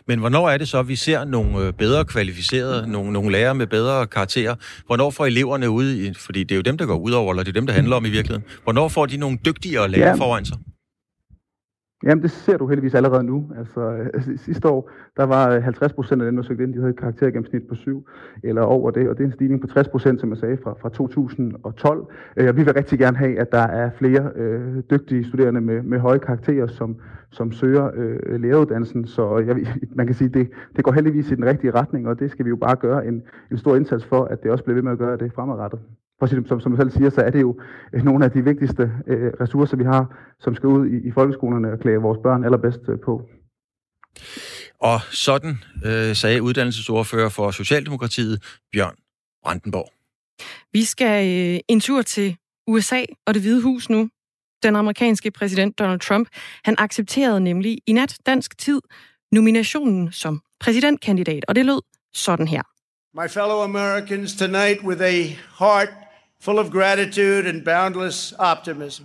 Men 0.06 0.18
hvornår 0.18 0.48
er 0.48 0.58
det 0.58 0.68
så, 0.68 0.78
at 0.78 0.88
vi 0.88 0.96
ser 0.96 1.24
nogle 1.24 1.72
bedre 1.72 2.04
kvalificerede, 2.04 2.92
nogle, 2.92 3.12
nogle 3.12 3.32
lærere 3.32 3.54
med 3.54 3.66
bedre 3.66 4.06
karakterer? 4.06 4.54
Hvornår 4.86 5.10
får 5.10 5.26
eleverne 5.26 5.70
ud 5.70 5.90
i, 5.90 6.14
fordi 6.14 6.44
det 6.44 6.52
er 6.52 6.56
jo 6.56 6.62
dem, 6.62 6.78
der 6.78 6.86
går 6.86 6.98
ud 6.98 7.12
over, 7.12 7.32
eller 7.32 7.42
det 7.42 7.50
er 7.50 7.60
dem, 7.60 7.66
der 7.66 7.74
handler 7.74 7.96
om 7.96 8.04
i 8.04 8.08
virkeligheden. 8.08 8.44
Hvornår 8.64 8.88
får 8.88 9.06
de 9.06 9.16
nogle 9.16 9.38
dygtigere 9.46 9.88
lærere 9.88 10.08
ja. 10.08 10.14
foran 10.14 10.44
sig? 10.44 10.56
Jamen, 12.04 12.22
det 12.22 12.30
ser 12.30 12.56
du 12.56 12.66
heldigvis 12.66 12.94
allerede 12.94 13.22
nu. 13.22 13.50
Altså, 13.58 13.80
øh, 13.80 14.38
sidste 14.38 14.68
år, 14.68 14.90
der 15.16 15.24
var 15.24 15.54
øh, 15.54 15.62
50 15.62 15.92
procent 15.92 16.22
af 16.22 16.26
dem, 16.26 16.36
der 16.36 16.42
søgte 16.42 16.64
ind, 16.64 16.72
de 16.72 16.78
havde 16.78 16.90
et 16.90 16.98
karaktergennemsnit 16.98 17.62
på 17.68 17.74
7 17.74 18.08
eller 18.42 18.62
over 18.62 18.90
det, 18.90 19.08
og 19.08 19.18
det 19.18 19.22
er 19.22 19.26
en 19.26 19.32
stigning 19.32 19.60
på 19.60 19.66
60 19.66 19.88
procent, 19.88 20.20
som 20.20 20.30
jeg 20.30 20.38
sagde, 20.38 20.58
fra, 20.62 20.74
fra 20.80 20.88
2012. 20.88 22.06
Øh, 22.36 22.48
og 22.48 22.56
vi 22.56 22.62
vil 22.62 22.74
rigtig 22.74 22.98
gerne 22.98 23.16
have, 23.16 23.38
at 23.38 23.52
der 23.52 23.62
er 23.62 23.90
flere 23.98 24.30
øh, 24.36 24.82
dygtige 24.90 25.24
studerende 25.24 25.60
med, 25.60 25.82
med 25.82 25.98
høje 25.98 26.18
karakterer, 26.18 26.66
som, 26.66 26.96
som 27.30 27.52
søger 27.52 27.90
øh, 27.94 28.40
læreruddannelsen. 28.40 29.06
Så 29.06 29.38
jeg, 29.38 29.56
man 29.98 30.06
kan 30.06 30.14
sige, 30.14 30.28
det, 30.28 30.50
det 30.76 30.84
går 30.84 30.92
heldigvis 30.92 31.30
i 31.30 31.34
den 31.34 31.44
rigtige 31.44 31.70
retning, 31.70 32.08
og 32.08 32.18
det 32.18 32.30
skal 32.30 32.44
vi 32.44 32.50
jo 32.50 32.56
bare 32.56 32.76
gøre 32.76 33.06
en, 33.06 33.22
en 33.50 33.58
stor 33.58 33.76
indsats 33.76 34.04
for, 34.04 34.24
at 34.24 34.42
det 34.42 34.50
også 34.50 34.64
bliver 34.64 34.74
ved 34.74 34.82
med 34.82 34.92
at 34.92 34.98
gøre 34.98 35.16
det 35.16 35.32
fremadrettet 35.32 35.80
for 36.20 36.26
som, 36.26 36.60
som 36.60 36.72
du 36.72 36.76
selv 36.76 36.90
siger, 36.90 37.10
så 37.10 37.20
er 37.20 37.30
det 37.30 37.40
jo 37.40 37.60
øh, 37.92 38.04
nogle 38.04 38.24
af 38.24 38.30
de 38.30 38.44
vigtigste 38.44 38.92
øh, 39.06 39.32
ressourcer, 39.40 39.76
vi 39.76 39.84
har, 39.84 40.16
som 40.40 40.54
skal 40.54 40.66
ud 40.66 40.86
i, 40.86 41.08
i 41.08 41.10
folkeskolerne 41.10 41.72
og 41.72 41.78
klæde 41.80 41.96
vores 41.96 42.18
børn 42.22 42.44
allerbedst 42.44 42.80
øh, 42.88 42.98
på. 43.04 43.22
Og 44.80 45.00
sådan 45.10 45.58
øh, 45.84 46.16
sagde 46.16 46.42
uddannelsesordfører 46.42 47.28
for 47.28 47.50
Socialdemokratiet, 47.50 48.58
Bjørn 48.72 48.96
Brandenborg. 49.42 49.92
Vi 50.72 50.84
skal 50.84 51.16
øh, 51.54 51.60
en 51.68 51.80
tur 51.80 52.02
til 52.02 52.36
USA 52.66 53.04
og 53.26 53.34
det 53.34 53.42
hvide 53.42 53.62
hus 53.62 53.90
nu. 53.90 54.08
Den 54.62 54.76
amerikanske 54.76 55.30
præsident 55.30 55.78
Donald 55.78 56.00
Trump, 56.00 56.28
han 56.64 56.74
accepterede 56.78 57.40
nemlig 57.40 57.78
i 57.86 57.92
nat 57.92 58.18
dansk 58.26 58.58
tid 58.58 58.80
nominationen 59.32 60.12
som 60.12 60.42
præsidentkandidat, 60.60 61.44
og 61.48 61.54
det 61.54 61.66
lød 61.66 61.80
sådan 62.14 62.48
her. 62.48 62.62
My 63.14 63.28
fellow 63.28 63.58
Americans, 63.62 64.36
tonight 64.36 64.82
with 64.84 65.02
a 65.02 65.22
heart 65.58 65.88
full 66.40 66.58
of 66.58 66.70
gratitude 66.70 67.46
and 67.46 67.64
boundless 67.64 68.34
optimism. 68.38 69.04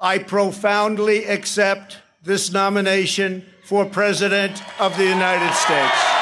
I 0.00 0.18
profoundly 0.18 1.24
accept 1.26 2.02
this 2.24 2.52
nomination 2.52 3.42
for 3.64 3.84
President 3.84 4.62
of 4.78 4.92
the 4.94 5.04
United 5.04 5.54
States. 5.54 6.20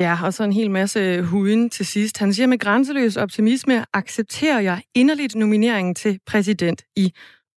Ja, 0.00 0.18
og 0.24 0.34
så 0.34 0.44
en 0.44 0.52
hel 0.52 0.70
masse 0.70 1.22
huden 1.22 1.70
til 1.70 1.86
sidst. 1.86 2.18
Han 2.18 2.34
siger 2.34 2.46
med 2.46 2.58
grænseløs 2.58 3.16
optimisme, 3.16 3.84
accepterer 3.92 4.60
jeg 4.60 4.82
inderligt 4.94 5.34
nomineringen 5.34 5.94
til 5.94 6.20
præsident 6.26 6.82
i 6.96 7.12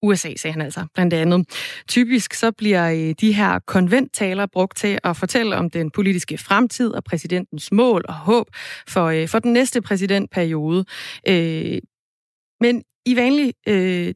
USA, 0.05 0.35
sagde 0.35 0.51
han 0.53 0.61
altså 0.61 0.85
blandt 0.93 1.13
andet. 1.13 1.49
Typisk 1.87 2.33
så 2.33 2.51
bliver 2.51 2.89
øh, 2.91 3.15
de 3.21 3.33
her 3.33 3.59
konventtaler 3.59 4.45
brugt 4.45 4.77
til 4.77 4.99
at 5.03 5.17
fortælle 5.17 5.55
om 5.55 5.69
den 5.69 5.91
politiske 5.91 6.37
fremtid 6.37 6.91
og 6.91 7.03
præsidentens 7.03 7.71
mål 7.71 8.05
og 8.07 8.13
håb 8.13 8.47
for, 8.87 9.05
øh, 9.05 9.27
for 9.27 9.39
den 9.39 9.53
næste 9.53 9.81
præsidentperiode. 9.81 10.85
Øh, 11.27 11.77
men 12.61 12.83
i 13.05 13.15
vanlig 13.15 13.53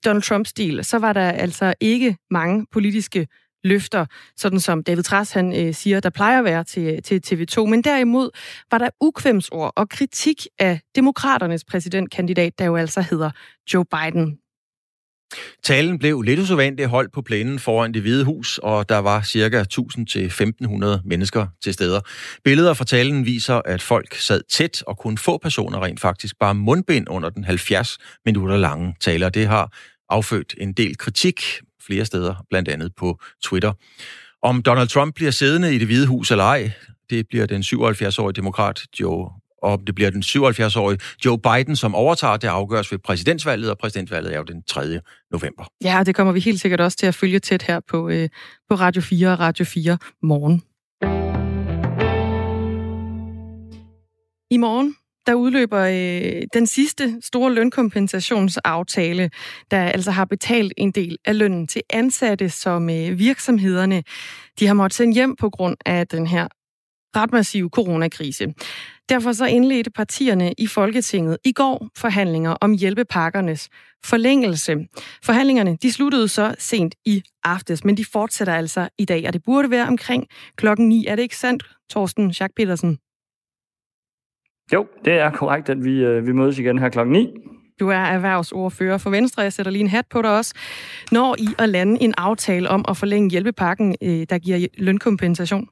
Donald 0.05 0.22
Trump-stil, 0.22 0.84
så 0.84 0.98
var 0.98 1.13
der 1.13 1.31
altså 1.31 1.74
ikke 1.81 2.17
mange 2.31 2.65
politiske 2.72 3.27
løfter, 3.63 4.05
sådan 4.38 4.60
som 4.60 4.84
David 4.84 5.03
Træs 5.03 5.31
han 5.31 5.67
øh, 5.67 5.74
siger, 5.74 6.00
der 6.00 6.10
plejer 6.10 6.39
at 6.39 6.46
være 6.46 6.63
til, 6.63 7.03
til 7.03 7.22
TV2. 7.27 7.65
Men 7.65 7.84
derimod 7.84 8.29
var 8.72 8.77
der 8.77 8.89
ukvemsord 9.01 9.74
og 9.75 9.89
kritik 9.89 10.48
af 10.60 10.79
demokraternes 10.96 11.65
præsidentkandidat, 11.65 12.60
der 12.60 12.65
jo 12.65 12.75
altså 12.75 13.01
hedder 13.01 13.31
Joe 13.74 13.86
Biden. 13.86 14.39
Talen 15.63 16.00
blev 16.00 16.21
lidt 16.21 16.39
usædvanligt 16.39 16.89
holdt 16.89 17.13
på 17.13 17.21
plænen 17.21 17.59
foran 17.59 17.93
det 17.93 18.01
hvide 18.01 18.25
hus, 18.25 18.57
og 18.57 18.89
der 18.89 18.98
var 18.98 19.21
ca. 19.21 19.65
1000-1500 20.98 21.01
mennesker 21.05 21.48
til 21.63 21.74
steder. 21.74 22.01
Billeder 22.43 22.74
fra 22.74 22.86
talen 22.86 23.25
viser, 23.25 23.62
at 23.65 23.81
folk 23.81 24.15
sad 24.15 24.41
tæt, 24.50 24.83
og 24.88 24.98
kun 24.98 25.17
få 25.17 25.38
personer 25.38 25.83
rent 25.83 26.00
faktisk 26.00 26.36
bare 26.39 26.55
mundbind 26.55 27.09
under 27.09 27.29
den 27.29 27.43
70 27.43 27.98
minutter 28.25 28.57
lange 28.57 28.95
tale. 29.00 29.29
Det 29.29 29.48
har 29.48 29.74
affødt 30.09 30.55
en 30.57 30.74
del 30.74 30.98
kritik, 30.98 31.41
flere 31.88 32.05
steder, 32.05 32.45
blandt 32.50 32.69
andet 32.69 32.91
på 32.98 33.19
Twitter. 33.43 33.74
Om 34.41 34.62
Donald 34.62 34.88
Trump 34.88 35.15
bliver 35.15 35.31
siddende 35.31 35.75
i 35.75 35.77
det 35.77 35.88
hvide 35.88 36.07
hus 36.07 36.31
eller 36.31 36.43
ej, 36.43 36.71
det 37.09 37.27
bliver 37.29 37.45
den 37.45 37.62
77-årige 37.62 38.33
demokrat 38.33 38.81
Joe 39.00 39.29
og 39.63 39.79
det 39.87 39.95
bliver 39.95 40.09
den 40.09 40.23
77-årige 40.23 40.99
Joe 41.25 41.39
Biden, 41.39 41.75
som 41.75 41.95
overtager. 41.95 42.37
Det 42.37 42.47
afgøres 42.47 42.91
ved 42.91 42.99
præsidentsvalget, 42.99 43.71
og 43.71 43.77
præsidentvalget 43.77 44.33
er 44.33 44.37
jo 44.37 44.43
den 44.43 44.63
3. 44.63 44.99
november. 45.31 45.63
Ja, 45.83 46.03
det 46.05 46.15
kommer 46.15 46.33
vi 46.33 46.39
helt 46.39 46.61
sikkert 46.61 46.81
også 46.81 46.97
til 46.97 47.05
at 47.05 47.15
følge 47.15 47.39
tæt 47.39 47.61
her 47.63 47.79
på, 47.87 48.09
øh, 48.09 48.29
på 48.69 48.75
Radio 48.75 49.01
4 49.01 49.31
og 49.31 49.39
Radio 49.39 49.65
4 49.65 49.97
morgen. 50.23 50.61
I 54.51 54.57
morgen, 54.57 54.95
der 55.27 55.33
udløber 55.33 55.79
øh, 55.79 56.41
den 56.53 56.67
sidste 56.67 57.17
store 57.21 57.53
lønkompensationsaftale, 57.53 59.29
der 59.71 59.81
altså 59.81 60.11
har 60.11 60.25
betalt 60.25 60.73
en 60.77 60.91
del 60.91 61.17
af 61.25 61.37
lønnen 61.37 61.67
til 61.67 61.81
ansatte, 61.89 62.49
som 62.49 62.89
øh, 62.89 63.19
virksomhederne 63.19 64.03
de 64.59 64.67
har 64.67 64.73
måttet 64.73 64.97
sende 64.97 65.13
hjem 65.13 65.35
på 65.35 65.49
grund 65.49 65.77
af 65.85 66.07
den 66.07 66.27
her 66.27 66.47
ret 67.15 67.31
massive 67.31 67.69
coronakrise. 67.69 68.53
Derfor 69.09 69.31
så 69.31 69.45
indledte 69.45 69.91
partierne 69.91 70.53
i 70.57 70.67
Folketinget 70.67 71.37
i 71.45 71.51
går 71.51 71.87
forhandlinger 71.97 72.51
om 72.51 72.71
hjælpepakkernes 72.73 73.69
forlængelse. 74.05 74.87
Forhandlingerne 75.23 75.77
de 75.81 75.91
sluttede 75.91 76.27
så 76.27 76.55
sent 76.59 76.95
i 77.05 77.23
aftes, 77.43 77.85
men 77.85 77.97
de 77.97 78.05
fortsætter 78.05 78.53
altså 78.53 78.89
i 78.97 79.05
dag, 79.05 79.27
og 79.27 79.33
det 79.33 79.43
burde 79.43 79.71
være 79.71 79.87
omkring 79.87 80.27
klokken 80.55 80.89
9. 80.89 81.05
Er 81.05 81.15
det 81.15 81.23
ikke 81.23 81.37
sandt, 81.37 81.63
Torsten 81.89 82.33
Schack 82.33 82.53
Petersen? 82.55 82.97
Jo, 84.73 84.87
det 85.05 85.13
er 85.13 85.31
korrekt, 85.31 85.69
at 85.69 85.83
vi, 85.83 85.91
øh, 85.91 86.27
vi 86.27 86.31
mødes 86.31 86.59
igen 86.59 86.79
her 86.79 86.89
klokken 86.89 87.13
9. 87.13 87.27
Du 87.79 87.89
er 87.89 87.97
erhvervsordfører 87.97 88.97
for 88.97 89.09
Venstre. 89.09 89.41
Jeg 89.41 89.53
sætter 89.53 89.71
lige 89.71 89.81
en 89.81 89.87
hat 89.87 90.05
på 90.09 90.21
dig 90.21 90.37
også. 90.37 90.53
Når 91.11 91.35
I 91.39 91.47
at 91.57 91.69
lande 91.69 92.01
en 92.01 92.13
aftale 92.17 92.69
om 92.69 92.85
at 92.89 92.97
forlænge 92.97 93.29
hjælpepakken, 93.29 93.95
øh, 94.01 94.25
der 94.29 94.37
giver 94.37 94.67
lønkompensation? 94.77 95.69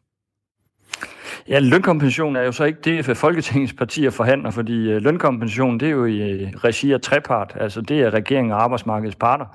Ja, 1.49 1.59
lønkompensation 1.59 2.35
er 2.35 2.41
jo 2.41 2.51
så 2.51 2.63
ikke 2.63 2.79
det, 2.83 3.17
Folketingets 3.17 3.73
partier 3.73 4.09
forhandler, 4.09 4.51
fordi 4.51 4.91
øh, 4.91 5.01
lønkompensation, 5.01 5.79
det 5.79 5.85
er 5.85 5.91
jo 5.91 6.05
i 6.05 6.31
øh, 6.31 6.49
regi 6.55 6.91
af 6.91 7.01
trepart, 7.01 7.57
altså 7.59 7.81
det 7.81 8.01
er 8.01 8.13
regeringen 8.13 8.51
og 8.51 8.63
arbejdsmarkedets 8.63 9.15
parter. 9.15 9.45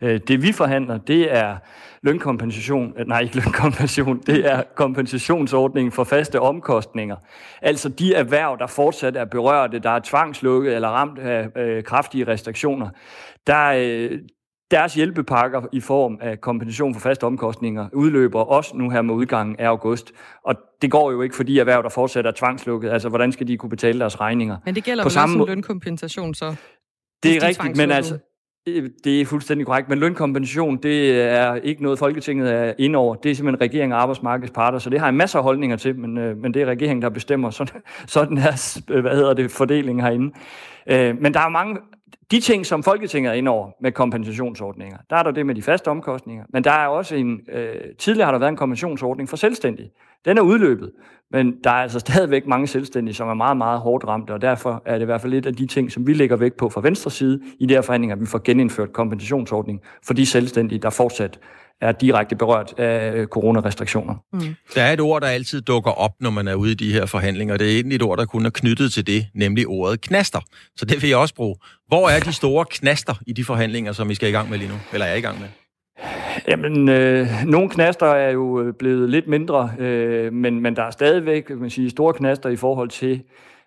Øh, 0.00 0.20
det 0.28 0.42
vi 0.42 0.52
forhandler, 0.52 0.98
det 0.98 1.34
er 1.34 1.56
lønkompensation, 2.02 2.94
nej 3.06 3.20
ikke 3.20 3.36
lønkompensation, 3.36 4.20
det 4.26 4.52
er 4.52 4.62
kompensationsordningen 4.74 5.92
for 5.92 6.04
faste 6.04 6.40
omkostninger. 6.40 7.16
Altså 7.62 7.88
de 7.88 8.14
erhverv, 8.14 8.56
der 8.58 8.66
fortsat 8.66 9.16
er 9.16 9.24
berørte, 9.24 9.78
der 9.78 9.90
er 9.90 10.00
tvangslukket 10.04 10.74
eller 10.74 10.88
ramt 10.88 11.18
af 11.18 11.48
øh, 11.56 11.84
kraftige 11.84 12.26
restriktioner, 12.26 12.88
der, 13.46 13.72
øh, 13.76 14.18
deres 14.72 14.94
hjælpepakker 14.94 15.62
i 15.72 15.80
form 15.80 16.18
af 16.20 16.40
kompensation 16.40 16.94
for 16.94 17.00
faste 17.00 17.24
omkostninger 17.24 17.88
udløber 17.92 18.40
også 18.40 18.76
nu 18.76 18.90
her 18.90 19.02
med 19.02 19.14
udgangen 19.14 19.56
af 19.58 19.66
august. 19.66 20.12
Og 20.44 20.54
det 20.82 20.90
går 20.90 21.10
jo 21.10 21.22
ikke 21.22 21.36
for 21.36 21.42
de 21.42 21.60
erhverv, 21.60 21.82
der 21.82 21.88
fortsat 21.88 22.26
er 22.26 22.32
tvangslukket. 22.36 22.90
Altså, 22.90 23.08
hvordan 23.08 23.32
skal 23.32 23.48
de 23.48 23.56
kunne 23.56 23.70
betale 23.70 24.00
deres 24.00 24.20
regninger? 24.20 24.56
Men 24.64 24.74
det 24.74 24.84
gælder 24.84 25.04
På 25.04 25.10
samme 25.10 25.42
også 25.42 25.52
lønkompensation, 25.52 26.34
så? 26.34 26.56
Det 27.22 27.36
er 27.36 27.46
rigtigt, 27.46 27.76
men 27.76 27.90
altså, 27.90 28.18
det 29.04 29.20
er 29.20 29.24
fuldstændig 29.24 29.66
korrekt, 29.66 29.88
men 29.88 29.98
lønkompensation, 29.98 30.76
det 30.76 31.20
er 31.22 31.54
ikke 31.54 31.82
noget, 31.82 31.98
Folketinget 31.98 32.52
er 32.52 32.72
inde 32.78 32.98
over. 32.98 33.14
Det 33.14 33.30
er 33.30 33.34
simpelthen 33.34 33.70
regering 33.70 33.94
og 33.94 34.02
arbejdsmarkedsparter, 34.02 34.78
så 34.78 34.90
det 34.90 35.00
har 35.00 35.08
en 35.08 35.16
masse 35.16 35.38
holdninger 35.38 35.76
til, 35.76 35.98
men, 35.98 36.18
øh, 36.18 36.36
men 36.36 36.54
det 36.54 36.62
er 36.62 36.66
regeringen, 36.66 37.02
der 37.02 37.08
bestemmer 37.08 37.50
sådan, 37.60 37.82
sådan 38.06 38.38
her, 38.38 39.00
hvad 39.00 39.16
hedder 39.16 39.34
det, 39.34 39.50
fordeling 39.50 40.02
herinde. 40.02 40.34
Øh, 40.86 41.20
men 41.20 41.34
der 41.34 41.40
er 41.40 41.48
mange, 41.48 41.76
de 42.30 42.40
ting, 42.40 42.66
som 42.66 42.82
Folketinget 42.82 43.30
er 43.30 43.34
inde 43.34 43.50
over 43.50 43.70
med 43.80 43.92
kompensationsordninger, 43.92 44.98
der 45.10 45.16
er 45.16 45.22
der 45.22 45.30
det 45.30 45.46
med 45.46 45.54
de 45.54 45.62
faste 45.62 45.88
omkostninger, 45.88 46.44
men 46.48 46.64
der 46.64 46.70
er 46.70 46.86
også 46.86 47.16
en, 47.16 47.40
øh, 47.52 47.74
tidligere 47.98 48.24
har 48.24 48.32
der 48.32 48.38
været 48.38 48.50
en 48.50 48.56
kompensationsordning 48.56 49.28
for 49.28 49.36
selvstændige. 49.36 49.90
Den 50.24 50.38
er 50.38 50.42
udløbet, 50.42 50.92
men 51.30 51.54
der 51.64 51.70
er 51.70 51.74
altså 51.74 51.98
stadigvæk 51.98 52.46
mange 52.46 52.66
selvstændige, 52.66 53.14
som 53.14 53.28
er 53.28 53.34
meget, 53.34 53.56
meget 53.56 53.80
hårdt 53.80 54.04
ramt, 54.04 54.30
og 54.30 54.42
derfor 54.42 54.82
er 54.84 54.94
det 54.94 55.02
i 55.02 55.04
hvert 55.04 55.20
fald 55.20 55.34
et 55.34 55.46
af 55.46 55.54
de 55.54 55.66
ting, 55.66 55.92
som 55.92 56.06
vi 56.06 56.12
lægger 56.12 56.36
vægt 56.36 56.56
på 56.56 56.68
fra 56.68 56.80
venstre 56.80 57.10
side 57.10 57.40
i 57.58 57.66
de 57.66 57.74
her 57.74 57.82
forhandlinger, 57.82 58.16
at 58.16 58.20
vi 58.20 58.26
får 58.26 58.40
genindført 58.44 58.92
kompensationsordning 58.92 59.80
for 60.06 60.14
de 60.14 60.26
selvstændige, 60.26 60.78
der 60.78 60.90
fortsat 60.90 61.38
er 61.82 61.92
direkte 61.92 62.36
berørt 62.36 62.78
af 62.78 63.26
coronarestriktioner. 63.26 64.14
Mm. 64.32 64.40
Der 64.74 64.82
er 64.82 64.92
et 64.92 65.00
ord, 65.00 65.22
der 65.22 65.28
altid 65.28 65.60
dukker 65.60 65.90
op, 65.90 66.10
når 66.20 66.30
man 66.30 66.48
er 66.48 66.54
ude 66.54 66.72
i 66.72 66.74
de 66.74 66.92
her 66.92 67.06
forhandlinger. 67.06 67.56
Det 67.56 67.66
er 67.70 67.74
egentlig 67.74 67.96
et 67.96 68.02
ord, 68.02 68.18
der 68.18 68.24
kun 68.24 68.46
er 68.46 68.50
knyttet 68.50 68.92
til 68.92 69.06
det, 69.06 69.26
nemlig 69.34 69.66
ordet 69.66 70.00
knaster. 70.00 70.40
Så 70.76 70.84
det 70.84 71.02
vil 71.02 71.08
jeg 71.08 71.18
også 71.18 71.34
bruge. 71.34 71.56
Hvor 71.88 72.08
er 72.08 72.20
de 72.20 72.32
store 72.32 72.64
knaster 72.70 73.14
i 73.26 73.32
de 73.32 73.44
forhandlinger, 73.44 73.92
som 73.92 74.08
vi 74.08 74.14
skal 74.14 74.28
i 74.28 74.32
gang 74.32 74.50
med 74.50 74.58
lige 74.58 74.68
nu? 74.68 74.74
Eller 74.92 75.06
er 75.06 75.14
i 75.14 75.20
gang 75.20 75.40
med? 75.40 75.48
Jamen, 76.48 76.88
øh, 76.88 77.28
nogle 77.46 77.70
knaster 77.70 78.06
er 78.06 78.30
jo 78.30 78.60
øh, 78.60 78.74
blevet 78.74 79.10
lidt 79.10 79.28
mindre, 79.28 79.70
øh, 79.78 80.32
men, 80.32 80.60
men 80.60 80.76
der 80.76 80.82
er 80.82 80.90
stadigvæk 80.90 81.50
man 81.50 81.70
sige, 81.70 81.90
store 81.90 82.14
knaster 82.14 82.48
i 82.48 82.56
forhold 82.56 82.88
til, 82.88 83.22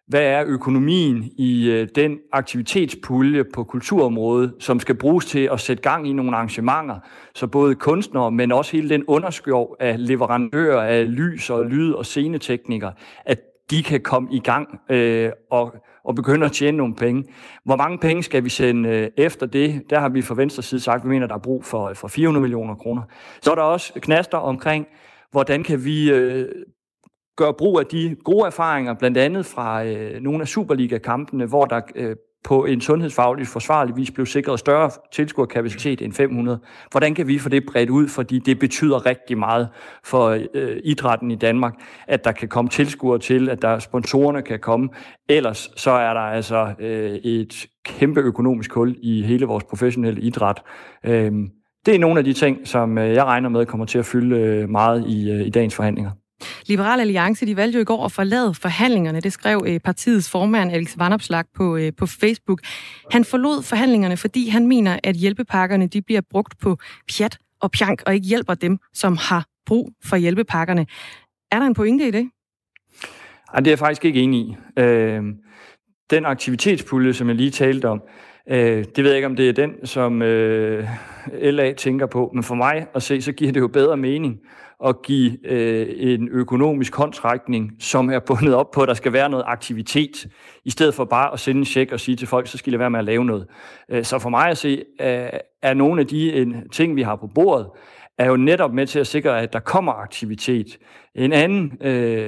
hvad 0.07 0.21
er 0.21 0.43
økonomien 0.47 1.23
i 1.37 1.69
øh, 1.69 1.87
den 1.95 2.17
aktivitetspulje 2.31 3.43
på 3.43 3.63
kulturområdet, 3.63 4.53
som 4.59 4.79
skal 4.79 4.95
bruges 4.95 5.25
til 5.25 5.49
at 5.51 5.59
sætte 5.59 5.83
gang 5.83 6.09
i 6.09 6.13
nogle 6.13 6.35
arrangementer, 6.35 6.99
så 7.35 7.47
både 7.47 7.75
kunstnere, 7.75 8.31
men 8.31 8.51
også 8.51 8.71
hele 8.71 8.89
den 8.89 9.03
underskov 9.07 9.75
af 9.79 10.07
leverandører 10.07 10.81
af 10.81 11.15
lys 11.15 11.49
og 11.49 11.65
lyd 11.65 11.91
og 11.91 12.05
sceneteknikere, 12.05 12.93
at 13.25 13.39
de 13.69 13.83
kan 13.83 14.01
komme 14.01 14.29
i 14.31 14.39
gang 14.39 14.79
øh, 14.89 15.31
og, 15.51 15.75
og 16.03 16.15
begynde 16.15 16.45
at 16.45 16.51
tjene 16.51 16.77
nogle 16.77 16.95
penge. 16.95 17.23
Hvor 17.65 17.75
mange 17.75 17.97
penge 17.97 18.23
skal 18.23 18.43
vi 18.43 18.49
sende 18.49 18.89
øh, 18.89 19.09
efter 19.17 19.45
det? 19.45 19.83
Der 19.89 19.99
har 19.99 20.09
vi 20.09 20.21
fra 20.21 20.35
venstre 20.35 20.63
side 20.63 20.81
sagt, 20.81 20.99
at 20.99 21.03
vi 21.03 21.09
mener, 21.09 21.27
der 21.27 21.35
er 21.35 21.39
brug 21.39 21.65
for, 21.65 21.93
for 21.93 22.07
400 22.07 22.41
millioner 22.41 22.75
kroner. 22.75 23.01
Så 23.41 23.51
er 23.51 23.55
der 23.55 23.61
også 23.61 23.93
knaster 23.93 24.37
omkring, 24.37 24.85
hvordan 25.31 25.63
kan 25.63 25.85
vi 25.85 26.11
øh, 26.11 26.47
gør 27.35 27.51
brug 27.51 27.79
af 27.79 27.85
de 27.85 28.15
gode 28.23 28.45
erfaringer, 28.45 28.93
blandt 28.93 29.17
andet 29.17 29.45
fra 29.45 29.85
øh, 29.85 30.21
nogle 30.21 30.41
af 30.41 30.47
Superliga-kampene, 30.47 31.45
hvor 31.45 31.65
der 31.65 31.81
øh, 31.95 32.15
på 32.45 32.65
en 32.65 32.81
sundhedsfaglig 32.81 33.47
forsvarlig 33.47 33.95
vis 33.95 34.11
blev 34.11 34.25
sikret 34.25 34.59
større 34.59 34.91
tilskuerkapacitet 35.11 36.01
end 36.01 36.13
500. 36.13 36.59
Hvordan 36.91 37.15
kan 37.15 37.27
vi 37.27 37.39
få 37.39 37.49
det 37.49 37.65
bredt 37.65 37.89
ud? 37.89 38.07
Fordi 38.07 38.39
det 38.39 38.59
betyder 38.59 39.05
rigtig 39.05 39.37
meget 39.37 39.69
for 40.03 40.39
øh, 40.53 40.77
idrætten 40.83 41.31
i 41.31 41.35
Danmark, 41.35 41.73
at 42.07 42.23
der 42.23 42.31
kan 42.31 42.47
komme 42.47 42.69
tilskuere 42.69 43.19
til, 43.19 43.49
at 43.49 43.61
der 43.61 43.79
sponsorerne 43.79 44.41
kan 44.41 44.59
komme. 44.59 44.89
Ellers 45.29 45.71
så 45.75 45.91
er 45.91 46.13
der 46.13 46.21
altså 46.21 46.73
øh, 46.79 47.11
et 47.11 47.67
kæmpe 47.85 48.21
økonomisk 48.21 48.73
hul 48.73 48.95
i 49.01 49.21
hele 49.21 49.45
vores 49.45 49.63
professionelle 49.63 50.21
idræt. 50.21 50.61
Øh, 51.03 51.31
det 51.85 51.95
er 51.95 51.99
nogle 51.99 52.19
af 52.19 52.25
de 52.25 52.33
ting, 52.33 52.67
som 52.67 52.97
øh, 52.97 53.13
jeg 53.13 53.25
regner 53.25 53.49
med 53.49 53.65
kommer 53.65 53.85
til 53.85 53.99
at 53.99 54.05
fylde 54.05 54.35
øh, 54.35 54.69
meget 54.69 55.07
i, 55.07 55.31
øh, 55.31 55.47
i 55.47 55.49
dagens 55.49 55.75
forhandlinger. 55.75 56.11
Liberal 56.65 56.99
Alliance 56.99 57.45
de 57.45 57.55
valgte 57.55 57.75
jo 57.75 57.81
i 57.81 57.85
går 57.85 58.05
at 58.05 58.11
forlade 58.11 58.53
forhandlingerne. 58.53 59.21
Det 59.21 59.33
skrev 59.33 59.65
øh, 59.67 59.79
partiets 59.79 60.29
formand 60.29 60.71
Alex 60.71 60.97
Vanopslag 60.97 61.43
på, 61.55 61.77
øh, 61.77 61.91
på 61.97 62.05
Facebook. 62.05 62.61
Han 63.11 63.25
forlod 63.25 63.63
forhandlingerne, 63.63 64.17
fordi 64.17 64.47
han 64.47 64.67
mener, 64.67 64.99
at 65.03 65.15
hjælpepakkerne 65.15 65.87
de 65.87 66.01
bliver 66.01 66.21
brugt 66.29 66.59
på 66.59 66.77
pjat 67.17 67.37
og 67.61 67.71
pjank, 67.71 68.03
og 68.05 68.15
ikke 68.15 68.27
hjælper 68.27 68.53
dem, 68.53 68.77
som 68.93 69.17
har 69.17 69.45
brug 69.65 69.93
for 70.03 70.15
hjælpepakkerne. 70.15 70.85
Er 71.51 71.59
der 71.59 71.65
en 71.65 71.73
pointe 71.73 72.07
i 72.07 72.11
det? 72.11 72.29
Ej, 73.53 73.59
det 73.59 73.67
er 73.67 73.71
jeg 73.71 73.79
faktisk 73.79 74.05
ikke 74.05 74.21
enig 74.21 74.39
i. 74.39 74.55
Øh, 74.79 75.23
den 76.09 76.25
aktivitetspulje, 76.25 77.13
som 77.13 77.27
jeg 77.27 77.35
lige 77.35 77.51
talte 77.51 77.89
om, 77.89 78.01
øh, 78.49 78.85
det 78.95 78.97
ved 78.97 79.05
jeg 79.05 79.15
ikke, 79.15 79.25
om 79.25 79.35
det 79.35 79.49
er 79.49 79.53
den, 79.53 79.85
som 79.85 80.21
øh, 80.21 80.87
LA 81.41 81.73
tænker 81.73 82.05
på, 82.05 82.31
men 82.33 82.43
for 82.43 82.55
mig 82.55 82.87
at 82.95 83.03
se, 83.03 83.21
så 83.21 83.31
giver 83.31 83.51
det 83.51 83.59
jo 83.59 83.67
bedre 83.67 83.97
mening 83.97 84.39
at 84.85 85.01
give 85.01 85.47
øh, 85.47 85.87
en 85.97 86.29
økonomisk 86.31 86.95
håndtrækning, 86.95 87.71
som 87.79 88.09
er 88.09 88.19
bundet 88.19 88.55
op 88.55 88.71
på, 88.71 88.81
at 88.81 88.87
der 88.87 88.93
skal 88.93 89.13
være 89.13 89.29
noget 89.29 89.43
aktivitet, 89.47 90.27
i 90.65 90.69
stedet 90.69 90.93
for 90.93 91.05
bare 91.05 91.33
at 91.33 91.39
sende 91.39 91.59
en 91.59 91.65
check 91.65 91.91
og 91.91 91.99
sige 91.99 92.15
til 92.15 92.27
folk, 92.27 92.47
så 92.47 92.57
skal 92.57 92.73
I 92.73 92.79
være 92.79 92.89
med 92.89 92.99
at 92.99 93.05
lave 93.05 93.25
noget. 93.25 93.47
Øh, 93.89 94.03
så 94.03 94.19
for 94.19 94.29
mig 94.29 94.49
at 94.49 94.57
se, 94.57 94.83
øh, 95.01 95.29
er 95.61 95.73
nogle 95.73 96.01
af 96.01 96.07
de 96.07 96.33
en, 96.33 96.69
ting, 96.69 96.95
vi 96.95 97.01
har 97.01 97.15
på 97.15 97.27
bordet, 97.27 97.67
er 98.17 98.25
jo 98.25 98.37
netop 98.37 98.73
med 98.73 98.87
til 98.87 98.99
at 98.99 99.07
sikre, 99.07 99.41
at 99.41 99.53
der 99.53 99.59
kommer 99.59 99.93
aktivitet. 99.93 100.77
En 101.15 101.33
anden 101.33 101.77
øh, 101.81 102.23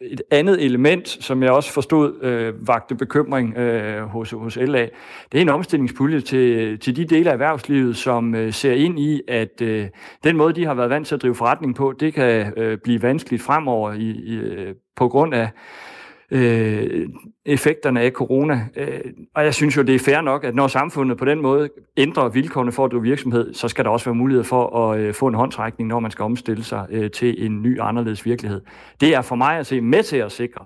et 0.00 0.22
andet 0.30 0.64
element, 0.64 1.08
som 1.08 1.42
jeg 1.42 1.50
også 1.50 1.72
forstod 1.72 2.22
øh, 2.22 2.68
vagte 2.68 2.94
bekymring 2.94 3.56
øh, 3.56 4.02
hos, 4.02 4.30
hos 4.30 4.56
LA, 4.56 4.88
det 5.32 5.38
er 5.38 5.42
en 5.42 5.48
omstillingspulje 5.48 6.20
til, 6.20 6.78
til 6.78 6.96
de 6.96 7.04
dele 7.04 7.28
af 7.28 7.32
erhvervslivet, 7.32 7.96
som 7.96 8.34
øh, 8.34 8.52
ser 8.52 8.72
ind 8.72 8.98
i, 9.00 9.22
at 9.28 9.62
øh, 9.62 9.88
den 10.24 10.36
måde, 10.36 10.54
de 10.54 10.64
har 10.64 10.74
været 10.74 10.90
vant 10.90 11.06
til 11.06 11.14
at 11.14 11.22
drive 11.22 11.34
forretning 11.34 11.74
på, 11.74 11.94
det 12.00 12.14
kan 12.14 12.52
øh, 12.56 12.78
blive 12.78 13.02
vanskeligt 13.02 13.42
fremover 13.42 13.92
i, 13.92 14.10
i, 14.10 14.36
øh, 14.36 14.74
på 14.96 15.08
grund 15.08 15.34
af 15.34 15.48
øh, 16.30 17.08
effekterne 17.46 18.00
af 18.00 18.10
corona. 18.10 18.66
Øh, 18.76 19.00
og 19.34 19.44
jeg 19.44 19.54
synes 19.54 19.76
jo, 19.76 19.82
det 19.82 19.94
er 19.94 19.98
fair 19.98 20.20
nok, 20.20 20.44
at 20.44 20.54
når 20.54 20.66
samfundet 20.66 21.18
på 21.18 21.24
den 21.24 21.42
måde 21.42 21.68
ændrer 21.96 22.28
vilkårene 22.28 22.72
for 22.72 22.84
at 22.84 22.90
drive 22.90 23.02
virksomhed, 23.02 23.54
så 23.54 23.68
skal 23.68 23.84
der 23.84 23.90
også 23.90 24.06
være 24.06 24.14
mulighed 24.14 24.44
for 24.44 24.90
at 24.90 25.00
øh, 25.00 25.14
få 25.14 25.26
en 25.26 25.34
håndtrækning, 25.34 25.88
når 25.88 26.00
man 26.00 26.10
skal 26.10 26.22
omstille 26.22 26.64
sig 26.64 26.86
øh, 26.90 27.10
til 27.10 27.46
en 27.46 27.62
ny 27.62 27.80
anderledes 27.80 28.26
virkelighed. 28.26 28.60
Det 29.00 29.14
er 29.14 29.22
for 29.22 29.36
mig 29.36 29.58
at 29.58 29.66
se 29.66 29.80
med 29.80 30.02
til 30.02 30.16
at 30.16 30.32
sikre, 30.32 30.64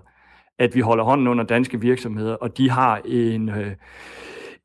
at 0.58 0.74
vi 0.74 0.80
holder 0.80 1.04
hånden 1.04 1.28
under 1.28 1.44
danske 1.44 1.80
virksomheder, 1.80 2.34
og 2.34 2.58
de 2.58 2.70
har 2.70 3.00
en... 3.04 3.48
Øh, 3.48 3.72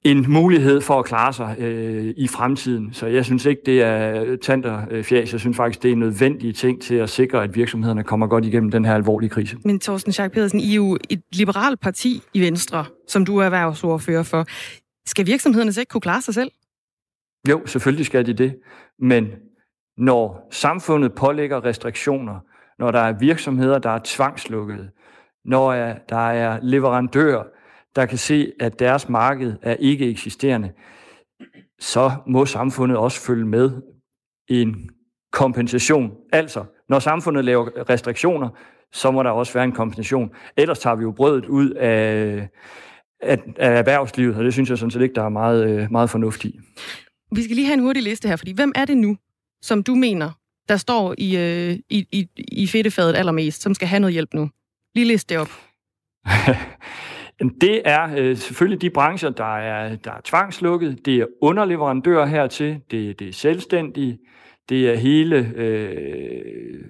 en 0.04 0.26
mulighed 0.32 0.82
for 0.82 1.00
at 1.00 1.06
klare 1.06 1.34
sig 1.34 1.56
øh, 1.60 2.14
i 2.18 2.28
fremtiden. 2.28 2.94
Så 2.94 3.08
jeg 3.08 3.26
synes 3.26 3.46
ikke, 3.46 3.62
det 3.66 3.82
er 3.82 4.38
og 4.66 4.88
øh, 4.92 5.04
fjæs. 5.04 5.32
Jeg 5.32 5.40
synes 5.40 5.58
faktisk, 5.58 5.84
det 5.84 5.92
er 5.92 5.96
nødvendige 5.96 6.54
ting 6.54 6.82
til 6.82 6.96
at 6.96 7.10
sikre, 7.10 7.44
at 7.44 7.56
virksomhederne 7.56 8.04
kommer 8.04 8.28
godt 8.28 8.46
igennem 8.46 8.72
den 8.72 8.86
her 8.86 8.96
alvorlige 8.96 9.30
krise. 9.30 9.58
Men 9.66 9.80
Thorsten 9.80 10.12
Schack 10.12 10.34
Pedersen, 10.34 10.60
I 10.60 10.72
er 10.72 10.76
jo 10.76 10.98
et 11.10 11.22
liberalt 11.32 11.80
parti 11.80 12.22
i 12.34 12.42
Venstre, 12.42 12.86
som 13.08 13.26
du 13.26 13.38
er 13.38 13.46
erhvervsordfører 13.46 14.24
for. 14.24 14.46
Skal 15.10 15.26
virksomhederne 15.26 15.74
så 15.74 15.80
ikke 15.80 15.90
kunne 15.90 16.02
klare 16.02 16.22
sig 16.22 16.34
selv? 16.34 16.52
Jo, 17.50 17.62
selvfølgelig 17.66 18.06
skal 18.06 18.26
de 18.26 18.34
det. 18.34 18.56
Men 19.00 19.28
når 19.98 20.48
samfundet 20.52 21.14
pålægger 21.14 21.66
restriktioner, 21.66 22.40
når 22.80 22.92
der 22.92 23.00
er 23.00 23.12
virksomheder, 23.20 23.80
der 23.80 23.90
er 23.90 24.00
tvangslukket, 24.04 24.90
når 25.46 25.74
der 26.10 26.30
er 26.30 26.60
leverandører, 26.62 27.44
der 28.00 28.06
kan 28.06 28.18
se, 28.18 28.52
at 28.60 28.80
deres 28.80 29.10
marked 29.10 29.54
er 29.62 29.74
ikke 29.74 30.10
eksisterende, 30.10 30.72
så 31.80 32.12
må 32.28 32.46
samfundet 32.46 32.98
også 32.98 33.20
følge 33.20 33.46
med 33.46 33.72
en 34.50 34.90
kompensation. 35.32 36.12
Altså, 36.32 36.66
når 36.90 37.00
samfundet 37.00 37.46
laver 37.46 37.90
restriktioner, 37.90 38.50
så 38.94 39.12
må 39.12 39.24
der 39.24 39.30
også 39.30 39.54
være 39.54 39.64
en 39.64 39.72
kompensation. 39.72 40.32
Ellers 40.58 40.80
tager 40.80 40.96
vi 40.96 41.04
jo 41.04 41.12
brødet 41.12 41.46
ud 41.46 41.70
af, 41.70 42.48
af, 43.22 43.38
af 43.58 43.78
erhvervslivet, 43.78 44.36
og 44.36 44.44
det 44.44 44.54
synes 44.54 44.70
jeg 44.70 44.78
sådan 44.78 44.92
set 44.92 45.02
ikke, 45.02 45.16
der 45.16 45.24
er 45.24 45.30
meget, 45.30 45.70
øh, 45.70 45.92
meget 45.92 46.10
fornuft 46.10 46.46
i. 46.46 46.60
Vi 47.32 47.44
skal 47.44 47.56
lige 47.56 47.68
have 47.68 47.78
en 47.78 47.84
hurtig 47.84 48.04
liste 48.04 48.28
her, 48.28 48.36
fordi 48.36 48.52
hvem 48.52 48.72
er 48.76 48.86
det 48.86 48.98
nu, 48.98 49.18
som 49.62 49.84
du 49.84 49.96
mener, 49.96 50.32
der 50.70 50.78
står 50.78 51.16
i, 51.18 51.38
øh, 51.38 51.80
i, 51.90 52.08
i, 52.12 52.28
i 52.38 52.68
fedtefadet 52.68 53.16
allermest, 53.16 53.62
som 53.62 53.74
skal 53.74 53.88
have 53.88 54.00
noget 54.00 54.14
hjælp 54.14 54.34
nu? 54.34 54.50
Lige 54.96 55.08
liste 55.08 55.34
det 55.34 55.42
op. 55.42 55.50
Det 57.62 57.82
er 57.86 58.10
øh, 58.18 58.38
selvfølgelig 58.38 58.82
de 58.82 58.90
brancher, 58.90 59.30
der 59.30 59.58
er, 59.58 59.96
der 59.96 60.12
er 60.12 60.22
tvangslukket. 60.24 61.06
Det 61.06 61.16
er 61.16 61.26
underleverandører 61.42 62.26
hertil, 62.26 62.82
det, 62.92 63.20
det 63.20 63.28
er 63.28 63.34
selvstændige, 63.34 64.20
det 64.70 64.90
er 64.90 64.96
hele 64.96 65.54
øh, 65.56 66.84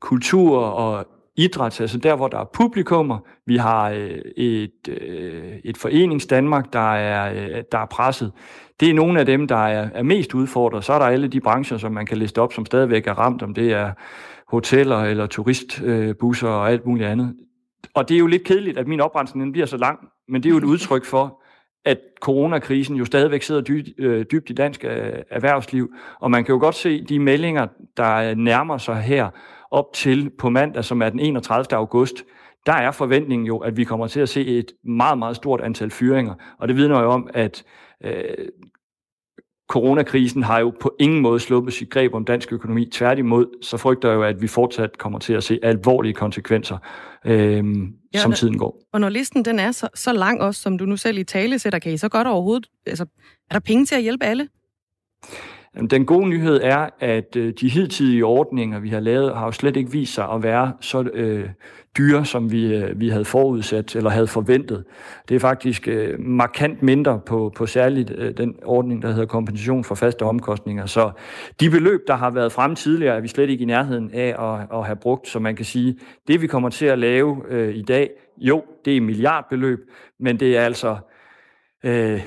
kultur 0.00 0.58
og 0.58 1.06
idræt, 1.36 1.80
altså 1.80 1.98
der, 1.98 2.16
hvor 2.16 2.28
der 2.28 2.38
er 2.38 2.50
publikummer. 2.54 3.18
Vi 3.46 3.56
har 3.56 3.90
øh, 3.90 4.18
et, 4.36 4.88
øh, 4.88 5.58
et 5.64 5.76
forenings 5.76 6.26
Danmark, 6.26 6.72
der 6.72 6.94
er, 6.94 7.32
øh, 7.32 7.62
der 7.72 7.78
er 7.78 7.86
presset. 7.86 8.32
Det 8.80 8.90
er 8.90 8.94
nogle 8.94 9.20
af 9.20 9.26
dem, 9.26 9.48
der 9.48 9.66
er, 9.66 9.90
er 9.94 10.02
mest 10.02 10.34
udfordret. 10.34 10.84
Så 10.84 10.92
er 10.92 10.98
der 10.98 11.06
alle 11.06 11.28
de 11.28 11.40
brancher, 11.40 11.76
som 11.76 11.92
man 11.92 12.06
kan 12.06 12.18
liste 12.18 12.40
op, 12.40 12.52
som 12.52 12.66
stadigvæk 12.66 13.06
er 13.06 13.14
ramt, 13.14 13.42
om 13.42 13.54
det 13.54 13.72
er 13.72 13.92
hoteller 14.48 14.98
eller 14.98 15.26
turistbusser 15.26 16.48
øh, 16.48 16.56
og 16.56 16.70
alt 16.70 16.86
muligt 16.86 17.08
andet. 17.08 17.34
Og 17.94 18.08
det 18.08 18.14
er 18.14 18.18
jo 18.18 18.26
lidt 18.26 18.44
kedeligt, 18.44 18.78
at 18.78 18.88
min 18.88 19.00
oprensning 19.00 19.52
bliver 19.52 19.66
så 19.66 19.76
lang, 19.76 19.98
men 20.28 20.42
det 20.42 20.48
er 20.48 20.50
jo 20.50 20.58
et 20.58 20.64
udtryk 20.64 21.04
for, 21.04 21.42
at 21.84 21.98
coronakrisen 22.20 22.96
jo 22.96 23.04
stadigvæk 23.04 23.42
sidder 23.42 23.60
dybt, 23.60 23.88
øh, 23.98 24.26
dybt 24.32 24.50
i 24.50 24.52
dansk 24.52 24.84
øh, 24.84 25.12
erhvervsliv. 25.30 25.94
Og 26.20 26.30
man 26.30 26.44
kan 26.44 26.52
jo 26.52 26.58
godt 26.58 26.74
se 26.74 27.04
de 27.04 27.18
meldinger, 27.18 27.66
der 27.96 28.14
øh, 28.14 28.36
nærmer 28.36 28.78
sig 28.78 28.96
her 28.96 29.30
op 29.70 29.92
til 29.94 30.30
på 30.38 30.50
mandag, 30.50 30.84
som 30.84 31.02
er 31.02 31.08
den 31.08 31.20
31. 31.20 31.76
august. 31.76 32.24
Der 32.66 32.72
er 32.72 32.90
forventningen 32.90 33.46
jo, 33.46 33.58
at 33.58 33.76
vi 33.76 33.84
kommer 33.84 34.06
til 34.06 34.20
at 34.20 34.28
se 34.28 34.46
et 34.46 34.72
meget, 34.84 35.18
meget 35.18 35.36
stort 35.36 35.60
antal 35.60 35.90
fyringer. 35.90 36.34
Og 36.58 36.68
det 36.68 36.76
vidner 36.76 37.00
jo 37.00 37.10
om, 37.10 37.28
at 37.34 37.64
øh, 38.04 38.48
coronakrisen 39.72 40.42
har 40.42 40.60
jo 40.60 40.72
på 40.80 40.94
ingen 41.00 41.20
måde 41.20 41.40
sluppet 41.40 41.74
sit 41.74 41.90
greb 41.90 42.14
om 42.14 42.24
dansk 42.24 42.52
økonomi. 42.52 42.88
Tværtimod, 42.92 43.46
så 43.62 43.76
frygter 43.76 44.08
jeg 44.08 44.16
jo, 44.16 44.22
at 44.22 44.42
vi 44.42 44.46
fortsat 44.46 44.98
kommer 44.98 45.18
til 45.18 45.32
at 45.32 45.44
se 45.44 45.58
alvorlige 45.62 46.14
konsekvenser, 46.14 46.78
øh, 47.24 47.64
ja, 48.14 48.18
som 48.18 48.32
tiden 48.32 48.58
går. 48.58 48.82
Og 48.92 49.00
når 49.00 49.08
listen 49.08 49.44
den 49.44 49.58
er 49.58 49.72
så, 49.72 49.88
så 49.94 50.12
lang 50.12 50.40
også, 50.40 50.62
som 50.62 50.78
du 50.78 50.84
nu 50.84 50.96
selv 50.96 51.18
i 51.18 51.24
tale 51.24 51.58
sætter, 51.58 51.78
kan 51.78 51.92
I 51.92 51.96
så 51.96 52.08
godt 52.08 52.26
overhovedet... 52.26 52.66
Altså, 52.86 53.04
er 53.50 53.54
der 53.54 53.60
penge 53.60 53.86
til 53.86 53.94
at 53.94 54.02
hjælpe 54.02 54.24
alle? 54.24 54.48
Den 55.90 56.06
gode 56.06 56.28
nyhed 56.28 56.60
er, 56.62 56.88
at 57.00 57.36
øh, 57.36 57.52
de 57.60 57.68
hidtidige 57.68 58.24
ordninger, 58.24 58.80
vi 58.80 58.88
har 58.88 59.00
lavet, 59.00 59.34
har 59.36 59.44
jo 59.44 59.52
slet 59.52 59.76
ikke 59.76 59.92
vist 59.92 60.14
sig 60.14 60.28
at 60.30 60.42
være 60.42 60.72
så 60.80 61.02
øh, 61.14 61.48
dyre, 61.98 62.24
som 62.24 62.52
vi, 62.52 62.74
øh, 62.74 63.00
vi 63.00 63.08
havde 63.08 63.24
forudsat 63.24 63.96
eller 63.96 64.10
havde 64.10 64.26
forventet. 64.26 64.84
Det 65.28 65.34
er 65.34 65.38
faktisk 65.38 65.88
øh, 65.88 66.20
markant 66.20 66.82
mindre 66.82 67.20
på, 67.26 67.52
på 67.56 67.66
særligt 67.66 68.10
øh, 68.18 68.36
den 68.36 68.54
ordning, 68.64 69.02
der 69.02 69.08
hedder 69.08 69.26
kompensation 69.26 69.84
for 69.84 69.94
faste 69.94 70.22
omkostninger. 70.22 70.86
Så 70.86 71.10
de 71.60 71.70
beløb, 71.70 72.00
der 72.06 72.14
har 72.14 72.30
været 72.30 72.52
frem 72.52 72.74
tidligere, 72.74 73.16
er 73.16 73.20
vi 73.20 73.28
slet 73.28 73.50
ikke 73.50 73.62
i 73.62 73.66
nærheden 73.66 74.10
af 74.14 74.34
at, 74.38 74.78
at 74.78 74.86
have 74.86 74.96
brugt. 74.96 75.28
Så 75.28 75.38
man 75.38 75.56
kan 75.56 75.64
sige, 75.64 75.98
det 76.28 76.42
vi 76.42 76.46
kommer 76.46 76.68
til 76.68 76.86
at 76.86 76.98
lave 76.98 77.42
øh, 77.48 77.74
i 77.74 77.82
dag, 77.82 78.10
jo, 78.38 78.64
det 78.84 78.96
er 78.96 79.00
milliardbeløb, 79.00 79.78
men 80.20 80.40
det 80.40 80.56
er 80.56 80.62
altså 80.62 80.96
øh, 81.84 82.20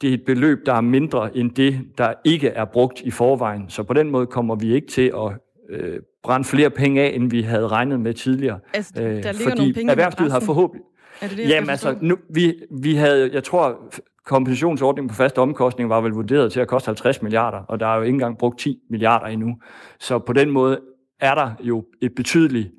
det 0.00 0.10
er 0.10 0.14
et 0.14 0.24
beløb, 0.26 0.66
der 0.66 0.74
er 0.74 0.80
mindre 0.80 1.36
end 1.36 1.50
det, 1.50 1.80
der 1.98 2.12
ikke 2.24 2.48
er 2.48 2.64
brugt 2.64 3.00
i 3.00 3.10
forvejen. 3.10 3.68
Så 3.68 3.82
på 3.82 3.94
den 3.94 4.10
måde 4.10 4.26
kommer 4.26 4.54
vi 4.54 4.74
ikke 4.74 4.86
til 4.86 5.12
at 5.16 5.32
øh, 5.70 5.98
brænde 6.22 6.44
flere 6.44 6.70
penge 6.70 7.02
af, 7.02 7.12
end 7.14 7.30
vi 7.30 7.42
havde 7.42 7.68
regnet 7.68 8.00
med 8.00 8.14
tidligere. 8.14 8.58
Altså, 8.74 8.92
der 8.96 9.08
ligger 9.10 9.32
fordi 9.32 9.56
nogle 9.56 9.74
penge 9.74 9.90
erhvervslivet 9.90 10.32
har 10.32 10.40
forhåbentlig... 10.40 10.84
Er 11.20 11.28
det 11.28 11.38
det, 11.38 11.48
Jamen 11.48 11.70
altså, 11.70 11.96
nu, 12.00 12.16
vi, 12.30 12.54
vi 12.82 12.94
havde, 12.94 13.30
jeg 13.32 13.44
tror, 13.44 13.94
kompensationsordningen 14.26 15.08
på 15.08 15.14
faste 15.14 15.38
omkostninger 15.38 15.94
var 15.94 16.00
vel 16.00 16.12
vurderet 16.12 16.52
til 16.52 16.60
at 16.60 16.68
koste 16.68 16.88
50 16.88 17.22
milliarder, 17.22 17.58
og 17.58 17.80
der 17.80 17.86
er 17.86 17.96
jo 17.96 18.02
ikke 18.02 18.14
engang 18.14 18.38
brugt 18.38 18.58
10 18.58 18.78
milliarder 18.90 19.26
endnu. 19.26 19.56
Så 20.00 20.18
på 20.18 20.32
den 20.32 20.50
måde 20.50 20.80
er 21.20 21.34
der 21.34 21.50
jo 21.60 21.84
et 22.02 22.14
betydeligt 22.14 22.70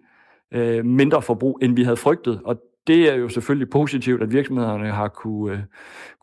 øh, 0.54 0.86
mindre 0.86 1.22
forbrug, 1.22 1.60
end 1.62 1.76
vi 1.76 1.84
havde 1.84 1.98
frygtet, 1.98 2.42
og 2.46 2.58
det 2.88 3.12
er 3.12 3.16
jo 3.16 3.30
selvfølgelig 3.30 3.70
positivt, 3.70 4.24
at 4.24 4.32
virksomhederne 4.32 4.92
har 4.92 5.08
kunne, 5.08 5.54
øh, 5.54 5.60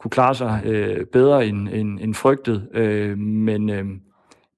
kunne 0.00 0.11
klare 0.11 0.35
sig 0.35 0.62
øh, 0.64 1.07
bedre 1.07 1.46
end, 1.46 1.68
end, 1.68 2.00
end 2.00 2.14
frygtet, 2.14 2.68
øh, 2.74 3.18
men 3.18 3.70
øh, 3.70 3.85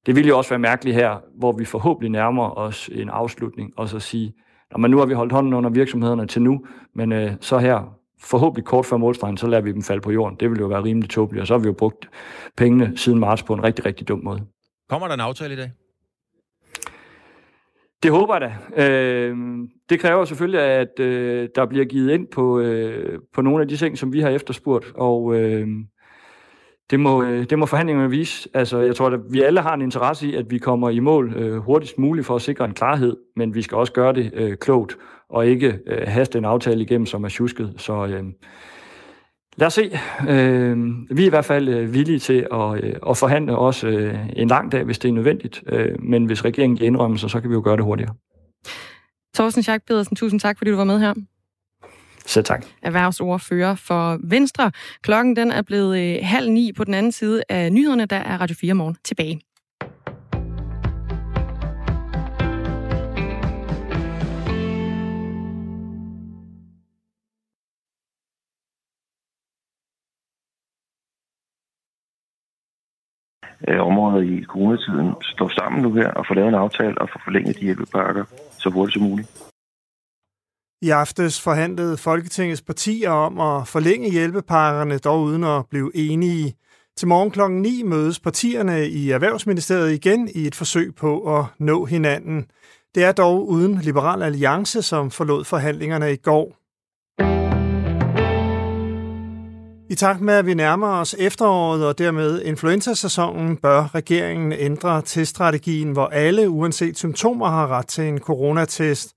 det 0.07 0.17
ville 0.17 0.29
jo 0.29 0.39
også 0.39 0.51
være 0.51 0.59
mærkeligt 0.59 0.97
her, 0.97 1.17
hvor 1.39 1.53
vi 1.53 1.65
forhåbentlig 1.65 2.11
nærmer 2.11 2.59
os 2.59 2.91
en 2.93 3.09
afslutning, 3.09 3.73
og 3.77 3.89
så 3.89 4.01
sige, 4.01 4.35
når 4.71 4.79
man 4.79 4.91
nu 4.91 4.99
har 4.99 5.07
vi 5.07 5.15
holdt 5.15 5.33
hånden 5.33 5.55
under 5.55 5.71
virksomhederne 5.71 6.27
til 6.27 6.43
nu, 6.43 6.67
men 6.95 7.13
øh, 7.13 7.33
så 7.41 7.59
her 7.59 7.97
forhåbentlig 8.21 8.65
kort 8.65 8.87
før 8.87 8.97
målstregen, 8.97 9.37
så 9.37 9.47
lader 9.47 9.63
vi 9.63 9.73
dem 9.73 9.83
falde 9.83 10.01
på 10.01 10.11
jorden. 10.11 10.37
Det 10.41 10.51
ville 10.51 10.63
jo 10.63 10.69
være 10.69 10.83
rimelig 10.83 11.11
tåbeligt, 11.11 11.41
og 11.41 11.47
så 11.47 11.55
har 11.55 11.59
vi 11.59 11.67
jo 11.67 11.73
brugt 11.73 12.09
pengene 12.57 12.93
siden 12.97 13.19
marts 13.19 13.43
på 13.43 13.55
en 13.55 13.65
rigtig, 13.65 13.87
rigtig 13.87 14.09
dum 14.09 14.21
måde. 14.25 14.43
Kommer 14.89 15.07
der 15.07 15.15
en 15.15 15.21
aftale 15.21 15.55
i 15.55 15.57
dag? 15.57 15.71
Det 18.07 18.15
håber 18.15 18.39
jeg 18.39 18.51
da. 18.77 18.83
Øh, 18.83 19.37
det 19.91 20.01
kræver 20.01 20.25
selvfølgelig, 20.25 20.61
at 20.61 21.01
øh, 21.01 21.49
der 21.55 21.67
bliver 21.67 21.85
givet 21.85 22.11
ind 22.11 22.27
på, 22.27 22.61
øh, 22.61 23.19
på 23.35 23.43
nogle 23.43 23.63
af 23.63 23.69
de 23.69 23.77
ting, 23.77 23.99
som 23.99 24.13
vi 24.13 24.21
har 24.21 24.29
efterspurgt, 24.29 24.93
og 24.95 25.35
øh, 25.35 25.69
det, 26.91 27.01
må, 27.01 27.23
øh, 27.23 27.45
det 27.51 27.59
må 27.59 27.67
forhandlingerne 27.67 28.11
vise. 28.11 28.49
Altså, 28.55 28.79
jeg 28.79 28.97
tror, 28.97 29.11
at 29.11 29.21
vi 29.31 29.43
alle 29.43 29.61
har 29.61 29.75
en 29.75 29.83
interesse 29.83 30.29
i, 30.29 30.35
at 30.35 30.51
vi 30.51 30.59
kommer 30.59 30.91
i 30.91 30.99
mål 30.99 31.35
øh, 31.37 31.57
hurtigst 31.57 31.99
muligt 31.99 32.27
for 32.27 32.35
at 32.35 32.43
sikre 32.43 32.65
en 32.65 32.75
klarhed, 32.75 33.17
men 33.37 33.55
vi 33.55 33.63
skal 33.63 33.77
også 33.77 33.93
gøre 33.93 34.13
det 34.13 34.31
øh, 34.35 34.57
klogt, 34.57 34.97
og 35.29 35.47
ikke 35.47 35.79
øh, 35.87 36.03
haste 36.07 36.39
en 36.39 36.45
aftale 36.45 36.83
igennem, 36.83 37.07
som 37.07 37.25
er 37.25 37.29
tjusket. 37.29 37.75
Så 37.77 38.07
øh, 38.07 38.25
Lad 39.57 39.67
os 39.67 39.75
se. 39.75 39.99
Øh, 40.29 40.77
vi 41.11 41.23
er 41.23 41.27
i 41.27 41.29
hvert 41.29 41.45
fald 41.45 41.69
øh, 41.69 41.95
villige 41.95 42.19
til 42.19 42.47
at, 42.53 42.85
øh, 42.85 42.95
at 43.11 43.17
forhandle 43.17 43.57
også 43.57 43.87
øh, 43.87 44.19
en 44.37 44.49
lang 44.49 44.73
dag, 44.73 44.85
hvis 44.85 44.99
det 44.99 45.09
er 45.09 45.13
nødvendigt. 45.13 45.63
Øh, 45.67 46.03
men 46.03 46.25
hvis 46.25 46.45
regeringen 46.45 46.77
giver 46.77 46.87
indrømmelser, 46.87 47.29
så 47.29 47.41
kan 47.41 47.51
vi 47.51 47.55
jo 47.55 47.63
gøre 47.65 47.77
det 47.77 47.85
hurtigere. 47.85 48.15
Thorsten 49.35 49.63
Schack 49.63 49.87
Pedersen, 49.87 50.17
tusind 50.17 50.41
tak, 50.41 50.59
fordi 50.59 50.71
du 50.71 50.77
var 50.77 50.85
med 50.85 51.01
her. 51.01 51.15
Så 52.27 52.43
tak. 52.43 52.67
Erhvervsordfører 52.83 53.75
for 53.75 54.19
Venstre. 54.25 54.73
Klokken 55.03 55.37
den 55.37 55.51
er 55.51 55.63
blevet 55.63 56.25
halv 56.25 56.51
ni 56.51 56.73
på 56.73 56.85
den 56.85 56.95
anden 56.95 57.13
side 57.13 57.43
af 57.49 57.73
nyhederne. 57.73 58.07
Der 58.07 58.17
er 58.17 58.39
Radio 58.39 58.57
4 58.61 58.75
morgen 58.75 58.97
tilbage. 59.05 59.41
Øh, 73.69 73.81
områder 73.81 74.21
i 74.21 74.45
coronatiden 74.45 75.15
står 75.23 75.49
sammen 75.49 75.83
nu 75.83 75.93
her 75.93 76.11
og 76.11 76.25
får 76.29 76.35
lavet 76.35 76.49
en 76.49 76.55
aftale 76.55 76.99
og 77.01 77.09
får 77.13 77.21
forlænget 77.25 77.57
de 77.57 77.65
hjælpepakker 77.65 78.25
så 78.59 78.71
hurtigt 78.71 78.95
som 78.95 79.03
muligt. 79.03 79.29
I 80.83 80.91
aftes 80.91 81.43
forhandlede 81.43 81.97
Folketingets 81.97 82.63
partier 82.63 83.11
om 83.11 83.41
at 83.41 83.69
forlænge 83.69 84.11
hjælpepakkerne, 84.11 84.99
dog 84.99 85.23
uden 85.23 85.45
at 85.45 85.67
blive 85.71 85.91
enige. 85.95 86.55
Til 86.97 87.09
morgen 87.09 87.31
kl. 87.31 87.41
9 87.51 87.83
mødes 87.83 88.21
partierne 88.21 88.89
i 88.89 89.11
Erhvervsministeriet 89.11 89.93
igen 89.93 90.29
i 90.35 90.47
et 90.47 90.55
forsøg 90.55 90.95
på 90.95 91.39
at 91.39 91.45
nå 91.59 91.85
hinanden. 91.85 92.47
Det 92.95 93.05
er 93.05 93.13
dog 93.13 93.49
uden 93.49 93.75
Liberal 93.81 94.23
Alliance, 94.23 94.83
som 94.83 95.11
forlod 95.11 95.45
forhandlingerne 95.45 96.13
i 96.13 96.17
går. 96.17 96.66
I 99.91 99.95
takt 99.95 100.21
med, 100.21 100.35
at 100.35 100.47
vi 100.47 100.55
nærmer 100.55 100.89
os 100.89 101.15
efteråret 101.19 101.87
og 101.87 101.99
dermed 101.99 102.43
influenzasæsonen, 102.43 103.57
bør 103.57 103.95
regeringen 103.95 104.53
ændre 104.53 105.03
teststrategien, 105.03 105.93
hvor 105.93 106.07
alle, 106.07 106.49
uanset 106.49 106.99
symptomer, 106.99 107.49
har 107.49 107.69
ret 107.69 107.87
til 107.87 108.05
en 108.05 108.19
coronatest. 108.19 109.15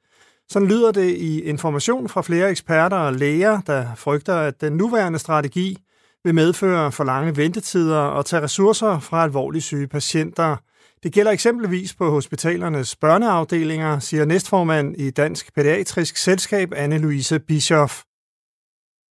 Sådan 0.50 0.68
lyder 0.68 0.92
det 0.92 1.10
i 1.10 1.42
information 1.42 2.10
fra 2.10 2.22
flere 2.22 2.50
eksperter 2.50 2.98
og 2.98 3.14
læger, 3.14 3.62
der 3.62 3.86
frygter, 3.96 4.36
at 4.36 4.62
den 4.62 4.74
nuværende 4.74 5.20
strategi 5.20 5.78
vil 6.24 6.36
medføre 6.36 6.92
for 6.92 7.04
lange 7.04 7.38
ventetider 7.38 8.00
og 8.00 8.26
tage 8.26 8.42
ressourcer 8.42 9.00
fra 9.00 9.24
alvorligt 9.24 9.64
syge 9.64 9.88
patienter. 9.88 10.58
Det 11.04 11.14
gælder 11.14 11.32
eksempelvis 11.32 11.94
på 11.94 12.12
hospitalernes 12.12 12.96
børneafdelinger, 12.96 14.00
siger 14.00 14.26
næstformand 14.26 14.96
i 14.98 15.10
Dansk 15.12 15.56
Pædiatrisk 15.56 16.18
Selskab, 16.18 16.74
Anne-Louise 16.74 17.38
Bischoff. 17.38 18.04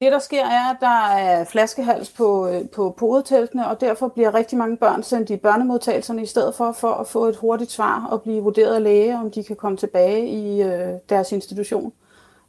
Det, 0.00 0.12
der 0.12 0.18
sker, 0.18 0.44
er, 0.44 0.70
at 0.70 0.76
der 0.80 1.06
er 1.06 1.44
flaskehals 1.44 2.10
på, 2.10 2.48
øh, 2.48 2.68
på 2.68 2.94
podeteltene, 2.98 3.68
og 3.68 3.80
derfor 3.80 4.08
bliver 4.08 4.34
rigtig 4.34 4.58
mange 4.58 4.76
børn 4.76 5.02
sendt 5.02 5.30
i 5.30 5.36
børnemodtagelserne 5.36 6.22
i 6.22 6.26
stedet 6.26 6.54
for, 6.54 6.72
for 6.72 6.92
at 6.92 7.06
få 7.06 7.26
et 7.26 7.36
hurtigt 7.36 7.70
svar 7.70 8.06
og 8.10 8.22
blive 8.22 8.42
vurderet 8.42 8.74
af 8.74 8.82
læge, 8.82 9.18
om 9.18 9.30
de 9.30 9.44
kan 9.44 9.56
komme 9.56 9.78
tilbage 9.78 10.28
i 10.28 10.62
øh, 10.62 10.94
deres 11.08 11.32
institution. 11.32 11.92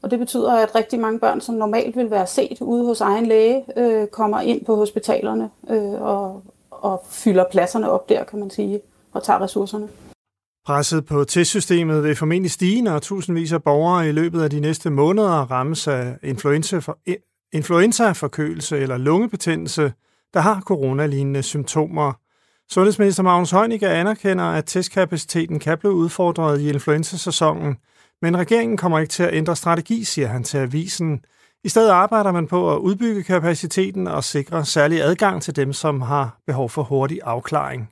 Og 0.01 0.11
det 0.11 0.19
betyder, 0.19 0.53
at 0.53 0.75
rigtig 0.75 0.99
mange 0.99 1.19
børn, 1.19 1.41
som 1.41 1.55
normalt 1.55 1.95
vil 1.95 2.11
være 2.11 2.27
set 2.27 2.57
ude 2.61 2.85
hos 2.85 3.01
egen 3.01 3.25
læge, 3.25 3.65
øh, 3.77 4.07
kommer 4.07 4.39
ind 4.41 4.65
på 4.65 4.75
hospitalerne 4.75 5.49
øh, 5.69 6.01
og, 6.01 6.43
og 6.71 7.03
fylder 7.09 7.45
pladserne 7.51 7.91
op 7.91 8.09
der, 8.09 8.23
kan 8.23 8.39
man 8.39 8.49
sige, 8.49 8.81
og 9.13 9.23
tager 9.23 9.41
ressourcerne. 9.41 9.87
Presset 10.65 11.05
på 11.05 11.23
testsystemet 11.23 12.03
vil 12.03 12.15
formentlig 12.15 12.51
stige, 12.51 12.81
når 12.81 12.99
tusindvis 12.99 13.53
af 13.53 13.63
borgere 13.63 14.09
i 14.09 14.11
løbet 14.11 14.41
af 14.41 14.49
de 14.49 14.59
næste 14.59 14.89
måneder 14.89 15.51
rammes 15.51 15.87
af 15.87 16.17
influenza 16.23 16.77
for, 16.77 16.97
influenza, 17.53 18.11
forkølelse 18.11 18.77
eller 18.77 18.97
lungebetændelse, 18.97 19.93
der 20.33 20.39
har 20.39 20.61
coronalignende 20.61 21.43
symptomer. 21.43 22.13
Sundhedsminister 22.71 23.23
Magnus 23.23 23.51
Heunicke 23.51 23.87
anerkender, 23.87 24.43
at 24.43 24.65
testkapaciteten 24.65 25.59
kan 25.59 25.77
blive 25.77 25.93
udfordret 25.93 26.61
i 26.61 26.69
influenzasæsonen, 26.69 27.77
men 28.21 28.37
regeringen 28.37 28.77
kommer 28.77 28.99
ikke 28.99 29.11
til 29.11 29.23
at 29.23 29.33
ændre 29.33 29.55
strategi, 29.55 30.03
siger 30.03 30.27
han 30.27 30.43
til 30.43 30.57
avisen. 30.57 31.21
I 31.63 31.69
stedet 31.69 31.89
arbejder 31.89 32.31
man 32.31 32.47
på 32.47 32.75
at 32.75 32.79
udbygge 32.79 33.23
kapaciteten 33.23 34.07
og 34.07 34.23
sikre 34.23 34.65
særlig 34.65 35.01
adgang 35.01 35.41
til 35.41 35.55
dem, 35.55 35.73
som 35.73 36.01
har 36.01 36.37
behov 36.47 36.69
for 36.69 36.83
hurtig 36.83 37.19
afklaring. 37.23 37.89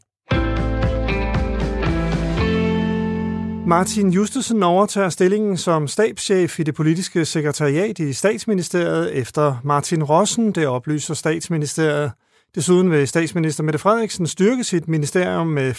Martin 3.67 4.09
Justesen 4.09 4.63
overtager 4.63 5.09
stillingen 5.09 5.57
som 5.57 5.87
stabschef 5.87 6.59
i 6.59 6.63
det 6.63 6.75
politiske 6.75 7.25
sekretariat 7.25 7.99
i 7.99 8.13
statsministeriet 8.13 9.15
efter 9.15 9.55
Martin 9.63 10.03
Rossen, 10.03 10.51
det 10.51 10.67
oplyser 10.67 11.13
statsministeriet. 11.13 12.11
Desuden 12.55 12.91
vil 12.91 13.07
statsminister 13.07 13.63
Mette 13.63 13.79
Frederiksen 13.79 14.27
styrke 14.27 14.63
sit 14.63 14.87
ministerium 14.87 15.47
med 15.47 15.71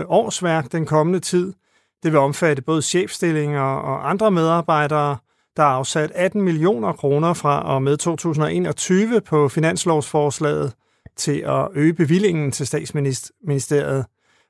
15-20 0.00 0.04
årsværk 0.08 0.72
den 0.72 0.86
kommende 0.86 1.20
tid. 1.20 1.52
Det 2.02 2.12
vil 2.12 2.20
omfatte 2.20 2.62
både 2.62 2.82
chefstillinger 2.82 3.60
og 3.60 4.10
andre 4.10 4.30
medarbejdere. 4.30 5.16
Der 5.56 5.62
er 5.62 5.66
afsat 5.66 6.12
18 6.14 6.42
millioner 6.42 6.92
kroner 6.92 7.34
fra 7.34 7.74
og 7.74 7.82
med 7.82 7.96
2021 7.96 9.20
på 9.20 9.48
finanslovsforslaget 9.48 10.72
til 11.16 11.44
at 11.46 11.68
øge 11.74 11.92
bevillingen 11.94 12.52
til 12.52 12.66
statsministeriet. 12.66 14.06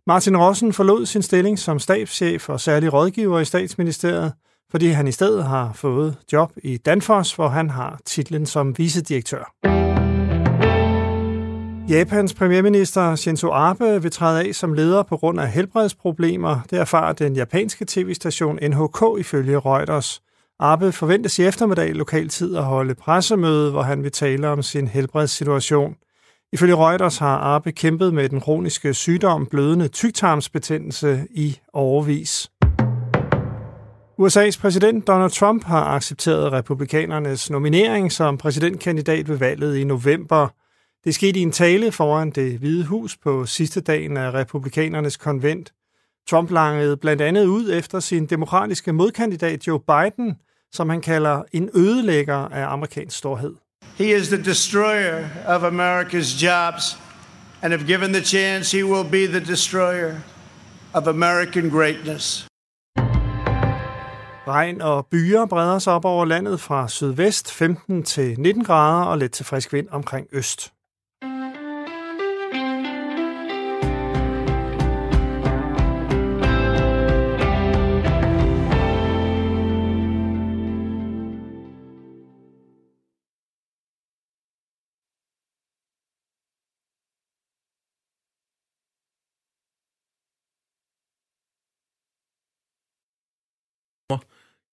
Martin 0.09 0.37
Rossen 0.37 0.73
forlod 0.73 1.07
sin 1.07 1.23
stilling 1.23 1.59
som 1.59 1.79
stabschef 1.79 2.49
og 2.49 2.61
særlig 2.61 2.93
rådgiver 2.93 3.41
i 3.41 3.45
statsministeriet, 3.45 4.33
fordi 4.71 4.87
han 4.87 5.09
i 5.09 5.13
stedet 5.13 5.45
har 5.45 5.73
fået 5.73 6.17
job 6.33 6.53
i 6.63 6.77
Danfoss, 6.77 7.35
hvor 7.35 7.49
han 7.49 7.71
har 7.71 8.01
titlen 8.05 8.47
som 8.47 8.79
vicedirektør. 8.79 9.53
Japans 11.89 12.35
premierminister 12.35 13.17
Shinzo 13.17 13.51
Abe 13.53 14.03
vil 14.03 14.11
træde 14.11 14.49
af 14.49 14.55
som 14.55 14.73
leder 14.73 15.03
på 15.03 15.17
grund 15.17 15.41
af 15.41 15.49
helbredsproblemer. 15.49 16.61
Det 16.71 16.79
erfarer 16.79 17.13
den 17.13 17.37
japanske 17.37 17.85
tv-station 17.89 18.59
NHK 18.63 19.03
ifølge 19.19 19.59
Reuters. 19.59 20.23
Abe 20.61 20.93
forventes 20.93 21.39
i 21.39 21.45
eftermiddag 21.45 21.95
lokaltid 21.95 22.57
at 22.57 22.65
holde 22.65 22.95
pressemøde, 22.95 23.71
hvor 23.71 23.83
han 23.83 24.03
vil 24.03 24.13
tale 24.13 24.49
om 24.49 24.63
sin 24.63 24.89
helbredssituation. 24.89 25.95
Ifølge 26.57 26.75
Reuters 26.75 27.19
har 27.19 27.37
Arbe 27.37 27.73
kæmpet 27.73 28.15
med 28.15 28.29
den 28.29 28.41
kroniske 28.41 28.95
sygdom 28.95 29.47
blødende 29.47 29.89
tyktarmsbetændelse 29.89 31.27
i 31.31 31.59
overvis. 31.73 32.51
USA's 34.21 34.61
præsident 34.61 35.07
Donald 35.07 35.31
Trump 35.31 35.65
har 35.65 35.85
accepteret 35.85 36.53
republikanernes 36.53 37.51
nominering 37.51 38.13
som 38.13 38.39
præsidentkandidat 38.39 39.29
ved 39.29 39.37
valget 39.37 39.77
i 39.77 39.85
november. 39.85 40.49
Det 41.05 41.15
skete 41.15 41.41
i 41.41 41.43
en 41.43 41.53
tale 41.53 41.93
foran 41.93 42.31
det 42.31 42.59
hvide 42.59 42.85
hus 42.85 43.17
på 43.17 43.47
sidste 43.47 43.81
dagen 43.81 44.17
af 44.17 44.35
republikanernes 44.35 45.17
konvent. 45.17 45.73
Trump 46.29 46.51
langede 46.51 46.97
blandt 46.97 47.23
andet 47.23 47.47
ud 47.47 47.73
efter 47.73 48.01
sin 48.01 48.27
demokratiske 48.27 48.93
modkandidat 48.93 49.67
Joe 49.67 49.81
Biden, 49.81 50.37
som 50.73 50.89
han 50.89 51.01
kalder 51.01 51.43
en 51.53 51.71
ødelægger 51.75 52.37
af 52.37 52.73
amerikansk 52.73 53.19
storhed. 53.19 53.55
He 53.99 54.13
is 54.13 54.29
the 54.29 54.37
destroyer 54.37 55.31
of 55.47 55.65
America's 55.65 56.35
jobs. 56.35 56.99
And 57.63 57.73
if 57.73 57.87
given 57.87 58.13
the 58.13 58.21
chance, 58.21 58.71
he 58.71 58.83
will 58.83 59.05
be 59.11 59.27
the 59.27 59.41
destroyer 59.41 60.23
of 60.95 61.07
American 61.07 61.71
greatness. 61.71 62.47
Regn 64.49 64.81
og 64.81 65.07
byer 65.07 65.47
breder 65.47 65.79
sig 65.79 65.93
op 65.93 66.05
over 66.05 66.25
landet 66.25 66.61
fra 66.61 66.89
sydvest 66.89 67.53
15 67.53 68.03
til 68.03 68.41
19 68.41 68.65
grader 68.65 69.05
og 69.05 69.19
let 69.19 69.33
til 69.33 69.45
frisk 69.45 69.73
vind 69.73 69.89
omkring 69.91 70.27
øst. 70.33 70.73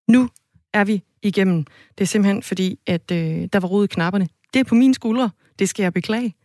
Nu 0.09 0.29
er 0.73 0.83
vi 0.83 1.01
igennem. 1.23 1.65
Det 1.97 2.03
er 2.03 2.05
simpelthen 2.05 2.43
fordi, 2.43 2.79
at 2.87 3.11
øh, 3.11 3.17
der 3.53 3.59
var 3.59 3.67
rod 3.67 3.83
i 3.83 3.87
knapperne. 3.87 4.27
Det 4.53 4.59
er 4.59 4.63
på 4.63 4.75
mine 4.75 4.93
skuldre. 4.93 5.29
Det 5.59 5.69
skal 5.69 5.83
jeg 5.83 5.93
beklage. 5.93 6.35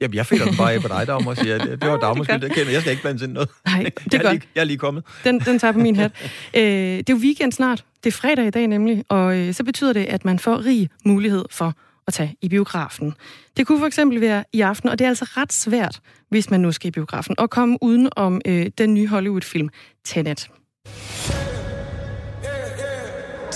Jamen, 0.00 0.14
jeg 0.14 0.26
føler 0.26 0.44
den 0.44 0.56
bare 0.56 0.72
af 0.72 0.80
på 0.80 0.88
dig, 0.88 1.06
Dagmar, 1.06 1.30
og 1.30 1.36
siger, 1.36 1.58
det, 1.58 1.82
det 1.82 1.90
var 1.90 1.96
Dagmars 2.06 2.26
skyld, 2.26 2.40
det 2.40 2.52
kender 2.52 2.72
jeg. 2.72 2.80
skal 2.80 2.90
ikke 2.90 3.02
blande 3.02 3.24
ind 3.24 3.32
noget. 3.32 3.48
Nej, 3.66 3.82
det 3.82 3.92
jeg, 4.12 4.18
er 4.18 4.18
er 4.18 4.22
godt. 4.22 4.34
lige, 4.34 4.48
jeg 4.54 4.60
er 4.60 4.64
lige 4.64 4.78
kommet. 4.78 5.04
Den, 5.24 5.40
den 5.40 5.58
tager 5.58 5.72
på 5.72 5.78
min 5.78 5.96
hat. 5.96 6.12
Øh, 6.56 6.62
det 6.62 7.10
er 7.10 7.14
jo 7.14 7.16
weekend 7.16 7.52
snart. 7.52 7.84
Det 8.04 8.10
er 8.10 8.12
fredag 8.16 8.46
i 8.46 8.50
dag 8.50 8.66
nemlig, 8.66 9.04
og 9.08 9.36
øh, 9.38 9.54
så 9.54 9.64
betyder 9.64 9.92
det, 9.92 10.04
at 10.04 10.24
man 10.24 10.38
får 10.38 10.64
rig 10.64 10.88
mulighed 11.04 11.44
for 11.50 11.74
at 12.06 12.12
tage 12.12 12.36
i 12.42 12.48
biografen. 12.48 13.14
Det 13.56 13.66
kunne 13.66 13.78
for 13.78 13.86
eksempel 13.86 14.20
være 14.20 14.44
i 14.52 14.60
aften, 14.60 14.88
og 14.88 14.98
det 14.98 15.04
er 15.04 15.08
altså 15.08 15.24
ret 15.24 15.52
svært, 15.52 16.00
hvis 16.28 16.50
man 16.50 16.60
nu 16.60 16.72
skal 16.72 16.88
i 16.88 16.90
biografen, 16.90 17.34
at 17.38 17.50
komme 17.50 17.78
uden 17.82 18.08
om 18.16 18.40
øh, 18.46 18.66
den 18.78 18.94
nye 18.94 19.08
Hollywood-film 19.08 19.68
Tenet. 20.04 20.48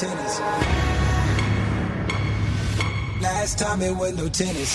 Tennis. 0.00 0.34
Last 3.22 3.58
time 3.58 3.80
it 3.88 3.94
was 4.00 4.12
no 4.22 4.28
tennis. 4.28 4.70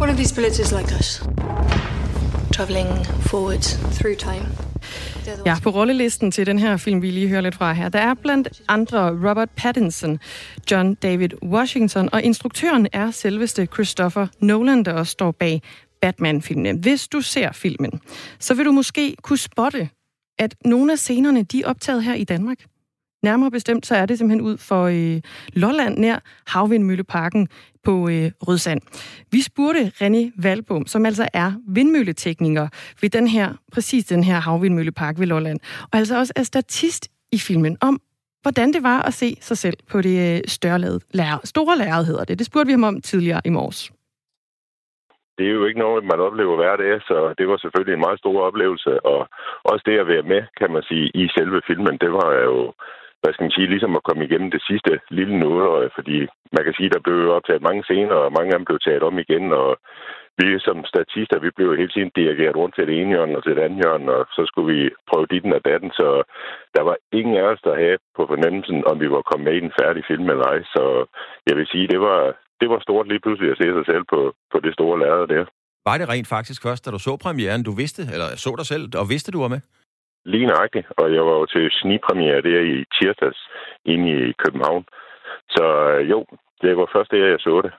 One 0.00 0.10
of 0.12 0.16
these 0.16 0.34
bullets 0.34 0.58
is 0.58 0.72
like 0.72 0.90
us, 1.00 1.22
traveling 2.52 2.88
forward 3.30 3.62
through 3.98 4.16
time. 4.16 4.46
Ja, 5.46 5.56
på 5.62 5.70
rollelisten 5.70 6.30
til 6.30 6.46
den 6.46 6.58
her 6.58 6.76
film, 6.76 7.02
vi 7.02 7.10
lige 7.10 7.28
hører 7.28 7.40
lidt 7.40 7.54
fra 7.54 7.72
her, 7.72 7.88
der 7.88 7.98
er 7.98 8.14
blandt 8.14 8.62
andre 8.68 9.10
Robert 9.30 9.50
Pattinson, 9.56 10.18
John 10.70 10.94
David 10.94 11.28
Washington, 11.42 12.08
og 12.12 12.22
instruktøren 12.22 12.88
er 12.92 13.10
selveste 13.10 13.66
Christopher 13.66 14.26
Nolan, 14.40 14.84
der 14.84 14.92
også 14.92 15.10
står 15.10 15.30
bag 15.30 15.62
Batman-filmene. 16.00 16.72
Hvis 16.72 17.08
du 17.08 17.20
ser 17.20 17.52
filmen, 17.52 18.00
så 18.38 18.54
vil 18.54 18.66
du 18.66 18.72
måske 18.72 19.16
kunne 19.22 19.38
spotte, 19.38 19.88
at 20.40 20.54
nogle 20.64 20.92
af 20.92 20.98
scenerne, 20.98 21.42
de 21.42 21.62
er 21.62 21.68
optaget 21.68 22.04
her 22.04 22.14
i 22.14 22.24
Danmark. 22.24 22.58
Nærmere 23.22 23.50
bestemt, 23.50 23.86
så 23.86 23.94
er 23.94 24.06
det 24.06 24.18
simpelthen 24.18 24.40
ud 24.40 24.56
for 24.56 24.84
øh, 24.84 25.20
Lolland 25.52 25.98
nær 25.98 26.18
Havvindmølleparken 26.46 27.48
på 27.84 28.08
øh, 28.08 28.30
Rødsand. 28.48 28.80
Vi 29.30 29.42
spurgte 29.42 29.92
René 30.02 30.42
Valbom, 30.42 30.86
som 30.86 31.06
altså 31.06 31.28
er 31.32 31.52
vindmølletekniker 31.68 32.68
ved 33.00 33.10
den 33.10 33.28
her, 33.28 33.54
præcis 33.72 34.04
den 34.04 34.24
her 34.24 34.40
havvindmøllepark 34.40 35.18
ved 35.18 35.26
Lolland, 35.26 35.60
og 35.92 35.98
altså 35.98 36.18
også 36.18 36.32
er 36.36 36.42
statist 36.42 37.08
i 37.32 37.38
filmen 37.38 37.76
om, 37.80 38.00
hvordan 38.42 38.72
det 38.72 38.82
var 38.82 39.02
at 39.02 39.14
se 39.14 39.36
sig 39.40 39.58
selv 39.58 39.76
på 39.88 40.02
det 40.02 40.36
øh, 40.36 40.40
større 40.48 40.78
lærred, 40.78 41.00
lærer, 41.12 41.38
store 41.44 41.78
lærred, 41.78 42.04
hedder 42.04 42.24
det. 42.24 42.38
Det 42.38 42.46
spurgte 42.46 42.66
vi 42.66 42.72
ham 42.72 42.84
om 42.84 43.00
tidligere 43.00 43.40
i 43.44 43.48
morges. 43.50 43.92
Det 45.40 45.48
er 45.48 45.58
jo 45.58 45.64
ikke 45.66 45.84
noget, 45.84 46.04
man 46.12 46.20
oplever 46.20 46.56
hver 46.56 46.76
dag, 46.76 47.00
så 47.08 47.34
det 47.38 47.48
var 47.48 47.56
selvfølgelig 47.56 47.94
en 47.94 48.06
meget 48.06 48.18
stor 48.18 48.36
oplevelse. 48.48 48.92
Og 49.12 49.20
også 49.70 49.82
det 49.86 49.98
at 49.98 50.10
være 50.12 50.26
med, 50.32 50.42
kan 50.60 50.70
man 50.72 50.82
sige, 50.82 51.10
i 51.14 51.24
selve 51.36 51.60
filmen, 51.66 51.98
det 52.04 52.12
var 52.12 52.30
jo 52.48 52.72
hvad 53.20 53.32
skal 53.32 53.44
man 53.44 53.56
sige, 53.56 53.72
ligesom 53.74 53.96
at 53.96 54.06
komme 54.08 54.24
igennem 54.24 54.50
det 54.50 54.62
sidste 54.70 54.92
lille 55.10 55.38
noget, 55.38 55.92
fordi 55.94 56.18
man 56.56 56.64
kan 56.64 56.74
sige, 56.76 56.90
der 56.94 57.00
blev 57.04 57.30
optaget 57.38 57.62
mange 57.68 57.82
scener, 57.84 58.16
og 58.24 58.32
mange 58.32 58.50
af 58.52 58.58
dem 58.58 58.64
blev 58.64 58.78
taget 58.78 59.02
om 59.02 59.18
igen, 59.18 59.52
og 59.52 59.70
vi 60.38 60.46
som 60.58 60.84
statister, 60.92 61.38
vi 61.38 61.50
blev 61.56 61.76
hele 61.76 61.92
tiden 61.92 62.10
dirigeret 62.16 62.56
rundt 62.56 62.74
til 62.74 62.86
det 62.86 62.94
ene 63.00 63.12
hjørne 63.14 63.36
og 63.36 63.42
til 63.44 63.56
det 63.56 63.62
andet 63.62 63.82
hjørne, 63.82 64.12
og 64.18 64.26
så 64.36 64.42
skulle 64.46 64.68
vi 64.74 64.80
prøve 65.10 65.26
ditten 65.30 65.52
og 65.52 65.64
datten, 65.64 65.90
så 65.90 66.08
der 66.76 66.82
var 66.88 66.96
ingen 67.12 67.36
af 67.36 67.42
os, 67.42 67.60
der 67.64 67.74
havde 67.82 67.98
på 68.16 68.22
fornemmelsen, 68.26 68.84
om 68.90 69.00
vi 69.00 69.08
var 69.10 69.22
kommet 69.22 69.44
med 69.46 69.54
i 69.56 69.64
den 69.66 69.72
færdige 69.80 70.08
film 70.10 70.26
eller 70.30 70.46
ej, 70.52 70.60
så 70.74 70.84
jeg 71.48 71.54
vil 71.56 71.66
sige, 71.72 71.86
det 71.88 72.00
var, 72.00 72.20
det 72.60 72.68
var 72.70 72.80
stort 72.80 73.08
lige 73.08 73.20
pludselig 73.24 73.50
at 73.50 73.58
se 73.60 73.66
sig 73.76 73.86
selv 73.86 74.04
på, 74.12 74.20
på 74.52 74.60
det 74.64 74.72
store 74.74 74.98
lærred 75.02 75.28
der. 75.34 75.44
Var 75.88 75.98
det 75.98 76.08
rent 76.08 76.28
faktisk 76.28 76.62
først, 76.62 76.84
da 76.84 76.90
du 76.90 76.98
så 76.98 77.16
premieren, 77.24 77.62
du 77.62 77.72
vidste, 77.82 78.02
eller 78.14 78.28
så 78.44 78.50
dig 78.58 78.66
selv, 78.72 78.84
og 79.00 79.08
vidste, 79.12 79.32
du 79.32 79.40
var 79.40 79.48
med? 79.54 79.60
Lige 80.24 80.46
nøjagtigt, 80.46 80.86
og 80.98 81.14
jeg 81.14 81.22
var 81.28 81.34
jo 81.40 81.46
til 81.46 81.70
snigpremiere 81.70 82.42
der 82.42 82.60
i 82.74 82.76
tirsdags 82.96 83.40
inde 83.84 84.06
i 84.28 84.32
København. 84.42 84.84
Så 85.50 85.64
øh, 85.90 86.10
jo, 86.10 86.26
det 86.62 86.76
var 86.76 86.88
først 86.94 87.10
det, 87.10 87.18
jeg 87.18 87.40
så 87.40 87.60
det. 87.64 87.72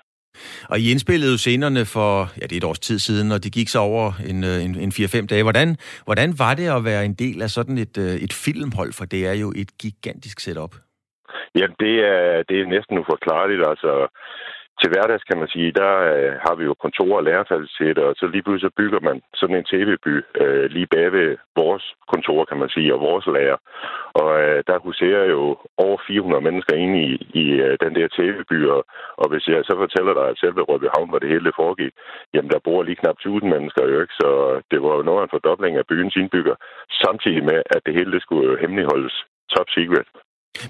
Og 0.70 0.80
I 0.80 0.92
indspillede 0.92 1.38
scenerne 1.38 1.84
for, 1.96 2.14
ja, 2.40 2.46
det 2.48 2.56
er 2.56 2.62
et 2.64 2.70
års 2.72 2.80
tid 2.80 3.00
siden, 3.00 3.32
og 3.32 3.44
det 3.44 3.54
gik 3.54 3.68
så 3.68 3.80
over 3.80 4.08
en, 4.32 4.44
øh, 4.44 4.58
en, 4.66 4.74
en 4.86 4.92
4-5 4.92 5.28
dage. 5.28 5.44
Hvordan, 5.44 5.78
hvordan 6.06 6.30
var 6.44 6.54
det 6.54 6.68
at 6.78 6.86
være 6.86 7.06
en 7.06 7.14
del 7.14 7.42
af 7.42 7.50
sådan 7.50 7.78
et, 7.78 7.98
øh, 7.98 8.16
et 8.26 8.34
filmhold, 8.46 8.92
for 8.98 9.06
det 9.06 9.22
er 9.28 9.36
jo 9.44 9.50
et 9.62 9.72
gigantisk 9.84 10.40
setup? 10.40 10.74
Ja, 11.60 11.68
det 11.84 11.96
er, 12.14 12.44
det 12.50 12.56
er 12.62 12.74
næsten 12.76 12.98
uforklarligt. 12.98 13.64
Altså, 13.72 13.92
til 14.82 14.92
hverdags, 14.92 15.24
kan 15.24 15.40
man 15.42 15.50
sige, 15.56 15.72
der 15.82 15.92
øh, 16.14 16.34
har 16.46 16.56
vi 16.56 16.64
jo 16.70 16.74
kontorer 16.84 17.18
og 17.22 17.24
lærerfaciliteter, 17.24 18.04
og 18.10 18.16
så 18.18 18.26
lige 18.28 18.44
pludselig 18.44 18.74
bygger 18.80 19.00
man 19.08 19.22
sådan 19.40 19.56
en 19.56 19.70
tv-by 19.72 20.16
øh, 20.42 20.66
lige 20.76 20.92
bag 20.96 21.08
ved 21.18 21.30
vores 21.62 21.86
kontor, 22.14 22.46
kan 22.46 22.58
man 22.62 22.70
sige, 22.70 22.94
og 22.96 23.00
vores 23.00 23.26
lærer. 23.36 23.58
Og 24.22 24.30
øh, 24.44 24.64
der 24.70 24.86
huserer 24.88 25.26
jo 25.36 25.44
over 25.86 25.98
400 26.08 26.44
mennesker 26.48 26.76
inde 26.84 26.98
i, 27.10 27.12
i 27.44 27.46
øh, 27.66 27.78
den 27.84 27.96
der 27.96 28.08
tv-by, 28.18 28.60
og, 28.76 28.82
og 29.22 29.28
hvis 29.32 29.48
jeg 29.48 29.62
så 29.64 29.74
fortæller 29.84 30.14
dig, 30.14 30.28
at 30.30 30.40
selv 30.40 30.56
ved 30.56 30.68
Rødbyhavn, 30.70 31.10
hvor 31.10 31.20
det 31.20 31.30
hele 31.34 31.58
foregik, 31.62 31.94
jamen 32.34 32.52
der 32.52 32.60
bor 32.66 32.84
lige 32.84 33.02
knap 33.02 33.18
1000 33.20 33.50
mennesker 33.54 33.84
jo 33.92 34.02
ikke, 34.02 34.16
så 34.22 34.30
det 34.72 34.80
var 34.84 34.94
jo 34.98 35.02
noget 35.08 35.20
af 35.20 35.24
en 35.24 35.34
fordobling 35.36 35.78
af 35.78 35.88
byens 35.90 36.16
indbygger, 36.16 36.56
samtidig 37.04 37.44
med, 37.44 37.60
at 37.76 37.82
det 37.86 37.94
hele 37.94 38.12
det 38.12 38.22
skulle 38.22 38.60
hemmeligholdes 38.62 39.16
top 39.56 39.70
secret. 39.78 40.08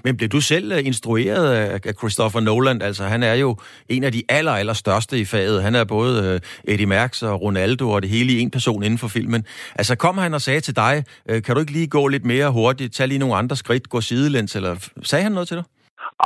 Men 0.04 0.16
blev 0.16 0.28
du 0.28 0.40
selv 0.40 0.72
øh, 0.72 0.86
instrueret 0.86 1.52
af 1.54 1.94
Christopher 1.98 2.40
Nolan? 2.40 2.82
Altså, 2.82 3.04
han 3.04 3.22
er 3.22 3.34
jo 3.34 3.56
en 3.88 4.04
af 4.04 4.12
de 4.12 4.22
aller, 4.28 4.52
aller 4.52 4.72
største 4.72 5.20
i 5.20 5.24
faget. 5.24 5.62
Han 5.62 5.74
er 5.74 5.84
både 5.84 6.24
øh, 6.24 6.40
Eddie 6.72 6.86
Merckx 6.86 7.22
og 7.22 7.42
Ronaldo 7.42 7.90
og 7.90 8.02
det 8.02 8.10
hele 8.10 8.32
i 8.32 8.40
en 8.40 8.50
person 8.50 8.82
inden 8.82 8.98
for 8.98 9.08
filmen. 9.08 9.44
Altså, 9.74 9.94
kom 9.94 10.18
han 10.18 10.34
og 10.34 10.42
sagde 10.42 10.60
til 10.60 10.76
dig, 10.76 11.04
øh, 11.28 11.42
kan 11.42 11.54
du 11.54 11.60
ikke 11.60 11.72
lige 11.72 11.86
gå 11.86 12.08
lidt 12.08 12.24
mere 12.24 12.50
hurtigt, 12.50 12.94
tage 12.94 13.06
lige 13.06 13.18
nogle 13.18 13.36
andre 13.36 13.56
skridt, 13.56 13.88
gå 13.88 14.00
sidelæns, 14.00 14.56
eller 14.56 14.76
sagde 15.02 15.22
han 15.22 15.32
noget 15.32 15.48
til 15.48 15.56
dig? 15.56 15.64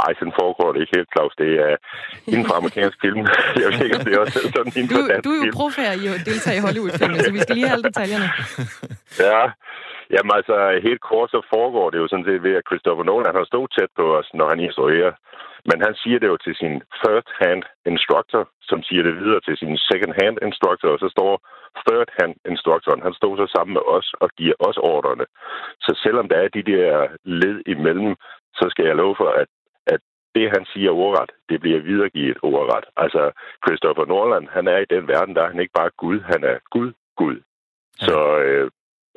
Ej, 0.04 0.11
sådan 0.18 0.37
foregår 0.40 0.68
det 0.72 0.80
ikke 0.82 0.94
helt, 0.96 1.11
Claus. 1.14 1.35
Det 1.42 1.50
er 1.66 1.74
inden 2.32 2.46
for 2.48 2.54
amerikansk 2.61 2.96
film. 3.04 3.20
Jeg 3.62 3.68
ved 3.72 3.80
ikke, 3.87 3.96
om 3.98 4.04
det 4.06 4.12
er 4.14 4.20
også 4.24 4.38
sådan 4.56 4.72
inden 4.78 4.90
for 4.94 5.02
dansk 5.11 5.24
Du 5.26 5.30
er 5.37 5.40
jo 5.46 5.52
profær 5.61 5.90
i 6.02 6.04
at 6.16 6.20
deltage 6.30 6.56
i 6.61 6.64
Hollywood-filmen, 6.66 7.20
så 7.26 7.32
vi 7.37 7.40
skal 7.44 7.54
lige 7.56 7.66
have 7.68 7.76
alle 7.76 7.88
detaljerne. 7.90 8.28
Ja, 9.26 9.40
Jamen 10.14 10.32
altså, 10.38 10.54
helt 10.88 11.02
kort 11.11 11.30
så 11.30 11.40
foregår 11.54 11.90
det 11.90 11.98
jo 11.98 12.09
sådan 12.09 12.28
set 12.28 12.42
ved, 12.42 12.54
at 12.56 12.66
Christopher 12.68 13.04
Nolan 13.04 13.26
han 13.30 13.40
har 13.40 13.50
stået 13.52 13.70
tæt 13.76 13.92
på 13.96 14.04
os, 14.18 14.28
når 14.38 14.48
han 14.52 14.61
instruerer. 14.61 15.12
Men 15.70 15.78
han 15.87 15.94
siger 16.02 16.18
det 16.18 16.28
jo 16.32 16.37
til 16.37 16.54
sin 16.62 16.74
first-hand 17.02 17.62
instructor, 17.92 18.42
som 18.70 18.78
siger 18.88 19.02
det 19.02 19.14
videre 19.20 19.40
til 19.46 19.56
sin 19.62 19.74
second-hand 19.88 20.37
instructor, 20.48 20.88
og 20.94 20.98
så 20.98 21.09
står 21.16 21.32
third-hand 21.85 22.35
instructoren, 22.52 23.02
han 23.06 23.14
står 23.20 23.32
så 23.37 23.46
sammen 23.54 23.72
med 23.78 23.85
os 23.96 24.09
og 24.22 24.28
giver 24.38 24.56
os 24.68 24.78
ordrene. 24.94 25.26
Så 25.85 25.92
selvom 26.04 26.28
der 26.28 26.38
er 26.44 26.48
de 26.48 26.62
der 26.72 26.90
led 27.42 27.59
imellem, 27.74 28.12
så 28.59 28.66
skal 28.72 28.85
jeg 28.87 28.96
love 28.96 29.16
for, 29.20 29.30
at 29.42 29.48
det, 30.37 30.55
han 30.57 30.64
siger 30.72 30.90
ordret, 30.90 31.31
det 31.49 31.61
bliver 31.61 31.81
videregivet 31.90 32.38
ordret. 32.42 32.85
Altså, 32.96 33.22
Christopher 33.64 34.07
Nolan, 34.07 34.49
han 34.57 34.66
er 34.75 34.79
i 34.79 34.90
den 34.94 35.05
verden, 35.09 35.35
der 35.35 35.42
er 35.42 35.51
han 35.53 35.61
ikke 35.61 35.79
bare 35.81 35.90
Gud, 36.03 36.18
han 36.33 36.44
er 36.53 36.57
Gud, 36.75 36.92
Gud. 37.20 37.37
Så 38.07 38.18
øh, 38.44 38.70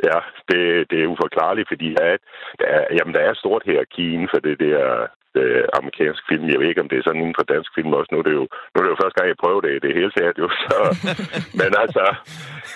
Ja, 0.09 0.19
det, 0.49 0.63
det 0.89 0.97
er 1.03 1.11
uforklarligt, 1.13 1.69
fordi 1.71 1.87
der 1.93 2.03
er, 2.03 2.17
der 2.59 2.65
er, 2.65 2.83
jamen, 2.97 3.13
der 3.13 3.19
er 3.19 3.31
et 3.31 3.37
stort 3.37 3.63
hierarki 3.65 4.13
inden 4.13 4.29
for 4.33 4.39
det 4.39 4.59
der 4.59 5.07
det 5.35 5.41
øh, 5.41 5.63
amerikanske 5.79 6.25
film. 6.29 6.45
Jeg 6.49 6.59
ved 6.59 6.67
ikke, 6.69 6.81
om 6.81 6.89
det 6.89 6.97
er 6.97 7.05
sådan 7.05 7.21
inden 7.21 7.39
for 7.39 7.51
dansk 7.53 7.71
film 7.75 7.93
også. 7.93 8.09
Nu 8.11 8.17
er 8.19 8.27
det 8.27 8.35
jo, 8.39 8.45
nu 8.71 8.75
er 8.77 8.83
det 8.83 8.93
jo 8.93 9.01
første 9.01 9.17
gang, 9.17 9.27
jeg 9.29 9.43
prøver 9.43 9.61
det. 9.61 9.81
Det 9.81 9.89
er 9.89 10.01
helt 10.01 10.13
sikkert 10.13 10.37
jo. 10.43 10.47
Så, 10.63 10.77
men 11.59 11.71
altså, 11.83 12.05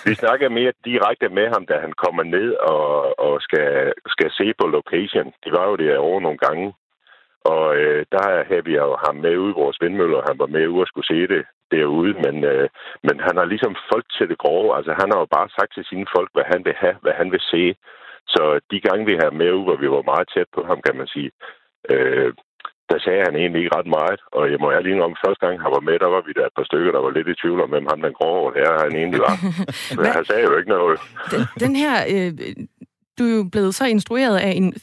vi 0.06 0.14
snakker 0.14 0.56
mere 0.58 0.72
direkte 0.84 1.28
med 1.38 1.46
ham, 1.54 1.66
da 1.70 1.76
han 1.84 1.92
kommer 2.04 2.22
ned 2.22 2.48
og, 2.72 2.88
og 3.26 3.34
skal, 3.46 3.92
skal 4.14 4.30
se 4.38 4.46
på 4.58 4.64
location. 4.66 5.26
De 5.44 5.48
var 5.56 5.64
jo 5.70 5.76
derovre 5.76 6.24
nogle 6.26 6.40
gange. 6.46 6.66
Og 7.52 7.76
øh, 7.76 8.06
der 8.12 8.44
havde 8.48 8.64
vi 8.64 8.74
jo 8.74 8.96
ham 9.06 9.16
med 9.16 9.36
ude 9.42 9.52
i 9.54 9.60
vores 9.62 9.78
vindmøller. 9.82 10.28
Han 10.30 10.38
var 10.38 10.46
med 10.46 10.68
ude 10.68 10.84
og 10.84 10.90
skulle 10.90 11.10
se 11.12 11.20
det 11.34 11.42
derude, 11.74 12.12
men, 12.24 12.36
øh, 12.52 12.68
men 13.06 13.16
han 13.26 13.34
har 13.40 13.46
ligesom 13.52 13.74
folk 13.92 14.06
til 14.16 14.26
det 14.30 14.38
grove. 14.38 14.76
Altså, 14.76 14.92
han 15.00 15.08
har 15.12 15.18
jo 15.22 15.28
bare 15.36 15.48
sagt 15.58 15.72
til 15.74 15.84
sine 15.90 16.06
folk, 16.16 16.30
hvad 16.34 16.46
han 16.52 16.60
vil 16.66 16.76
have, 16.82 16.96
hvad 17.02 17.14
han 17.20 17.28
vil 17.34 17.42
se. 17.52 17.64
Så 18.34 18.42
de 18.70 18.78
gange, 18.86 19.06
vi 19.10 19.14
har 19.22 19.30
med 19.30 19.52
ude, 19.52 19.66
hvor 19.68 19.78
vi 19.82 19.88
var 19.96 20.10
meget 20.12 20.28
tæt 20.34 20.48
på 20.56 20.60
ham, 20.68 20.78
kan 20.86 20.96
man 21.00 21.08
sige, 21.14 21.30
øh, 21.92 22.30
der 22.90 22.98
sagde 23.04 23.22
han 23.26 23.36
egentlig 23.36 23.60
ikke 23.60 23.76
ret 23.78 23.90
meget. 23.98 24.20
Og 24.36 24.42
jeg 24.52 24.58
må 24.60 24.68
ærlig 24.72 25.02
om, 25.02 25.16
første 25.24 25.46
gang 25.46 25.54
han 25.64 25.72
var 25.76 25.84
med, 25.88 25.96
der 25.98 26.10
var 26.14 26.22
vi 26.26 26.32
der 26.38 26.46
et 26.46 26.56
par 26.58 26.68
stykker, 26.70 26.92
der 26.92 27.02
var 27.06 27.10
lidt 27.10 27.28
i 27.28 27.40
tvivl 27.42 27.60
om, 27.60 27.70
hvem 27.70 27.86
han 27.90 28.02
den 28.06 28.14
grove 28.20 28.52
her 28.58 28.68
han 28.84 28.92
egentlig 29.00 29.20
var. 29.28 29.36
Men 29.96 30.06
han 30.16 30.24
sagde 30.24 30.44
jo 30.48 30.56
ikke 30.58 30.74
noget. 30.78 31.00
Den, 31.32 31.42
den 31.64 31.76
her, 31.82 31.96
øh, 32.12 32.30
du 33.18 33.22
er 33.30 33.36
jo 33.36 33.44
blevet 33.52 33.74
så 33.74 33.84
instrueret 33.86 34.36
af 34.46 34.52
en 34.60 34.74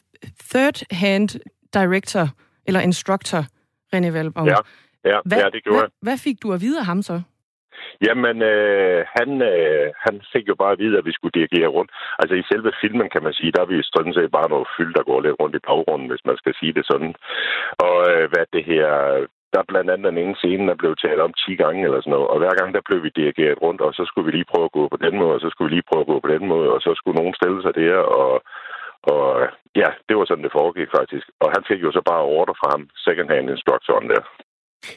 third-hand 0.51 1.29
director, 1.73 2.25
eller 2.67 2.81
instructor, 2.81 3.41
René 3.95 4.09
Valborg. 4.11 4.47
Ja. 4.47 4.55
Ja, 5.05 5.19
hvad, 5.25 5.37
ja, 5.37 5.49
det 5.49 5.63
gjorde 5.63 5.79
hvad, 5.79 5.89
hvad 6.01 6.17
fik 6.17 6.37
du 6.43 6.53
at 6.53 6.61
vide 6.61 6.79
af 6.79 6.85
ham 6.85 7.01
så? 7.01 7.21
Jamen, 8.07 8.41
øh, 8.41 9.05
han, 9.17 9.29
øh, 9.41 9.87
han 10.05 10.15
fik 10.33 10.45
jo 10.47 10.55
bare 10.55 10.71
at 10.71 10.79
vide, 10.79 10.97
at 10.97 11.05
vi 11.05 11.13
skulle 11.13 11.37
dirigere 11.39 11.73
rundt. 11.77 11.91
Altså 12.19 12.35
i 12.35 12.43
selve 12.51 12.71
filmen, 12.81 13.09
kan 13.09 13.23
man 13.23 13.33
sige, 13.33 13.51
der 13.51 13.61
er 13.61 13.71
vi 13.71 13.77
sådan 13.83 14.13
set 14.13 14.31
bare 14.31 14.49
noget 14.49 14.67
fyld, 14.77 14.93
der 14.93 15.03
går 15.03 15.21
lidt 15.21 15.39
rundt 15.39 15.55
i 15.55 15.65
baggrunden, 15.67 16.07
hvis 16.09 16.25
man 16.29 16.37
skal 16.37 16.53
sige 16.59 16.73
det 16.73 16.85
sådan. 16.91 17.13
Og 17.85 17.97
øh, 18.11 18.29
hvad 18.31 18.45
det 18.53 18.63
her... 18.71 18.87
Der 19.53 19.59
er 19.59 19.71
blandt 19.71 19.89
andet 19.91 20.09
den 20.11 20.23
ene 20.23 20.35
scene, 20.35 20.67
der 20.67 20.75
blev 20.81 20.93
talt 20.95 21.21
om 21.27 21.33
10 21.33 21.55
gange 21.63 21.83
eller 21.83 21.99
sådan 22.01 22.11
noget, 22.15 22.27
og 22.27 22.37
hver 22.39 22.55
gang 22.59 22.69
der 22.73 22.87
blev 22.87 22.99
vi 23.03 23.09
dirigeret 23.19 23.61
rundt, 23.61 23.81
og 23.81 23.93
så 23.93 24.03
skulle 24.05 24.25
vi 24.27 24.31
lige 24.31 24.51
prøve 24.51 24.65
at 24.69 24.75
gå 24.79 24.83
på 24.93 24.97
den 25.05 25.15
måde, 25.21 25.33
og 25.37 25.41
så 25.41 25.49
skulle 25.49 25.69
vi 25.69 25.75
lige 25.75 25.89
prøve 25.89 26.03
at 26.03 26.11
gå 26.11 26.19
på 26.19 26.29
den 26.35 26.47
måde, 26.53 26.69
og 26.75 26.81
så 26.81 26.91
skulle 26.95 27.19
nogen 27.19 27.37
stille 27.39 27.61
sig 27.61 27.73
der, 27.75 27.97
og, 28.19 28.31
og 29.03 29.25
ja, 29.81 29.89
det 30.07 30.17
var 30.17 30.25
sådan, 30.25 30.43
det 30.43 30.57
foregik 30.59 30.89
faktisk. 30.99 31.25
Og 31.43 31.47
han 31.55 31.63
fik 31.69 31.81
jo 31.83 31.91
så 31.91 32.01
bare 32.11 32.23
ordre 32.39 32.55
fra 32.59 32.69
ham, 32.73 32.83
second-hand 33.05 33.49
instructoren 33.49 34.09
der. 34.13 34.23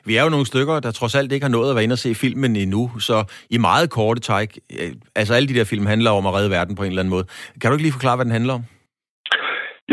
Vi 0.09 0.17
er 0.17 0.25
jo 0.25 0.35
nogle 0.35 0.51
stykker, 0.53 0.81
der 0.81 0.91
trods 0.93 1.15
alt 1.19 1.33
ikke 1.33 1.47
har 1.47 1.57
nået 1.57 1.71
at 1.71 1.77
være 1.77 1.85
inde 1.85 1.99
og 1.99 2.05
se 2.05 2.15
filmen 2.25 2.57
endnu, 2.57 2.83
så 3.09 3.17
i 3.57 3.59
meget 3.69 3.91
korte 3.99 4.21
træk, 4.21 4.51
øh, 4.81 4.93
altså 5.21 5.33
alle 5.35 5.49
de 5.49 5.59
der 5.59 5.71
film 5.73 5.87
handler 5.87 6.11
om 6.11 6.27
at 6.27 6.35
redde 6.37 6.55
verden 6.57 6.75
på 6.77 6.83
en 6.83 6.91
eller 6.91 7.03
anden 7.03 7.15
måde. 7.17 7.27
Kan 7.59 7.69
du 7.69 7.75
ikke 7.75 7.87
lige 7.87 7.99
forklare, 7.99 8.17
hvad 8.17 8.29
den 8.29 8.39
handler 8.39 8.55
om? 8.59 8.65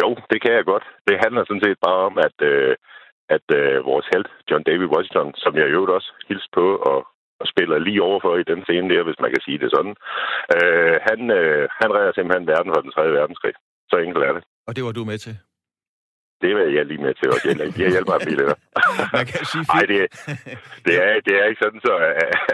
Jo, 0.02 0.10
det 0.32 0.40
kan 0.42 0.54
jeg 0.58 0.66
godt. 0.72 0.86
Det 1.08 1.16
handler 1.24 1.42
sådan 1.44 1.66
set 1.66 1.80
bare 1.88 2.00
om, 2.10 2.16
at, 2.28 2.38
øh, 2.52 2.76
at 3.36 3.48
øh, 3.60 3.86
vores 3.92 4.08
held, 4.12 4.28
John 4.50 4.64
David 4.70 4.90
Washington, 4.94 5.30
som 5.44 5.54
jeg 5.62 5.68
jo 5.76 5.80
også 5.98 6.12
hilste 6.28 6.50
på 6.60 6.66
og, 6.92 7.00
og 7.42 7.46
spiller 7.54 7.78
lige 7.88 8.06
overfor 8.10 8.34
i 8.38 8.50
den 8.52 8.62
scene 8.64 8.90
der, 8.94 9.04
hvis 9.08 9.22
man 9.24 9.32
kan 9.34 9.42
sige 9.46 9.60
det 9.64 9.70
sådan, 9.76 9.96
øh, 10.56 10.96
han, 11.08 11.20
øh, 11.40 11.64
han 11.82 11.90
redder 11.96 12.14
simpelthen 12.14 12.48
verden 12.54 12.72
fra 12.74 12.82
den 12.86 12.92
3. 12.92 13.02
verdenskrig. 13.20 13.56
Så 13.92 13.96
enkelt 14.06 14.24
er 14.30 14.34
det. 14.38 14.44
Og 14.68 14.76
det 14.76 14.84
var 14.84 14.92
du 14.92 15.04
med 15.12 15.18
til? 15.18 15.36
Det 16.44 16.52
vil 16.56 16.74
jeg 16.78 16.86
lige 16.86 17.04
med 17.06 17.14
til 17.14 17.28
også. 17.34 17.48
Jeg 17.84 17.92
hjælper 17.96 18.14
mig 18.14 18.22
billeder. 18.30 18.56
Man 19.18 19.26
kan 19.32 19.42
sige 19.52 19.66
Nej, 19.74 19.84
det, 19.92 19.98
det, 20.86 20.96
er, 21.04 21.10
det 21.28 21.34
er 21.40 21.46
ikke 21.50 21.64
sådan, 21.64 21.82
så, 21.88 21.94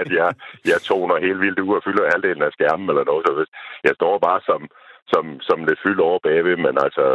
at 0.01 0.09
jeg, 0.19 0.29
jeg 0.71 0.79
toner 0.89 1.25
helt 1.27 1.41
vildt 1.45 1.59
ud 1.67 1.75
og 1.79 1.83
fylder 1.85 2.11
halvdelen 2.13 2.43
af 2.47 2.51
skærmen 2.57 2.89
eller 2.89 3.05
noget. 3.09 3.23
Så 3.27 3.31
hvis 3.38 3.49
jeg 3.88 3.93
står 3.99 4.13
bare 4.27 4.41
som, 4.49 4.61
som, 5.13 5.23
som 5.47 5.57
lidt 5.67 5.83
fyldt 5.85 6.01
over 6.07 6.19
bagved, 6.27 6.57
men 6.65 6.75
altså, 6.85 7.05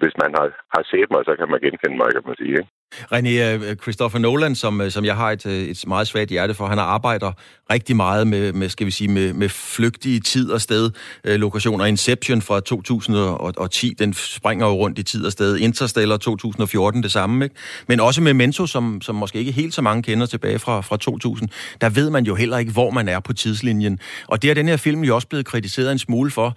hvis 0.00 0.14
man 0.22 0.30
har, 0.38 0.48
har 0.74 0.82
set 0.92 1.08
mig, 1.14 1.22
så 1.24 1.32
kan 1.38 1.48
man 1.52 1.60
genkende 1.64 1.96
mig, 2.00 2.08
kan 2.12 2.26
man 2.28 2.36
sige. 2.42 2.56
Ikke? 2.60 2.72
René, 2.94 3.28
øh, 3.28 3.76
Christopher 3.76 4.18
Nolan, 4.18 4.54
som, 4.54 4.80
øh, 4.80 4.90
som 4.90 5.04
jeg 5.04 5.16
har 5.16 5.30
et, 5.30 5.46
øh, 5.46 5.52
et 5.52 5.84
meget 5.86 6.08
svagt 6.08 6.30
hjerte 6.30 6.54
for, 6.54 6.66
han 6.66 6.78
arbejder 6.78 7.32
rigtig 7.70 7.96
meget 7.96 8.26
med, 8.26 8.52
med 8.52 8.68
skal 8.68 8.86
vi 8.86 8.90
sige, 8.90 9.08
med, 9.08 9.32
med 9.32 9.48
flygtige 9.48 10.20
tid 10.20 10.50
og 10.50 10.60
sted 10.60 10.90
lokationer. 11.24 11.84
Inception 11.84 12.42
fra 12.42 12.60
2010, 12.60 13.94
den 13.98 14.14
springer 14.14 14.66
jo 14.66 14.72
rundt 14.72 14.98
i 14.98 15.02
tid 15.02 15.26
og 15.26 15.32
sted. 15.32 15.56
Interstellar 15.56 16.16
2014, 16.16 17.02
det 17.02 17.12
samme, 17.12 17.44
ikke? 17.44 17.54
Men 17.88 18.00
også 18.00 18.20
med 18.20 18.34
Memento, 18.34 18.66
som, 18.66 19.00
som 19.00 19.14
måske 19.14 19.38
ikke 19.38 19.52
helt 19.52 19.74
så 19.74 19.82
mange 19.82 20.02
kender 20.02 20.26
tilbage 20.26 20.58
fra, 20.58 20.80
fra 20.80 20.96
2000, 20.96 21.48
der 21.80 21.88
ved 21.88 22.10
man 22.10 22.24
jo 22.24 22.34
heller 22.34 22.58
ikke, 22.58 22.72
hvor 22.72 22.90
man 22.90 23.08
er 23.08 23.20
på 23.20 23.32
tidslinjen. 23.32 23.98
Og 24.28 24.42
det 24.42 24.50
er 24.50 24.54
den 24.54 24.68
her 24.68 24.76
film 24.76 25.04
jo 25.04 25.14
også 25.14 25.28
blevet 25.28 25.46
kritiseret 25.46 25.92
en 25.92 25.98
smule 25.98 26.30
for. 26.30 26.56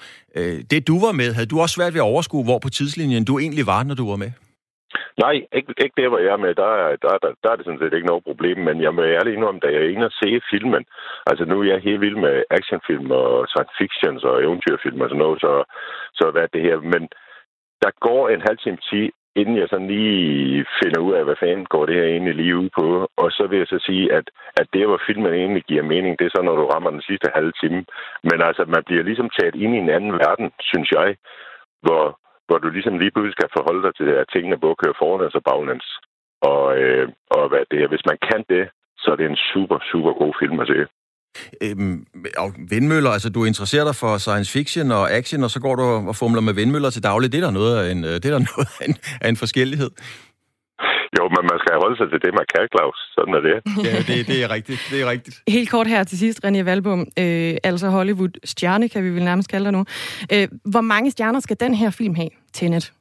Det 0.72 0.88
du 0.88 1.00
var 1.00 1.12
med, 1.12 1.34
havde 1.34 1.46
du 1.46 1.62
også 1.62 1.74
svært 1.74 1.94
ved 1.94 2.02
at 2.02 2.04
overskue, 2.04 2.44
hvor 2.44 2.60
på 2.60 2.70
tidslinjen 2.70 3.24
du 3.24 3.40
egentlig 3.40 3.66
var, 3.66 3.84
når 3.84 3.96
du 3.96 4.10
var 4.10 4.16
med? 4.16 4.32
Nej, 5.24 5.36
ikke, 5.58 5.74
ikke 5.84 6.02
der, 6.02 6.10
hvor 6.10 6.18
jeg 6.18 6.34
er 6.34 6.44
med. 6.46 6.56
Der, 6.56 6.72
der, 7.04 7.12
der, 7.24 7.32
der 7.44 7.50
er 7.52 7.56
det 7.56 7.66
sådan 7.66 7.80
set 7.80 7.94
ikke 7.94 8.12
noget 8.12 8.24
problem, 8.24 8.58
men 8.58 8.82
jeg 8.82 8.94
må 8.94 9.02
ærligt 9.04 9.36
indrømme, 9.36 9.60
da 9.64 9.68
jeg 9.68 9.82
er 9.82 9.94
inde 9.94 10.06
og 10.06 10.18
se 10.22 10.42
filmen, 10.52 10.86
altså 11.30 11.46
nu 11.46 11.56
er 11.60 11.68
jeg 11.72 11.80
helt 11.80 12.02
vild 12.02 12.16
med 12.16 12.44
actionfilm 12.50 13.12
og 13.12 13.48
science 13.48 13.76
fiction 13.80 14.14
og 14.30 14.44
eventyrfilm 14.44 15.02
og 15.02 15.10
sådan 15.10 15.24
noget, 15.26 15.40
så, 15.42 15.64
så 16.14 16.32
hvad 16.32 16.42
er 16.44 16.52
det 16.54 16.62
her? 16.62 16.78
Men 16.94 17.04
der 17.84 17.92
går 18.08 18.30
en 18.30 18.42
halv 18.48 18.58
time 18.58 18.78
tid, 18.90 19.10
inden 19.36 19.56
jeg 19.58 19.68
sådan 19.70 19.88
lige 19.88 20.66
finder 20.84 21.00
ud 21.08 21.14
af, 21.14 21.24
hvad 21.26 21.36
fanden 21.40 21.66
går 21.66 21.86
det 21.86 21.96
her 21.96 22.04
egentlig 22.04 22.36
lige 22.36 22.58
ud 22.58 22.70
på. 22.80 22.86
Og 23.18 23.32
så 23.32 23.48
vil 23.50 23.58
jeg 23.58 23.68
så 23.68 23.80
sige, 23.88 24.14
at, 24.14 24.26
at 24.60 24.68
det, 24.74 24.88
hvor 24.88 25.02
filmen 25.08 25.34
egentlig 25.34 25.64
giver 25.64 25.84
mening, 25.84 26.20
det 26.20 26.26
er 26.26 26.36
så, 26.36 26.42
når 26.42 26.56
du 26.56 26.66
rammer 26.66 26.90
den 26.90 27.02
sidste 27.02 27.28
halve 27.36 27.54
time. 27.62 27.86
Men 28.30 28.42
altså, 28.48 28.64
man 28.76 28.84
bliver 28.88 29.04
ligesom 29.04 29.30
taget 29.40 29.56
ind 29.56 29.76
i 29.76 29.78
en 29.78 29.90
anden 29.90 30.14
verden, 30.14 30.52
synes 30.60 30.92
jeg, 30.92 31.16
hvor, 31.82 32.20
hvor 32.50 32.60
du 32.60 32.68
ligesom 32.70 32.96
lige 33.00 33.12
pludselig 33.12 33.36
skal 33.38 33.56
forholde 33.58 33.84
dig 33.86 33.94
til, 34.00 34.10
at 34.22 34.30
tingene 34.34 34.62
både 34.64 34.80
kører 34.82 35.00
foran 35.02 35.38
og 35.40 35.44
baglæns. 35.50 35.88
Og, 36.52 36.64
øh, 36.82 37.06
og 37.36 37.44
hvad 37.50 37.64
det 37.72 37.78
er. 37.84 37.88
Hvis 37.94 38.06
man 38.10 38.18
kan 38.30 38.42
det, 38.54 38.64
så 39.02 39.08
er 39.14 39.18
det 39.20 39.28
en 39.28 39.40
super, 39.52 39.78
super 39.92 40.12
god 40.22 40.34
film 40.42 40.60
at 40.64 40.68
se. 40.72 40.80
Øhm, 41.66 42.06
og 42.44 42.50
vindmøller, 42.74 43.10
altså 43.10 43.30
du 43.30 43.46
interesserer 43.46 43.86
dig 43.90 43.96
for 43.96 44.18
science 44.18 44.50
fiction 44.58 44.92
og 44.92 45.12
action, 45.20 45.44
og 45.44 45.50
så 45.50 45.60
går 45.66 45.76
du 45.76 45.84
og 46.12 46.16
fumler 46.16 46.42
med 46.42 46.54
vindmøller 46.54 46.90
til 46.90 47.04
daglig. 47.04 47.32
Det 47.32 47.38
er 47.42 47.46
der 47.46 47.60
noget 47.60 47.74
af 47.80 47.92
en, 47.92 48.00
øh, 48.10 48.16
det 48.22 48.26
er 48.26 48.34
der 48.38 48.46
noget 48.54 48.70
af 48.80 48.86
en, 48.90 48.96
af 49.22 49.30
en 49.30 49.38
forskellighed. 49.44 49.92
Jo, 51.18 51.24
men 51.36 51.44
man 51.52 51.60
skal 51.64 51.76
holde 51.84 51.98
sig 52.00 52.08
til 52.12 52.20
det, 52.26 52.32
man 52.40 52.48
kan, 52.54 52.64
Claus. 52.74 52.98
Sådan 53.16 53.34
er 53.40 53.44
det. 53.50 53.58
ja, 53.88 53.96
det, 54.10 54.28
det 54.32 54.38
er 54.44 54.50
rigtigt. 54.58 54.82
Det 54.92 55.02
er 55.04 55.08
rigtigt. 55.14 55.36
Helt 55.48 55.70
kort 55.70 55.88
her 55.88 56.04
til 56.04 56.18
sidst, 56.24 56.46
René 56.46 56.62
Valbom, 56.64 57.00
øh, 57.00 57.54
altså 57.70 57.88
Hollywood-stjerne, 57.90 58.90
kan 58.90 59.04
vi 59.04 59.10
vel 59.10 59.24
nærmest 59.24 59.50
kalde 59.50 59.66
dig 59.66 59.74
nu. 59.74 59.86
Øh, 60.34 60.48
hvor 60.72 60.82
mange 60.82 61.12
stjerner 61.12 61.40
skal 61.40 61.58
den 61.60 61.74
her 61.74 61.90
film 62.00 62.16
have, 62.16 62.30
Tenet? 62.54 62.94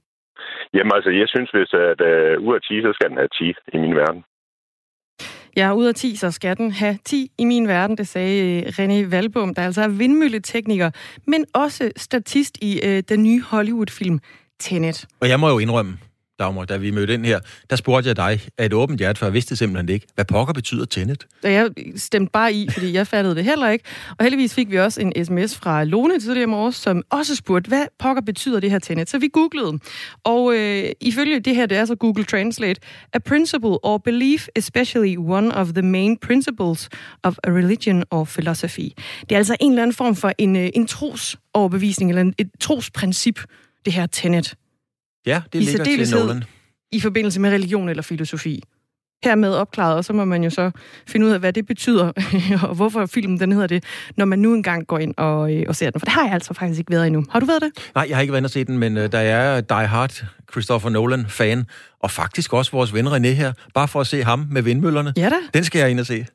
Jamen 0.74 0.92
altså, 0.94 1.10
jeg 1.10 1.28
synes, 1.28 1.50
hvis 1.50 1.72
at 1.88 2.00
uh, 2.10 2.48
ud 2.48 2.54
af 2.54 2.62
10, 2.62 2.82
så 2.86 2.90
skal 2.94 3.08
den 3.10 3.16
have 3.16 3.28
10 3.28 3.52
i 3.74 3.78
min 3.84 3.94
verden. 3.96 4.22
Ja, 5.56 5.74
ud 5.74 5.86
af 5.86 5.94
10, 5.94 6.16
så 6.16 6.30
skal 6.30 6.56
den 6.56 6.70
have 6.70 6.98
10 7.04 7.30
i 7.38 7.44
min 7.44 7.68
verden, 7.68 7.96
det 7.96 8.08
sagde 8.08 8.62
øh, 8.62 8.62
René 8.62 9.10
Valbom, 9.10 9.54
der 9.54 9.62
altså 9.62 9.82
er 9.82 9.88
vindmølletekniker, 9.88 10.90
men 11.26 11.44
også 11.54 11.90
statist 11.96 12.58
i 12.62 12.80
øh, 12.84 13.02
den 13.08 13.22
nye 13.22 13.42
Hollywood-film 13.42 14.18
Tenet. 14.60 15.06
Og 15.20 15.28
jeg 15.28 15.40
må 15.40 15.48
jo 15.48 15.58
indrømme, 15.58 15.98
Dagmar, 16.38 16.64
da 16.64 16.76
vi 16.76 16.90
mødte 16.90 17.14
ind 17.14 17.26
her, 17.26 17.40
der 17.70 17.76
spurgte 17.76 18.08
jeg 18.08 18.16
dig 18.16 18.40
af 18.58 18.66
et 18.66 18.72
åbent 18.72 18.98
hjerte, 18.98 19.18
for 19.18 19.26
jeg 19.26 19.32
vidste 19.32 19.56
simpelthen 19.56 19.88
ikke, 19.88 20.06
hvad 20.14 20.24
pokker 20.24 20.54
betyder 20.54 20.84
Tenet? 20.84 21.26
Da 21.42 21.52
jeg 21.52 21.70
stemte 21.96 22.30
bare 22.32 22.52
i, 22.52 22.68
fordi 22.70 22.92
jeg 22.92 23.06
fattede 23.06 23.34
det 23.34 23.44
heller 23.44 23.68
ikke. 23.70 23.84
Og 24.18 24.24
heldigvis 24.24 24.54
fik 24.54 24.70
vi 24.70 24.78
også 24.78 25.00
en 25.00 25.24
sms 25.24 25.56
fra 25.56 25.84
Lone 25.84 26.20
tidligere 26.20 26.42
i 26.42 26.46
morges, 26.50 26.76
som 26.76 27.02
også 27.10 27.34
spurgte, 27.34 27.68
hvad 27.68 27.86
pokker 27.98 28.22
betyder 28.22 28.60
det 28.60 28.70
her 28.70 28.78
Tenet? 28.78 29.10
Så 29.10 29.18
vi 29.18 29.28
googlede. 29.32 29.78
Og 30.24 30.54
øh, 30.54 30.90
ifølge 31.00 31.40
det 31.40 31.56
her, 31.56 31.66
det 31.66 31.78
er 31.78 31.84
så 31.84 31.94
Google 31.94 32.24
Translate, 32.24 32.80
a 33.12 33.18
principle 33.18 33.84
or 33.84 33.98
belief, 33.98 34.48
especially 34.56 35.16
one 35.18 35.54
of 35.54 35.66
the 35.66 35.82
main 35.82 36.16
principles 36.16 36.88
of 37.22 37.36
a 37.44 37.50
religion 37.50 38.04
or 38.10 38.24
philosophy. 38.24 38.90
Det 39.20 39.32
er 39.32 39.36
altså 39.36 39.56
en 39.60 39.72
eller 39.72 39.82
anden 39.82 39.94
form 39.94 40.16
for 40.16 40.32
en, 40.38 40.56
en 40.56 40.78
en 40.78 40.86
trosoverbevisning, 40.86 42.10
eller 42.10 42.32
et 42.38 42.50
trosprincip, 42.60 43.40
det 43.84 43.92
her 43.92 44.06
Tenet. 44.06 44.54
Ja, 45.28 45.42
det 45.52 45.62
ligger 45.62 45.84
til 45.84 46.16
Nolan. 46.16 46.44
I 46.92 47.00
forbindelse 47.00 47.40
med 47.40 47.50
religion 47.50 47.88
eller 47.88 48.02
filosofi. 48.02 48.62
Hermed 49.24 49.54
opklaret, 49.54 49.96
og 49.96 50.04
så 50.04 50.12
må 50.12 50.24
man 50.24 50.44
jo 50.44 50.50
så 50.50 50.70
finde 51.06 51.26
ud 51.26 51.30
af, 51.30 51.40
hvad 51.40 51.52
det 51.52 51.66
betyder, 51.66 52.12
og 52.68 52.74
hvorfor 52.74 53.06
filmen 53.06 53.40
den 53.40 53.52
hedder 53.52 53.66
det, 53.66 53.84
når 54.16 54.24
man 54.24 54.38
nu 54.38 54.54
engang 54.54 54.86
går 54.86 54.98
ind 54.98 55.14
og, 55.16 55.54
øh, 55.54 55.64
og 55.68 55.76
ser 55.76 55.90
den. 55.90 56.00
For 56.00 56.04
det 56.04 56.12
har 56.12 56.24
jeg 56.24 56.32
altså 56.32 56.54
faktisk 56.54 56.78
ikke 56.78 56.90
været 56.90 57.06
endnu. 57.06 57.24
Har 57.30 57.40
du 57.40 57.46
været 57.46 57.62
det? 57.62 57.90
Nej, 57.94 58.06
jeg 58.08 58.16
har 58.16 58.20
ikke 58.20 58.32
været 58.32 58.40
inde 58.40 58.46
og 58.46 58.50
se 58.50 58.64
den, 58.64 58.78
men 58.78 58.96
uh, 58.96 59.02
der 59.02 59.18
er 59.18 59.60
Die 59.60 59.86
Hard, 59.86 60.24
Christopher 60.50 60.90
Nolan-fan, 60.90 61.66
og 62.00 62.10
faktisk 62.10 62.52
også 62.52 62.72
vores 62.72 62.94
ven 62.94 63.06
René 63.08 63.28
her, 63.28 63.52
bare 63.74 63.88
for 63.88 64.00
at 64.00 64.06
se 64.06 64.24
ham 64.24 64.46
med 64.50 64.62
vindmøllerne. 64.62 65.12
Ja 65.16 65.28
da. 65.28 65.36
Den 65.54 65.64
skal 65.64 65.78
jeg 65.78 65.90
ind 65.90 66.00
og 66.00 66.06
se. 66.06 66.26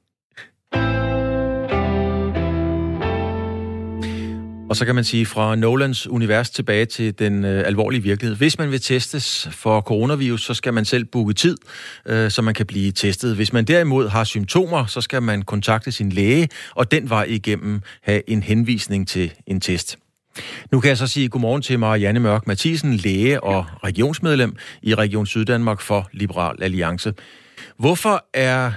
Og 4.74 4.78
så 4.78 4.86
kan 4.86 4.96
man 4.96 5.04
sige 5.04 5.26
fra 5.26 5.56
Nolans 5.56 6.08
univers 6.08 6.50
tilbage 6.50 6.86
til 6.86 7.20
den 7.20 7.46
øh, 7.46 7.68
alvorlige 7.68 8.04
virkelighed. 8.04 8.38
Hvis 8.38 8.58
man 8.58 8.72
vil 8.72 8.82
testes 8.82 9.48
for 9.52 9.82
coronavirus, 9.82 10.46
så 10.46 10.54
skal 10.54 10.74
man 10.74 10.86
selv 10.86 11.06
booke 11.06 11.34
tid, 11.34 11.58
øh, 12.06 12.32
så 12.32 12.42
man 12.42 12.54
kan 12.54 12.66
blive 12.66 12.92
testet. 12.92 13.36
Hvis 13.36 13.54
man 13.54 13.66
derimod 13.66 14.10
har 14.10 14.24
symptomer, 14.24 14.86
så 14.86 15.02
skal 15.02 15.22
man 15.22 15.42
kontakte 15.42 15.92
sin 15.92 16.10
læge, 16.10 16.50
og 16.76 16.92
den 16.92 17.10
vej 17.10 17.24
igennem 17.24 17.82
have 18.04 18.30
en 18.30 18.44
henvisning 18.44 19.08
til 19.08 19.34
en 19.48 19.62
test. 19.62 19.98
Nu 20.72 20.80
kan 20.80 20.90
jeg 20.90 20.98
så 20.98 21.08
sige 21.08 21.30
godmorgen 21.30 21.62
til 21.62 21.80
Marianne 21.80 22.20
Mørk 22.20 22.48
Mathisen, 22.48 22.94
læge 22.94 23.44
og 23.44 23.66
regionsmedlem 23.84 24.56
i 24.82 24.96
Region 24.96 25.26
Syddanmark 25.26 25.82
for 25.82 26.10
Liberal 26.12 26.64
Alliance. 26.64 27.14
Hvorfor 27.78 28.26
er 28.34 28.72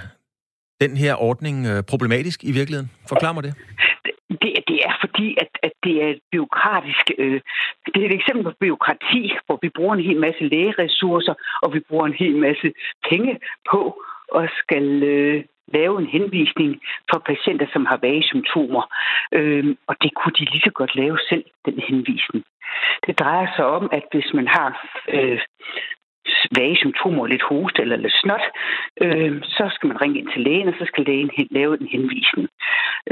den 0.81 0.97
her 0.97 1.21
ordning 1.21 1.65
øh, 1.65 1.83
problematisk 1.83 2.43
i 2.43 2.51
virkeligheden? 2.51 2.91
Forklar 3.09 3.33
mig. 3.33 3.43
Det, 3.43 3.53
det 5.87 5.95
er 6.03 6.09
et 6.15 6.21
byråkratisk... 6.31 7.05
Øh, 7.17 7.41
det 7.93 7.99
er 8.01 8.09
et 8.09 8.19
eksempel 8.19 8.43
på 8.43 8.53
byråkrati, 8.59 9.21
hvor 9.45 9.59
vi 9.61 9.69
bruger 9.77 9.95
en 9.95 10.07
hel 10.09 10.19
masse 10.25 10.43
lægeressourcer, 10.43 11.33
og 11.63 11.73
vi 11.73 11.79
bruger 11.89 12.05
en 12.05 12.19
hel 12.23 12.35
masse 12.35 12.67
penge 13.09 13.39
på 13.71 13.81
at 14.35 14.49
skal 14.63 15.03
øh, 15.03 15.43
lave 15.67 16.01
en 16.01 16.09
henvisning 16.15 16.71
for 17.11 17.19
patienter, 17.31 17.67
som 17.73 17.85
har 17.85 17.97
vage 17.97 18.23
symptomer. 18.23 18.83
Øh, 19.31 19.75
og 19.87 19.95
det 20.01 20.11
kunne 20.15 20.35
de 20.39 20.45
lige 20.51 20.67
så 20.67 20.71
godt 20.71 20.95
lave 20.95 21.17
selv, 21.29 21.45
den 21.65 21.79
henvisning. 21.87 22.43
Det 23.05 23.19
drejer 23.19 23.47
sig 23.55 23.65
om, 23.65 23.89
at 23.91 24.03
hvis 24.11 24.29
man 24.33 24.47
har 24.47 24.69
øh, 25.09 25.39
vage 26.57 26.75
symptomer, 26.75 27.27
lidt 27.27 27.41
hoste 27.49 27.81
eller 27.81 27.95
lidt 27.95 28.13
snot, 28.21 28.45
øh, 29.01 29.41
så 29.43 29.69
skal 29.73 29.87
man 29.87 30.01
ringe 30.01 30.19
ind 30.19 30.29
til 30.33 30.41
lægen, 30.41 30.67
og 30.67 30.75
så 30.79 30.85
skal 30.85 31.03
lægen 31.05 31.31
lave 31.51 31.81
en 31.81 31.87
henvisning. 31.95 32.47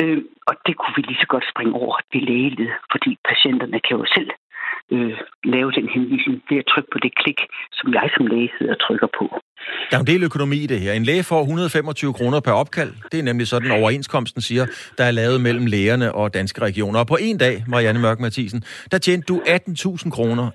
Øh, 0.02 0.22
og 0.48 0.56
det 0.66 0.74
kunne 0.78 0.96
vi 0.96 1.02
lige 1.02 1.22
så 1.24 1.28
godt 1.28 1.46
springe 1.52 1.74
over 1.74 1.98
det 2.14 2.22
lægeled, 2.30 2.70
fordi 2.92 3.18
patienterne 3.30 3.80
kan 3.80 3.98
jo 3.98 4.06
selv 4.16 4.32
øh, 4.92 5.14
lave 5.44 5.72
den 5.72 5.88
henvisning 5.96 6.36
ved 6.50 6.58
at 6.58 6.68
trykke 6.72 6.90
på 6.94 7.00
det 7.06 7.12
klik, 7.22 7.40
som 7.78 7.94
jeg 7.94 8.10
som 8.16 8.28
læge 8.28 8.50
sidder 8.58 8.74
og 8.74 8.80
trykker 8.80 9.08
på. 9.20 9.26
Der 9.92 9.98
er 9.98 10.02
en 10.02 10.08
del 10.08 10.24
økonomi 10.24 10.58
i 10.64 10.68
det 10.68 10.80
her. 10.80 10.94
En 10.94 11.04
læge 11.04 11.24
får 11.24 11.42
125 11.42 12.14
kroner 12.14 12.40
per 12.40 12.52
opkald. 12.52 12.94
Det 13.12 13.20
er 13.20 13.24
nemlig 13.24 13.48
sådan, 13.48 13.72
overenskomsten 13.72 14.42
siger, 14.42 14.66
der 14.98 15.04
er 15.04 15.12
lavet 15.12 15.42
mellem 15.42 15.66
lægerne 15.66 16.16
og 16.16 16.34
danske 16.34 16.62
regioner. 16.62 17.00
Og 17.00 17.08
på 17.08 17.18
en 17.22 17.38
dag, 17.38 17.64
Marianne 17.68 18.00
Mørk 18.00 18.20
Mathisen, 18.20 18.64
der 18.92 18.98
tjente 18.98 19.26
du 19.26 19.42
18.000 19.48 20.10
kroner, 20.10 20.52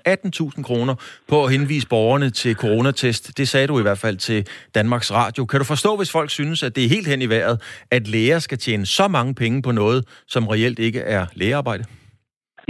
18.000 0.57 0.63
kroner 0.63 0.95
på 1.27 1.43
at 1.43 1.51
henvise 1.51 1.87
borgerne 1.87 2.29
til 2.29 2.55
coronatest. 2.55 3.37
Det 3.37 3.47
sagde 3.47 3.67
du 3.67 3.79
i 3.79 3.81
hvert 3.81 3.97
fald 3.97 4.17
til 4.17 4.47
Danmarks 4.75 5.13
Radio. 5.13 5.45
Kan 5.45 5.59
du 5.59 5.65
forstå, 5.65 5.97
hvis 5.97 6.11
folk 6.11 6.29
synes, 6.29 6.63
at 6.63 6.75
det 6.75 6.85
er 6.85 6.89
helt 6.89 7.07
hen 7.07 7.21
i 7.21 7.29
vejret, 7.29 7.85
at 7.91 8.07
læger 8.07 8.39
skal 8.39 8.57
tjene 8.57 8.85
så 8.85 9.07
mange 9.07 9.35
penge 9.35 9.61
på 9.61 9.71
noget, 9.71 10.23
som 10.27 10.47
reelt 10.47 10.79
ikke 10.79 10.99
er 10.99 11.25
lægearbejde? 11.33 11.83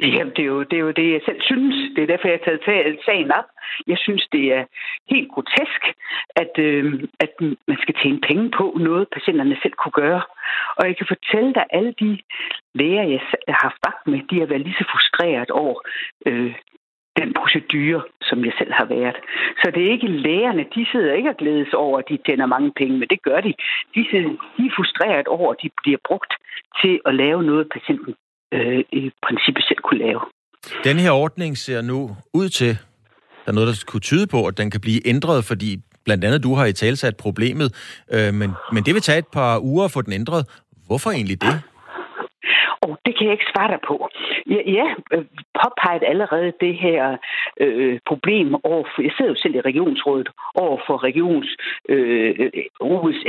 Jamen, 0.15 0.33
det 0.35 0.43
er, 0.43 0.51
jo, 0.55 0.63
det 0.63 0.77
er 0.77 0.85
jo 0.87 0.91
det, 0.91 1.11
jeg 1.11 1.21
selv 1.25 1.41
synes. 1.41 1.75
Det 1.95 2.01
er 2.03 2.07
derfor, 2.07 2.27
jeg 2.27 2.39
har 2.43 2.57
taget 2.65 2.99
sagen 3.05 3.31
op. 3.31 3.49
Jeg 3.87 3.97
synes, 3.97 4.27
det 4.31 4.53
er 4.53 4.63
helt 5.09 5.31
grotesk, 5.33 5.81
at, 6.35 6.53
øh, 6.59 7.03
at 7.19 7.33
man 7.67 7.77
skal 7.81 7.95
tjene 8.01 8.21
penge 8.29 8.51
på 8.57 8.77
noget, 8.79 9.13
patienterne 9.15 9.57
selv 9.61 9.73
kunne 9.73 9.97
gøre. 10.03 10.21
Og 10.77 10.87
jeg 10.87 10.97
kan 10.97 11.07
fortælle 11.13 11.53
dig, 11.53 11.63
at 11.63 11.77
alle 11.77 11.93
de 11.99 12.19
læger, 12.73 13.03
jeg 13.03 13.21
har 13.47 13.63
haft 13.67 13.79
vagt 13.87 14.07
med, 14.07 14.19
de 14.29 14.39
har 14.39 14.45
været 14.45 14.61
lige 14.61 14.79
så 14.79 14.85
frustreret 14.91 15.51
over 15.51 15.79
øh, 16.25 16.53
den 17.19 17.33
procedure, 17.33 18.01
som 18.21 18.45
jeg 18.45 18.53
selv 18.57 18.73
har 18.73 18.85
været. 18.85 19.17
Så 19.61 19.71
det 19.71 19.81
er 19.83 19.91
ikke 19.91 20.07
lægerne, 20.07 20.65
de 20.75 20.85
sidder 20.91 21.13
ikke 21.13 21.29
og 21.29 21.37
glædes 21.37 21.73
over, 21.73 21.99
at 21.99 22.09
de 22.09 22.17
tjener 22.25 22.45
mange 22.45 22.71
penge, 22.71 22.97
men 22.97 23.07
det 23.09 23.21
gør 23.21 23.41
de. 23.41 23.53
De, 23.95 24.05
sidder, 24.11 24.29
de 24.57 24.63
er 24.65 24.75
frustreret 24.75 25.27
over, 25.27 25.51
at 25.51 25.61
de 25.63 25.69
bliver 25.83 25.97
brugt 26.07 26.33
til 26.81 27.01
at 27.05 27.15
lave 27.15 27.43
noget, 27.43 27.69
patienten 27.69 28.15
øh, 28.53 28.79
i 28.91 29.11
princippet 29.25 29.63
selv 29.63 29.77
kunne 29.83 29.99
lave. 29.99 30.21
Den 30.83 30.97
her 30.99 31.11
ordning 31.11 31.57
ser 31.57 31.81
nu 31.81 32.15
ud 32.33 32.49
til, 32.49 32.77
der 33.45 33.47
er 33.47 33.51
noget, 33.51 33.67
der 33.67 33.83
kunne 33.87 33.99
tyde 33.99 34.27
på, 34.27 34.45
at 34.45 34.57
den 34.57 34.71
kan 34.71 34.81
blive 34.81 35.07
ændret, 35.07 35.45
fordi 35.45 35.77
blandt 36.05 36.23
andet 36.23 36.43
du 36.43 36.55
har 36.55 36.65
i 36.65 36.73
talsat 36.73 37.17
problemet, 37.17 37.73
øh, 38.11 38.33
men, 38.33 38.51
men 38.71 38.83
det 38.83 38.93
vil 38.93 39.01
tage 39.01 39.19
et 39.19 39.27
par 39.27 39.59
uger 39.59 39.85
at 39.85 39.91
få 39.91 40.01
den 40.01 40.13
ændret. 40.13 40.45
Hvorfor 40.87 41.11
egentlig 41.11 41.41
det? 41.41 41.61
Og 42.85 42.99
det 43.05 43.17
kan 43.17 43.25
jeg 43.25 43.33
ikke 43.33 43.51
svare 43.53 43.71
dig 43.71 43.81
på. 43.87 44.09
Jeg, 44.53 44.63
jeg 44.77 44.95
øh, 45.13 45.25
påpegede 45.61 46.05
allerede 46.13 46.53
det 46.61 46.75
her 46.75 47.17
øh, 47.59 47.99
problem 48.05 48.55
over 48.63 48.83
for, 48.91 49.01
jeg 49.01 49.11
sidder 49.17 49.31
jo 49.31 49.41
selv 49.41 49.55
i 49.55 49.61
regionsrådet, 49.69 50.29
over 50.55 50.77
for 50.87 51.03
regions 51.03 51.49
øh, 51.89 52.35
øh 52.39 52.51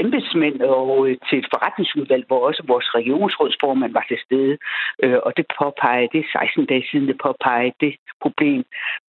embedsmænd 0.02 0.62
og 0.62 1.08
øh, 1.08 1.16
til 1.28 1.38
et 1.38 1.48
forretningsudvalg, 1.54 2.24
hvor 2.26 2.46
også 2.48 2.62
vores 2.66 2.94
regionsrådsformand 2.94 3.92
var 3.92 4.04
til 4.08 4.18
stede. 4.24 4.58
Øh, 5.02 5.18
og 5.26 5.36
det 5.36 5.46
påpegede, 5.58 6.08
det 6.12 6.20
er 6.20 6.38
16 6.38 6.66
dage 6.66 6.84
siden, 6.90 7.08
det 7.08 7.18
påpegede 7.26 7.74
det 7.80 7.94
problem. 8.20 8.64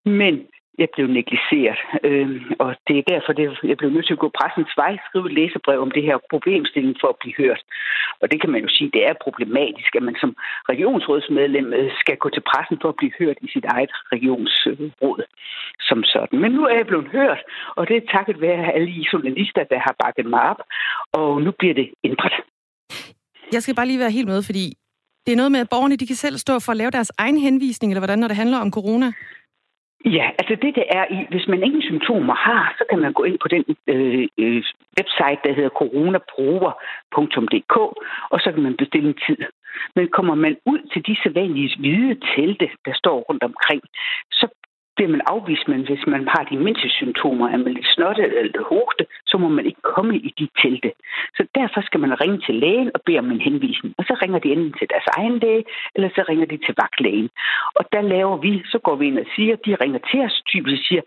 Men 0.05 0.33
jeg 0.81 0.89
blev 0.95 1.07
negligeret. 1.07 1.79
Øh, 2.03 2.41
og 2.59 2.75
det 2.87 2.95
er 2.97 3.09
derfor, 3.13 3.33
det, 3.33 3.57
jeg 3.63 3.77
blev 3.77 3.89
nødt 3.91 4.07
til 4.07 4.17
at 4.17 4.23
gå 4.23 4.29
pressens 4.39 4.73
vej, 4.81 4.97
skrive 5.07 5.25
et 5.29 5.37
læserbrev 5.39 5.79
om 5.81 5.91
det 5.91 6.03
her 6.03 6.17
problemstilling 6.29 6.95
for 7.01 7.07
at 7.07 7.19
blive 7.21 7.35
hørt. 7.37 7.61
Og 8.21 8.31
det 8.31 8.41
kan 8.41 8.51
man 8.51 8.61
jo 8.65 8.69
sige, 8.75 8.93
det 8.93 9.03
er 9.09 9.23
problematisk, 9.25 9.95
at 9.95 10.03
man 10.03 10.15
som 10.21 10.35
regionsrådsmedlem 10.71 11.73
øh, 11.73 11.91
skal 12.01 12.17
gå 12.17 12.29
til 12.29 12.43
pressen 12.49 12.77
for 12.81 12.89
at 12.89 12.99
blive 12.99 13.13
hørt 13.19 13.37
i 13.41 13.47
sit 13.53 13.65
eget 13.65 13.91
regionsråd 14.13 15.23
som 15.79 16.03
sådan. 16.03 16.39
Men 16.43 16.51
nu 16.51 16.61
er 16.65 16.75
jeg 16.75 16.87
blevet 16.87 17.07
hørt, 17.17 17.41
og 17.77 17.87
det 17.87 17.95
er 17.97 18.11
takket 18.15 18.41
være 18.41 18.73
alle 18.75 18.89
I 18.89 19.05
journalister, 19.13 19.63
der 19.63 19.79
har 19.79 19.95
bakket 20.03 20.25
mig 20.25 20.43
op, 20.51 20.61
og 21.13 21.41
nu 21.41 21.51
bliver 21.59 21.73
det 21.73 21.87
ændret. 22.03 22.33
Jeg 23.51 23.61
skal 23.63 23.75
bare 23.75 23.87
lige 23.87 23.99
være 23.99 24.17
helt 24.17 24.27
med, 24.27 24.43
fordi 24.43 24.65
det 25.25 25.31
er 25.31 25.35
noget 25.35 25.51
med, 25.51 25.59
at 25.59 25.69
borgerne 25.69 25.95
de 25.95 26.07
kan 26.07 26.15
selv 26.15 26.37
stå 26.37 26.59
for 26.59 26.71
at 26.71 26.77
lave 26.77 26.91
deres 26.91 27.11
egen 27.17 27.37
henvisning, 27.37 27.91
eller 27.91 27.99
hvordan, 27.99 28.19
når 28.19 28.27
det 28.27 28.37
handler 28.37 28.57
om 28.57 28.71
corona? 28.71 29.11
Ja, 30.05 30.29
altså 30.39 30.55
det 30.61 30.75
det 30.75 30.85
er 30.89 31.25
hvis 31.29 31.47
man 31.47 31.63
ingen 31.63 31.81
symptomer 31.81 32.33
har, 32.33 32.75
så 32.77 32.83
kan 32.89 32.99
man 32.99 33.13
gå 33.13 33.23
ind 33.23 33.39
på 33.39 33.47
den 33.47 33.65
øh, 33.87 34.27
øh, 34.37 34.63
website, 34.99 35.41
der 35.43 35.53
hedder 35.53 35.69
coronaprover.dk, 35.69 37.75
og 38.29 38.39
så 38.39 38.51
kan 38.51 38.63
man 38.63 38.77
bestille 38.77 39.09
en 39.09 39.19
tid. 39.27 39.37
Men 39.95 40.07
kommer 40.07 40.35
man 40.35 40.57
ud 40.65 40.79
til 40.93 41.05
de 41.07 41.17
sædvanlige 41.23 41.77
hvide 41.79 42.19
telte, 42.35 42.69
der 42.85 42.93
står 42.93 43.19
rundt 43.29 43.43
omkring, 43.43 43.81
så 44.31 44.47
bliver 44.95 45.11
man 45.15 45.21
afvist, 45.33 45.67
men 45.67 45.81
hvis 45.87 46.03
man 46.07 46.27
har 46.27 46.43
de 46.51 46.57
mindste 46.57 46.89
symptomer, 46.89 47.47
er 47.49 47.57
man 47.57 47.73
lidt 47.73 47.93
snottet 47.95 48.39
eller 48.39 48.63
hoste, 48.71 49.03
så 49.25 49.37
må 49.37 49.47
man 49.47 49.65
ikke 49.65 49.81
komme 49.81 50.17
i 50.17 50.33
de 50.39 50.47
telte. 50.61 50.91
Så 51.37 51.43
derfor 51.55 51.81
skal 51.81 51.99
man 51.99 52.21
ringe 52.21 52.39
til 52.45 52.55
lægen 52.55 52.91
og 52.95 53.01
bede 53.05 53.19
om 53.19 53.31
en 53.31 53.41
henvisning. 53.41 53.95
Og 53.97 54.03
så 54.07 54.13
ringer 54.21 54.39
de 54.39 54.51
enten 54.51 54.73
til 54.79 54.87
deres 54.93 55.07
egen 55.17 55.39
læge, 55.39 55.63
eller 55.95 56.09
så 56.15 56.21
ringer 56.29 56.45
de 56.45 56.57
til 56.57 56.75
vagtlægen. 56.81 57.29
Og 57.75 57.83
der 57.93 58.01
laver 58.01 58.37
vi, 58.37 58.61
så 58.65 58.77
går 58.79 58.95
vi 58.95 59.07
ind 59.07 59.19
og 59.19 59.25
siger, 59.35 59.55
de 59.55 59.75
ringer 59.83 59.99
til 60.11 60.19
os, 60.27 60.41
typisk 60.45 60.87
siger, 60.87 61.01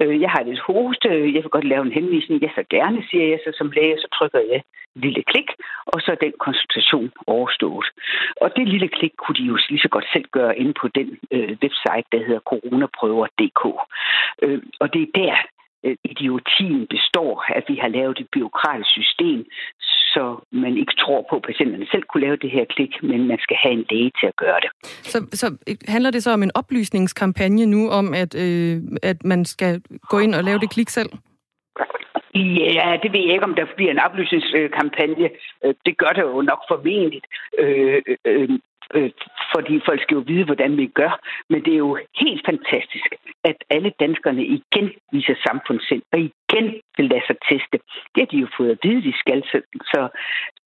øh, 0.00 0.20
jeg 0.20 0.30
har 0.30 0.42
lidt 0.42 0.60
hoste, 0.60 1.08
jeg 1.34 1.42
vil 1.42 1.56
godt 1.56 1.72
lave 1.72 1.82
en 1.86 1.98
henvisning, 1.98 2.42
jeg 2.42 2.52
så 2.54 2.64
gerne, 2.70 2.98
siger 3.10 3.24
jeg 3.28 3.40
så 3.44 3.50
som 3.58 3.70
læge, 3.70 3.98
så 3.98 4.08
trykker 4.16 4.42
jeg 4.52 4.62
lille 4.94 5.22
klik, 5.30 5.48
og 5.86 6.00
så 6.00 6.08
er 6.12 6.24
den 6.24 6.32
konsultation 6.46 7.10
overstået. 7.26 7.86
Og 8.40 8.48
det 8.56 8.68
lille 8.68 8.88
klik 8.88 9.12
kunne 9.18 9.36
de 9.40 9.44
jo 9.52 9.58
lige 9.68 9.84
så 9.86 9.88
godt 9.88 10.06
selv 10.12 10.24
gøre 10.32 10.58
inde 10.58 10.74
på 10.80 10.88
den 10.88 11.18
øh, 11.30 11.52
website, 11.62 12.08
der 12.12 12.20
hedder 12.26 12.40
coronaprøver.dk. 12.50 13.62
Øh, 14.42 14.62
og 14.80 14.92
det 14.92 15.02
er 15.02 15.12
der, 15.14 15.36
øh, 15.84 15.96
idiotien 16.04 16.86
består, 16.86 17.44
at 17.58 17.64
vi 17.68 17.76
har 17.82 17.88
lavet 17.88 18.18
et 18.20 18.28
byråkratisk 18.32 18.90
system, 18.90 19.46
så 20.14 20.24
man 20.52 20.76
ikke 20.76 20.94
tror 20.98 21.26
på, 21.30 21.36
at 21.36 21.42
patienterne 21.42 21.86
selv 21.92 22.02
kunne 22.02 22.24
lave 22.26 22.36
det 22.36 22.50
her 22.50 22.64
klik, 22.64 22.92
men 23.02 23.20
man 23.26 23.38
skal 23.40 23.56
have 23.62 23.72
en 23.72 23.84
læge 23.90 24.10
til 24.20 24.26
at 24.26 24.36
gøre 24.36 24.60
det. 24.64 24.70
Så, 25.12 25.18
så 25.32 25.46
handler 25.88 26.10
det 26.10 26.22
så 26.22 26.30
om 26.30 26.42
en 26.42 26.50
oplysningskampagne 26.54 27.66
nu 27.66 27.90
om, 27.90 28.14
at, 28.14 28.32
øh, 28.44 28.76
at 29.02 29.24
man 29.24 29.44
skal 29.44 29.82
gå 30.08 30.18
ind 30.18 30.34
og 30.34 30.44
lave 30.44 30.58
det 30.58 30.70
klik 30.70 30.88
selv? 30.88 31.10
Ja, 32.34 32.96
det 33.02 33.12
ved 33.12 33.20
jeg 33.20 33.32
ikke, 33.32 33.44
om 33.44 33.54
der 33.54 33.66
bliver 33.76 33.90
en 33.90 33.98
oplysningskampagne. 33.98 35.30
Øh, 35.64 35.74
det 35.86 35.98
gør 35.98 36.12
det 36.16 36.22
jo 36.22 36.42
nok 36.42 36.62
formentligt. 36.68 37.26
Øh, 37.58 38.02
øh, 38.24 38.48
øh, 38.94 39.10
fordi 39.54 39.80
folk 39.86 40.02
skal 40.02 40.14
jo 40.14 40.24
vide, 40.26 40.44
hvordan 40.44 40.76
vi 40.76 40.86
gør. 40.86 41.20
Men 41.50 41.64
det 41.64 41.72
er 41.72 41.82
jo 41.88 41.98
helt 42.16 42.42
fantastisk, 42.46 43.08
at 43.44 43.56
alle 43.70 43.92
danskerne 44.00 44.44
igen 44.44 44.92
viser 45.12 45.34
samfundssind, 45.46 46.02
og 46.12 46.18
igen 46.18 46.66
vil 46.96 47.08
lade 47.08 47.26
sig 47.26 47.36
teste. 47.50 47.76
Det 48.12 48.20
har 48.22 48.30
de 48.32 48.36
jo 48.36 48.48
fået 48.56 48.70
at 48.70 48.78
vide, 48.82 49.02
de 49.02 49.18
skal. 49.18 49.42
Så, 49.42 49.60
så 49.92 50.08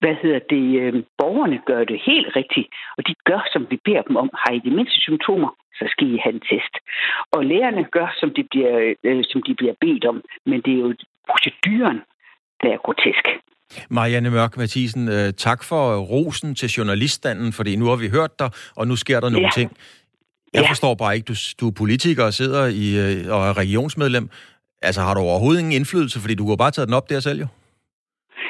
hvad 0.01 0.15
hedder 0.23 0.39
det, 0.39 0.81
øh, 0.81 1.03
borgerne 1.19 1.61
gør 1.67 1.85
det 1.85 2.01
helt 2.01 2.37
rigtigt, 2.37 2.69
og 2.99 3.07
de 3.09 3.15
gør, 3.25 3.41
som 3.53 3.67
vi 3.71 3.77
beder 3.85 4.03
dem 4.03 4.17
om. 4.17 4.31
Har 4.35 4.53
I 4.53 4.59
de 4.59 4.71
mindste 4.71 5.01
symptomer, 5.01 5.51
så 5.79 5.85
skal 5.89 6.15
I 6.15 6.19
have 6.25 6.35
en 6.35 6.47
test. 6.51 6.75
Og 7.33 7.45
lægerne 7.45 7.85
gør, 7.85 8.09
som 8.21 8.31
de 8.35 8.43
bliver, 8.51 8.95
øh, 9.05 9.25
som 9.31 9.43
de 9.43 9.55
bliver 9.55 9.75
bedt 9.81 10.05
om, 10.05 10.23
men 10.47 10.61
det 10.61 10.73
er 10.75 10.79
jo 10.79 10.95
proceduren, 11.31 11.99
der 12.63 12.69
er 12.75 12.79
grotesk. 12.85 13.27
Marianne 13.91 14.31
Mørk 14.31 14.57
Mathisen, 14.57 15.09
øh, 15.09 15.33
tak 15.33 15.65
for 15.65 15.97
rosen 15.97 16.55
til 16.55 16.69
journaliststanden, 16.69 17.53
fordi 17.53 17.77
nu 17.77 17.87
har 17.87 17.97
vi 17.97 18.09
hørt 18.09 18.39
dig, 18.39 18.51
og 18.77 18.89
nu 18.89 18.97
sker 18.97 19.21
der 19.21 19.29
nogle 19.29 19.47
ja. 19.47 19.51
ting. 19.55 19.77
Jeg 20.53 20.63
ja. 20.63 20.71
forstår 20.71 20.95
bare 20.95 21.17
ikke, 21.17 21.25
du, 21.25 21.35
du 21.61 21.69
er 21.69 21.73
politiker 21.73 22.25
og 22.25 22.35
sidder 22.35 22.67
i, 22.67 22.97
øh, 22.99 23.35
og 23.35 23.49
er 23.49 23.57
regionsmedlem. 23.57 24.31
Altså, 24.83 25.01
har 25.01 25.15
du 25.15 25.21
overhovedet 25.21 25.61
ingen 25.61 25.73
indflydelse, 25.73 26.21
fordi 26.21 26.35
du 26.35 26.45
kunne 26.45 26.57
bare 26.57 26.71
taget 26.71 26.89
den 26.89 26.95
op 26.95 27.11
der 27.11 27.21
selv 27.21 27.41
jo? 27.41 27.47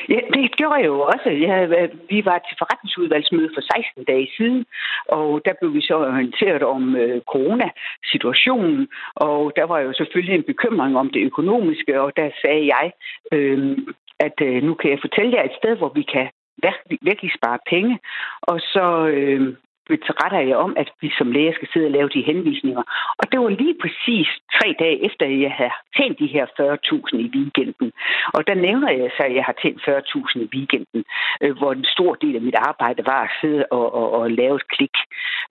Ja, 0.09 0.21
det 0.35 0.57
gjorde 0.57 0.75
jeg 0.75 0.87
jo 0.87 1.01
også. 1.01 1.29
Jeg, 1.31 1.91
vi 2.09 2.25
var 2.25 2.39
til 2.39 2.57
forretningsudvalgsmøde 2.59 3.51
for 3.55 3.61
16 3.61 4.05
dage 4.05 4.29
siden, 4.37 4.67
og 5.09 5.41
der 5.45 5.53
blev 5.61 5.75
vi 5.75 5.81
så 5.81 5.97
orienteret 5.97 6.63
om 6.63 6.97
øh, 6.97 7.21
coronasituationen, 7.33 8.89
og 9.15 9.53
der 9.57 9.65
var 9.65 9.79
jo 9.81 9.93
selvfølgelig 9.93 10.35
en 10.35 10.51
bekymring 10.53 10.97
om 10.97 11.11
det 11.11 11.23
økonomiske, 11.23 12.01
og 12.01 12.13
der 12.17 12.31
sagde 12.43 12.67
jeg, 12.75 12.93
øh, 13.33 13.79
at 14.19 14.39
øh, 14.43 14.63
nu 14.63 14.75
kan 14.75 14.91
jeg 14.91 14.99
fortælle 15.01 15.37
jer 15.37 15.45
et 15.45 15.59
sted, 15.61 15.77
hvor 15.77 15.93
vi 15.95 16.03
kan 16.03 16.29
virkelig, 16.63 16.99
virkelig 17.03 17.31
spare 17.39 17.59
penge, 17.71 17.99
og 18.43 18.61
så 18.61 19.07
øh, 19.07 19.55
beretter 19.89 20.41
jeg 20.51 20.57
om, 20.57 20.73
at 20.83 20.89
vi 21.03 21.11
som 21.19 21.33
læger 21.33 21.53
skal 21.55 21.69
sidde 21.73 21.87
og 21.87 21.97
lave 21.99 22.09
de 22.09 22.23
henvisninger. 22.31 22.83
Og 23.21 23.25
det 23.31 23.39
var 23.41 23.49
lige 23.63 23.77
præcis 23.83 24.29
tre 24.57 24.69
dage 24.83 24.99
efter, 25.09 25.25
at 25.27 25.41
jeg 25.47 25.53
havde 25.59 25.77
tjent 25.97 26.19
de 26.19 26.33
her 26.35 26.47
40.000 26.47 27.17
i 27.27 27.29
weekenden. 27.37 27.89
Og 28.37 28.41
der 28.49 28.55
nævner 28.67 28.91
jeg 29.01 29.11
så, 29.17 29.23
at 29.29 29.35
jeg 29.39 29.45
har 29.49 29.57
tjent 29.63 29.81
40.000 29.89 30.41
i 30.47 30.49
weekenden, 30.57 31.01
øh, 31.43 31.53
hvor 31.59 31.73
en 31.73 31.87
stor 31.97 32.13
del 32.15 32.35
af 32.37 32.43
mit 32.43 32.59
arbejde 32.71 33.03
var 33.13 33.23
at 33.29 33.33
sidde 33.41 33.63
og, 33.71 33.87
og, 34.01 34.07
og 34.19 34.31
lave 34.31 34.57
et 34.57 34.69
klik. 34.75 34.97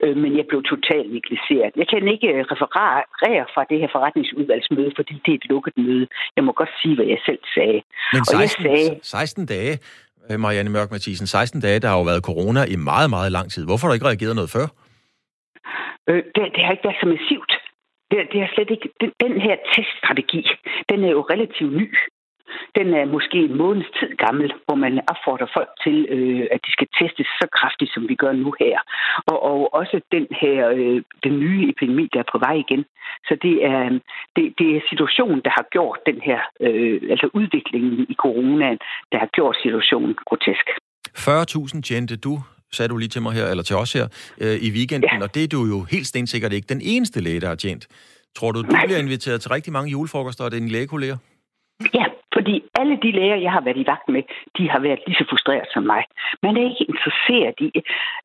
Øh, 0.02 0.16
men 0.22 0.30
jeg 0.38 0.46
blev 0.50 0.62
totalt 0.62 1.08
negligeret. 1.16 1.72
Jeg 1.80 1.88
kan 1.88 2.08
ikke 2.14 2.28
øh, 2.34 2.44
referere 2.52 3.44
fra 3.54 3.62
det 3.70 3.78
her 3.80 3.88
forretningsudvalgsmøde, 3.96 4.92
fordi 4.98 5.14
det 5.24 5.30
er 5.32 5.38
et 5.42 5.48
lukket 5.52 5.72
møde. 5.76 6.06
Jeg 6.36 6.44
må 6.44 6.52
godt 6.52 6.72
sige, 6.82 6.94
hvad 6.96 7.06
jeg 7.14 7.20
selv 7.28 7.42
sagde. 7.54 7.80
Men 8.12 8.24
16, 8.24 8.34
og 8.34 8.42
jeg 8.42 8.50
sagde, 8.50 9.00
16 9.02 9.46
dage, 9.46 9.74
Øh, 10.30 10.40
Marianne 10.40 10.70
Mørk 10.70 10.90
Mathisen. 10.90 11.26
16 11.26 11.60
dage, 11.60 11.80
der 11.80 11.88
har 11.88 11.96
jo 11.96 12.02
været 12.02 12.26
corona 12.30 12.64
i 12.74 12.76
meget, 12.76 13.10
meget 13.10 13.32
lang 13.32 13.50
tid. 13.50 13.64
Hvorfor 13.64 13.82
har 13.86 13.90
du 13.90 13.94
ikke 13.94 14.10
reageret 14.10 14.34
noget 14.36 14.50
før? 14.56 14.66
Øh, 16.08 16.22
det, 16.34 16.42
det 16.54 16.62
har 16.64 16.72
ikke 16.72 16.86
været 16.88 17.00
så 17.02 17.08
massivt. 17.14 17.52
Det, 18.10 18.18
det 18.32 18.38
er 18.44 18.48
slet 18.54 18.70
ikke... 18.70 18.88
Den, 19.00 19.10
den 19.24 19.40
her 19.40 19.56
teststrategi, 19.72 20.42
den 20.90 20.98
er 21.04 21.10
jo 21.16 21.20
relativt 21.32 21.72
ny 21.80 21.88
den 22.78 22.86
er 23.00 23.04
måske 23.16 23.38
en 23.48 23.56
måneds 23.62 23.90
tid 23.98 24.10
gammel, 24.24 24.52
hvor 24.64 24.74
man 24.84 24.94
opfordrer 25.12 25.50
folk 25.56 25.70
til, 25.84 25.96
øh, 26.16 26.46
at 26.54 26.60
de 26.66 26.70
skal 26.76 26.88
testes 27.00 27.28
så 27.40 27.46
kraftigt, 27.58 27.90
som 27.94 28.02
vi 28.10 28.14
gør 28.14 28.32
nu 28.32 28.50
her. 28.62 28.76
Og, 29.30 29.38
og 29.50 29.74
også 29.80 29.96
den 30.16 30.26
her, 30.42 30.58
øh, 30.78 31.02
den 31.26 31.34
nye 31.44 31.62
epidemi, 31.72 32.04
der 32.12 32.20
er 32.20 32.32
på 32.32 32.38
vej 32.46 32.56
igen. 32.64 32.82
Så 33.28 33.34
det 33.44 33.56
er, 33.72 33.80
det, 34.36 34.44
det 34.58 34.68
er 34.76 34.80
situationen, 34.90 35.40
der 35.46 35.52
har 35.58 35.66
gjort 35.76 35.98
den 36.10 36.18
her, 36.28 36.40
øh, 36.60 37.00
altså 37.12 37.26
udviklingen 37.38 38.06
i 38.12 38.14
coronaen, 38.14 38.78
der 39.12 39.18
har 39.18 39.30
gjort 39.36 39.56
situationen 39.62 40.14
grotesk. 40.26 40.66
40.000 41.18 41.82
tjente 41.82 42.16
du 42.16 42.34
sagde 42.72 42.88
du 42.88 42.96
lige 42.96 43.08
til 43.08 43.22
mig 43.22 43.32
her, 43.32 43.46
eller 43.46 43.64
til 43.64 43.76
os 43.76 43.92
her, 43.92 44.06
øh, 44.40 44.56
i 44.66 44.70
weekenden, 44.70 45.10
ja. 45.12 45.22
og 45.22 45.34
det 45.34 45.44
er 45.44 45.48
du 45.48 45.64
jo 45.64 45.78
helt 45.82 46.06
stensikkert 46.06 46.52
ikke 46.52 46.66
den 46.74 46.80
eneste 46.84 47.20
læge, 47.20 47.40
der 47.40 47.48
har 47.48 47.54
tjent. 47.54 47.86
Tror 48.36 48.52
du, 48.52 48.62
du 48.62 48.66
Nej. 48.66 48.86
bliver 48.86 48.98
inviteret 48.98 49.40
til 49.40 49.50
rigtig 49.50 49.72
mange 49.72 49.90
julefrokoster 49.90 50.44
og 50.44 50.52
dine 50.52 50.68
lægekolleger? 50.68 51.16
Ja, 51.94 52.04
fordi 52.36 52.54
alle 52.80 52.96
de 53.04 53.10
læger, 53.18 53.36
jeg 53.46 53.52
har 53.52 53.60
været 53.66 53.82
i 53.82 53.86
vagt 53.92 54.08
med, 54.08 54.22
de 54.58 54.70
har 54.72 54.80
været 54.86 55.00
lige 55.06 55.18
så 55.20 55.24
frustreret 55.30 55.68
som 55.74 55.82
mig. 55.92 56.02
Man 56.42 56.56
er 56.56 56.64
ikke 56.70 56.88
interesseret 56.92 57.56
i 57.66 57.70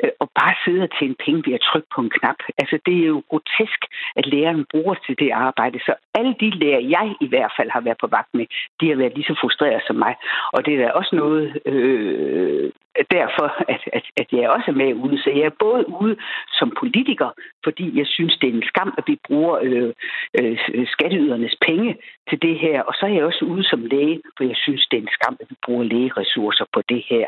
øh, 0.03 0.11
at 0.23 0.27
bare 0.39 0.55
sidde 0.65 0.83
og 0.87 0.91
tjene 0.97 1.15
penge 1.25 1.43
ved 1.45 1.53
at 1.53 1.65
trykke 1.69 1.89
på 1.95 2.01
en 2.01 2.11
knap. 2.17 2.39
Altså, 2.61 2.75
det 2.85 2.95
er 3.01 3.07
jo 3.13 3.23
grotesk, 3.29 3.81
at 4.19 4.25
lægerne 4.33 4.65
bruger 4.71 4.95
til 5.05 5.15
det 5.19 5.31
arbejde. 5.31 5.79
Så 5.87 5.93
alle 6.19 6.35
de 6.41 6.49
læger, 6.49 6.81
jeg 6.95 7.15
i 7.25 7.27
hvert 7.27 7.53
fald 7.57 7.69
har 7.75 7.81
været 7.81 8.01
på 8.01 8.07
vagt 8.17 8.31
med, 8.33 8.45
de 8.79 8.89
har 8.89 8.95
været 8.95 9.15
lige 9.15 9.29
så 9.29 9.35
frustreret 9.41 9.81
som 9.87 9.95
mig. 9.95 10.15
Og 10.53 10.65
det 10.65 10.73
er 10.81 10.91
også 10.91 11.15
noget, 11.15 11.45
øh, 11.65 12.71
derfor, 13.11 13.47
at, 13.73 13.81
at, 13.93 14.05
at 14.21 14.27
jeg 14.31 14.49
også 14.49 14.71
er 14.71 14.75
med 14.75 14.93
ude. 14.93 15.17
Så 15.23 15.29
jeg 15.29 15.45
er 15.51 15.59
både 15.59 15.83
ude 16.01 16.15
som 16.59 16.73
politiker, 16.79 17.29
fordi 17.63 17.97
jeg 17.99 18.07
synes, 18.07 18.37
det 18.37 18.49
er 18.49 18.53
en 18.53 18.69
skam, 18.71 18.93
at 18.97 19.03
vi 19.07 19.17
bruger 19.27 19.55
øh, 19.61 19.93
øh, 20.39 20.87
skatteydernes 20.87 21.55
penge 21.67 21.97
til 22.29 22.41
det 22.41 22.59
her. 22.59 22.81
Og 22.81 22.93
så 22.93 23.05
er 23.05 23.13
jeg 23.13 23.23
også 23.23 23.45
ude 23.45 23.63
som 23.63 23.85
læge, 23.85 24.21
for 24.37 24.43
jeg 24.43 24.55
synes, 24.55 24.87
det 24.91 24.97
er 24.97 25.01
en 25.01 25.17
skam, 25.17 25.37
at 25.39 25.47
vi 25.49 25.55
bruger 25.65 25.83
lægeressourcer 25.83 26.65
på 26.73 26.81
det 26.89 27.03
her. 27.09 27.27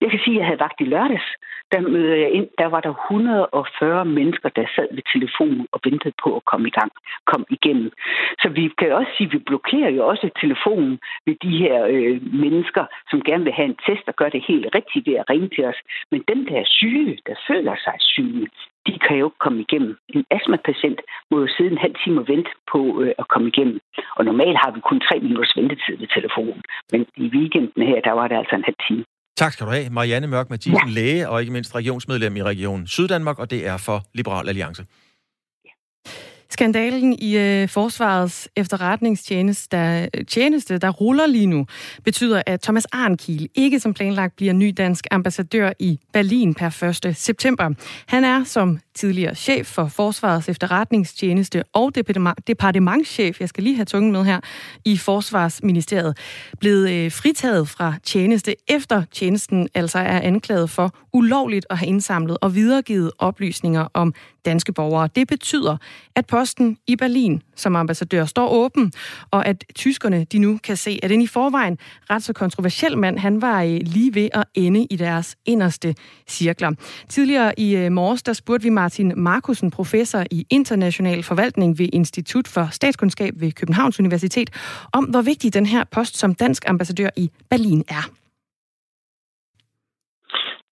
Jeg 0.00 0.10
kan 0.10 0.20
sige, 0.24 0.36
at 0.36 0.38
jeg 0.38 0.46
havde 0.46 0.64
vagt 0.66 0.80
i 0.80 0.84
lørdags. 0.84 1.30
Der 1.72 1.80
mødte 1.80 2.20
jeg 2.20 2.30
ind, 2.30 2.48
der 2.58 2.66
var 2.66 2.80
der 2.80 2.94
140 3.10 4.04
mennesker, 4.04 4.48
der 4.48 4.66
sad 4.76 4.88
ved 4.96 5.02
telefonen 5.14 5.66
og 5.72 5.80
ventede 5.84 6.14
på 6.24 6.36
at 6.36 6.44
komme 6.44 6.68
i 6.68 6.70
gang, 6.70 6.92
kom 7.26 7.44
igennem. 7.50 7.90
Så 8.42 8.48
vi 8.48 8.70
kan 8.78 8.92
også 8.92 9.12
sige, 9.16 9.26
at 9.26 9.32
vi 9.32 9.38
blokerer 9.38 9.90
jo 9.90 10.06
også 10.06 10.30
telefonen 10.40 10.98
ved 11.26 11.36
de 11.42 11.52
her 11.62 11.76
øh, 11.94 12.16
mennesker, 12.44 12.84
som 13.10 13.20
gerne 13.28 13.44
vil 13.44 13.52
have 13.52 13.68
en 13.72 13.78
test 13.86 14.04
og 14.06 14.16
gøre 14.16 14.30
det 14.30 14.44
helt 14.48 14.66
rigtigt 14.74 14.95
de 14.96 15.02
ved 15.08 15.16
at 15.22 15.28
ringe 15.32 15.48
til 15.54 15.64
os. 15.70 15.78
Men 16.12 16.20
dem, 16.30 16.40
der 16.48 16.56
er 16.62 16.68
syge, 16.78 17.12
der 17.28 17.36
føler 17.48 17.74
sig 17.84 17.96
syge, 18.14 18.46
de 18.86 18.94
kan 19.04 19.16
jo 19.20 19.26
ikke 19.28 19.44
komme 19.44 19.60
igennem. 19.66 19.92
En 20.14 20.24
astmapatient 20.36 21.00
må 21.30 21.34
jo 21.42 21.48
sidde 21.56 21.70
en 21.74 21.84
halv 21.84 21.96
time 22.02 22.16
og 22.22 22.26
vente 22.32 22.50
på 22.72 22.80
øh, 23.02 23.12
at 23.22 23.26
komme 23.32 23.46
igennem. 23.52 23.78
Og 24.16 24.22
normalt 24.30 24.58
har 24.62 24.70
vi 24.74 24.80
kun 24.88 25.00
tre 25.08 25.16
minutters 25.26 25.52
ventetid 25.58 25.94
ved 26.02 26.08
telefonen. 26.16 26.62
Men 26.92 27.00
i 27.24 27.26
weekenden 27.36 27.82
her, 27.90 27.98
der 28.08 28.14
var 28.18 28.26
det 28.28 28.36
altså 28.40 28.54
en 28.56 28.68
halv 28.70 28.80
time. 28.88 29.04
Tak 29.42 29.52
skal 29.52 29.66
du 29.66 29.72
have, 29.76 29.86
Marianne 29.90 30.26
Mørk 30.26 30.50
Mathisen, 30.50 30.88
ja. 30.88 31.00
læge 31.00 31.28
og 31.28 31.40
ikke 31.40 31.52
mindst 31.52 31.74
regionsmedlem 31.74 32.36
i 32.36 32.42
Region 32.42 32.86
Syddanmark, 32.86 33.38
og 33.38 33.50
det 33.50 33.66
er 33.66 33.76
for 33.86 33.98
Liberal 34.14 34.48
Alliance. 34.48 34.82
Skandalen 36.50 37.12
i 37.12 37.36
øh, 37.36 37.68
Forsvarets 37.68 38.48
efterretningstjeneste, 38.56 39.76
der, 39.76 40.08
øh, 40.14 40.24
tjeneste, 40.24 40.78
der 40.78 40.90
ruller 40.90 41.26
lige 41.26 41.46
nu, 41.46 41.66
betyder, 42.04 42.42
at 42.46 42.60
Thomas 42.60 42.86
Arnkiel 42.92 43.48
ikke 43.54 43.80
som 43.80 43.94
planlagt 43.94 44.36
bliver 44.36 44.52
ny 44.52 44.74
dansk 44.76 45.06
ambassadør 45.10 45.72
i 45.78 45.98
Berlin 46.12 46.54
per 46.54 47.00
1. 47.06 47.16
september. 47.16 47.70
Han 48.06 48.24
er 48.24 48.44
som 48.44 48.78
tidligere 48.96 49.34
chef 49.34 49.66
for 49.66 49.88
Forsvarets 49.88 50.48
efterretningstjeneste 50.48 51.62
og 51.72 51.92
departementschef, 52.46 53.40
jeg 53.40 53.48
skal 53.48 53.64
lige 53.64 53.76
have 53.76 53.84
tungen 53.84 54.12
med 54.12 54.24
her, 54.24 54.40
i 54.84 54.96
Forsvarsministeriet, 54.96 56.18
blevet 56.60 56.90
øh, 56.90 57.12
fritaget 57.12 57.68
fra 57.68 57.94
tjeneste 58.04 58.54
efter 58.68 59.04
tjenesten 59.12 59.68
altså 59.74 59.98
er 59.98 60.20
anklaget 60.20 60.70
for 60.70 60.94
ulovligt 61.12 61.66
at 61.70 61.78
have 61.78 61.88
indsamlet 61.88 62.38
og 62.40 62.54
videregivet 62.54 63.10
oplysninger 63.18 63.88
om 63.94 64.14
danske 64.44 64.72
borgere. 64.72 65.08
Det 65.16 65.28
betyder, 65.28 65.76
at 66.14 66.26
posten 66.26 66.78
i 66.86 66.96
Berlin 66.96 67.42
som 67.56 67.76
ambassadør 67.76 68.24
står 68.24 68.48
åben, 68.48 68.92
og 69.30 69.46
at 69.46 69.64
tyskerne 69.74 70.24
de 70.32 70.38
nu 70.38 70.58
kan 70.64 70.76
se, 70.76 71.00
at 71.02 71.12
en 71.12 71.22
i 71.22 71.26
forvejen 71.26 71.78
ret 72.10 72.22
så 72.22 72.32
kontroversiel 72.32 72.98
mand, 72.98 73.18
han 73.18 73.42
var 73.42 73.62
øh, 73.62 73.80
lige 73.82 74.14
ved 74.14 74.28
at 74.34 74.44
ende 74.54 74.86
i 74.90 74.96
deres 74.96 75.36
inderste 75.46 75.94
cirkler. 76.28 76.70
Tidligere 77.08 77.60
i 77.60 77.76
øh, 77.76 77.92
morges, 77.92 78.22
der 78.22 78.32
spurgte 78.32 78.62
vi 78.62 78.70
Martin 78.70 79.12
Markusen, 79.16 79.70
professor 79.70 80.24
i 80.30 80.46
international 80.50 81.22
forvaltning 81.22 81.78
ved 81.78 81.88
Institut 81.92 82.48
for 82.48 82.68
Statskundskab 82.72 83.34
ved 83.36 83.52
Københavns 83.52 84.00
Universitet, 84.00 84.50
om 84.92 85.04
hvor 85.04 85.22
vigtig 85.22 85.54
den 85.54 85.66
her 85.66 85.84
post 85.84 86.16
som 86.16 86.34
dansk 86.34 86.64
ambassadør 86.68 87.08
i 87.16 87.30
Berlin 87.50 87.84
er 87.88 88.10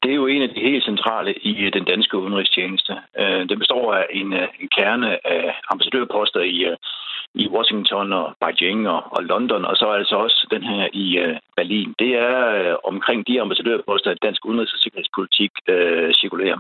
det 0.05 0.11
er 0.11 0.21
jo 0.23 0.27
en 0.27 0.43
af 0.43 0.49
de 0.49 0.61
helt 0.61 0.85
centrale 0.85 1.35
i 1.51 1.53
øh, 1.65 1.73
den 1.73 1.85
danske 1.85 2.19
udenrigstjeneste. 2.19 2.93
Øh, 3.21 3.49
den 3.49 3.59
består 3.59 3.95
af 3.95 4.07
en, 4.11 4.33
øh, 4.33 4.49
en 4.61 4.69
kerne 4.79 5.27
af 5.27 5.55
ambassadørposter 5.73 6.41
i, 6.41 6.59
i 7.35 7.49
Washington 7.49 8.13
og 8.13 8.37
Beijing 8.41 8.89
og, 8.89 9.03
og 9.17 9.23
London, 9.25 9.65
og 9.65 9.77
så 9.77 9.87
altså 9.87 10.17
også 10.17 10.47
den 10.51 10.63
her 10.63 10.89
i 10.93 11.07
Berlin. 11.57 11.95
Det 11.99 12.13
er 12.29 12.77
omkring 12.85 13.27
de 13.29 13.41
ambassadørposter, 13.41 14.11
at 14.11 14.23
dansk 14.23 14.45
udenrigs- 14.47 14.75
og 14.75 14.81
sikkerhedspolitik 14.81 15.53
øh, 15.69 16.15
cirkulerer. 16.15 16.59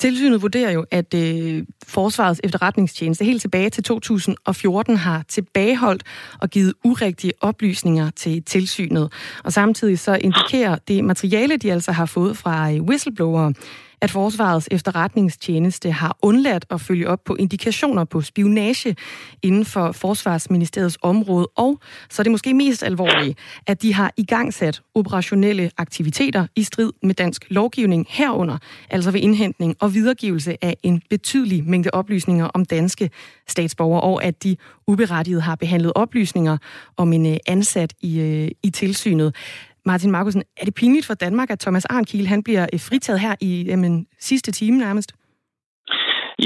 Tilsynet 0.00 0.42
vurderer 0.42 0.70
jo, 0.70 0.84
at 0.90 1.14
øh, 1.14 1.64
Forsvarets 1.86 2.40
efterretningstjeneste 2.44 3.24
helt 3.24 3.40
tilbage 3.40 3.70
til 3.70 3.84
2014 3.84 4.96
har 4.96 5.24
tilbageholdt 5.28 6.02
og 6.40 6.50
givet 6.50 6.74
urigtige 6.84 7.32
oplysninger 7.40 8.10
til 8.10 8.42
tilsynet. 8.42 9.12
Og 9.44 9.52
samtidig 9.52 9.98
så 9.98 10.14
indikerer 10.14 10.76
det 10.88 11.04
materiale, 11.04 11.56
de 11.56 11.72
altså 11.72 11.92
har 11.92 12.06
fået 12.06 12.36
fra 12.36 12.72
øh, 12.72 12.82
whistleblowere, 12.82 13.54
at 14.00 14.10
Forsvarets 14.10 14.68
efterretningstjeneste 14.70 15.90
har 15.92 16.18
undladt 16.22 16.66
at 16.70 16.80
følge 16.80 17.08
op 17.08 17.24
på 17.24 17.34
indikationer 17.34 18.04
på 18.04 18.20
spionage 18.20 18.96
inden 19.42 19.64
for 19.64 19.92
Forsvarsministeriets 19.92 20.98
område, 21.02 21.48
og 21.56 21.80
så 22.10 22.22
er 22.22 22.24
det 22.24 22.30
måske 22.30 22.54
mest 22.54 22.82
alvorlige, 22.82 23.36
at 23.66 23.82
de 23.82 23.94
har 23.94 24.12
igangsat 24.16 24.82
operationelle 24.94 25.70
aktiviteter 25.76 26.46
i 26.56 26.62
strid 26.62 26.92
med 27.02 27.14
dansk 27.14 27.44
lovgivning 27.50 28.06
herunder, 28.08 28.58
altså 28.90 29.10
ved 29.10 29.20
indhentning 29.20 29.76
og 29.80 29.94
videregivelse 29.94 30.64
af 30.64 30.76
en 30.82 31.02
betydelig 31.10 31.64
mængde 31.64 31.90
oplysninger 31.92 32.46
om 32.46 32.64
danske 32.64 33.10
statsborgere, 33.46 34.00
og 34.00 34.24
at 34.24 34.42
de 34.42 34.56
uberettiget 34.86 35.42
har 35.42 35.54
behandlet 35.54 35.92
oplysninger 35.94 36.58
om 36.96 37.12
en 37.12 37.26
øh, 37.26 37.36
ansat 37.46 37.94
i, 38.00 38.20
øh, 38.20 38.50
i 38.62 38.70
tilsynet. 38.70 39.34
Martin 39.90 40.10
Markusen, 40.10 40.42
er 40.60 40.64
det 40.64 40.74
pinligt 40.80 41.06
for 41.06 41.14
Danmark, 41.14 41.50
at 41.50 41.60
Thomas 41.64 41.84
Arnkiel 41.84 42.26
han 42.34 42.42
bliver 42.46 42.66
øh, 42.72 42.80
fritaget 42.88 43.20
her 43.26 43.34
i 43.48 43.50
øh, 43.60 43.66
jamen, 43.70 44.06
sidste 44.18 44.50
time 44.52 44.78
nærmest? 44.78 45.10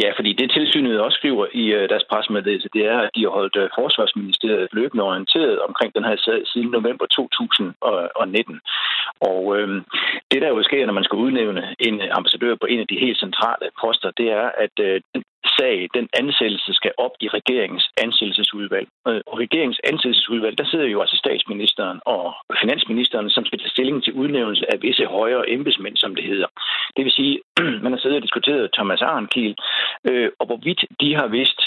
Ja, 0.01 0.09
fordi 0.18 0.32
det 0.40 0.51
tilsynet 0.51 1.01
også 1.07 1.18
skriver 1.20 1.47
i 1.62 1.64
øh, 1.78 1.88
deres 1.93 2.07
pressemeddelelse, 2.11 2.68
det 2.76 2.82
er, 2.93 2.99
at 3.05 3.11
de 3.16 3.22
har 3.24 3.32
holdt 3.38 3.57
Forsvarsministeriet 3.78 4.68
løbende 4.78 5.05
orienteret 5.11 5.57
omkring 5.68 5.90
den 5.97 6.05
her 6.09 6.16
sag 6.26 6.40
siden 6.53 6.70
november 6.78 7.07
2019. 7.07 8.61
Og 9.30 9.40
øh, 9.57 9.68
det, 10.30 10.43
der 10.43 10.49
jo 10.49 10.62
sker, 10.62 10.86
når 10.86 10.99
man 10.99 11.07
skal 11.07 11.22
udnævne 11.24 11.62
en 11.86 11.97
ambassadør 12.18 12.55
på 12.61 12.66
en 12.72 12.80
af 12.80 12.88
de 12.90 13.03
helt 13.05 13.18
centrale 13.24 13.66
poster, 13.80 14.11
det 14.20 14.28
er, 14.40 14.47
at 14.64 14.74
øh, 14.86 15.01
den 15.14 15.22
sag, 15.59 15.88
den 15.95 16.09
ansættelse 16.20 16.72
skal 16.74 16.93
op 16.99 17.14
i 17.20 17.28
regeringens 17.28 17.90
ansættelsesudvalg. 18.05 18.88
Øh, 19.09 19.20
og 19.26 19.38
regeringens 19.38 19.80
ansættelsesudvalg, 19.84 20.59
der 20.59 20.64
sidder 20.64 20.86
jo 20.86 21.01
altså 21.01 21.16
statsministeren 21.16 22.01
og 22.07 22.34
finansministeren, 22.61 23.30
som 23.30 23.45
skal 23.45 23.59
tage 23.59 23.74
stilling 23.76 24.05
til 24.05 24.12
udnævnelse 24.12 24.72
af 24.72 24.82
visse 24.82 25.07
højere 25.07 25.51
embedsmænd, 25.51 25.97
som 25.97 26.14
det 26.14 26.24
hedder. 26.24 26.47
Det 26.97 27.05
vil 27.05 27.12
sige, 27.12 27.40
man 27.84 27.93
har 27.93 28.01
siddet 28.01 28.16
og 28.16 28.22
diskuteret 28.22 28.72
Thomas 28.72 29.03
Arnkiel, 29.03 29.55
øh, 30.09 30.30
og 30.38 30.47
hvorvidt 30.47 30.84
de 31.01 31.14
har 31.14 31.26
vidst, 31.26 31.61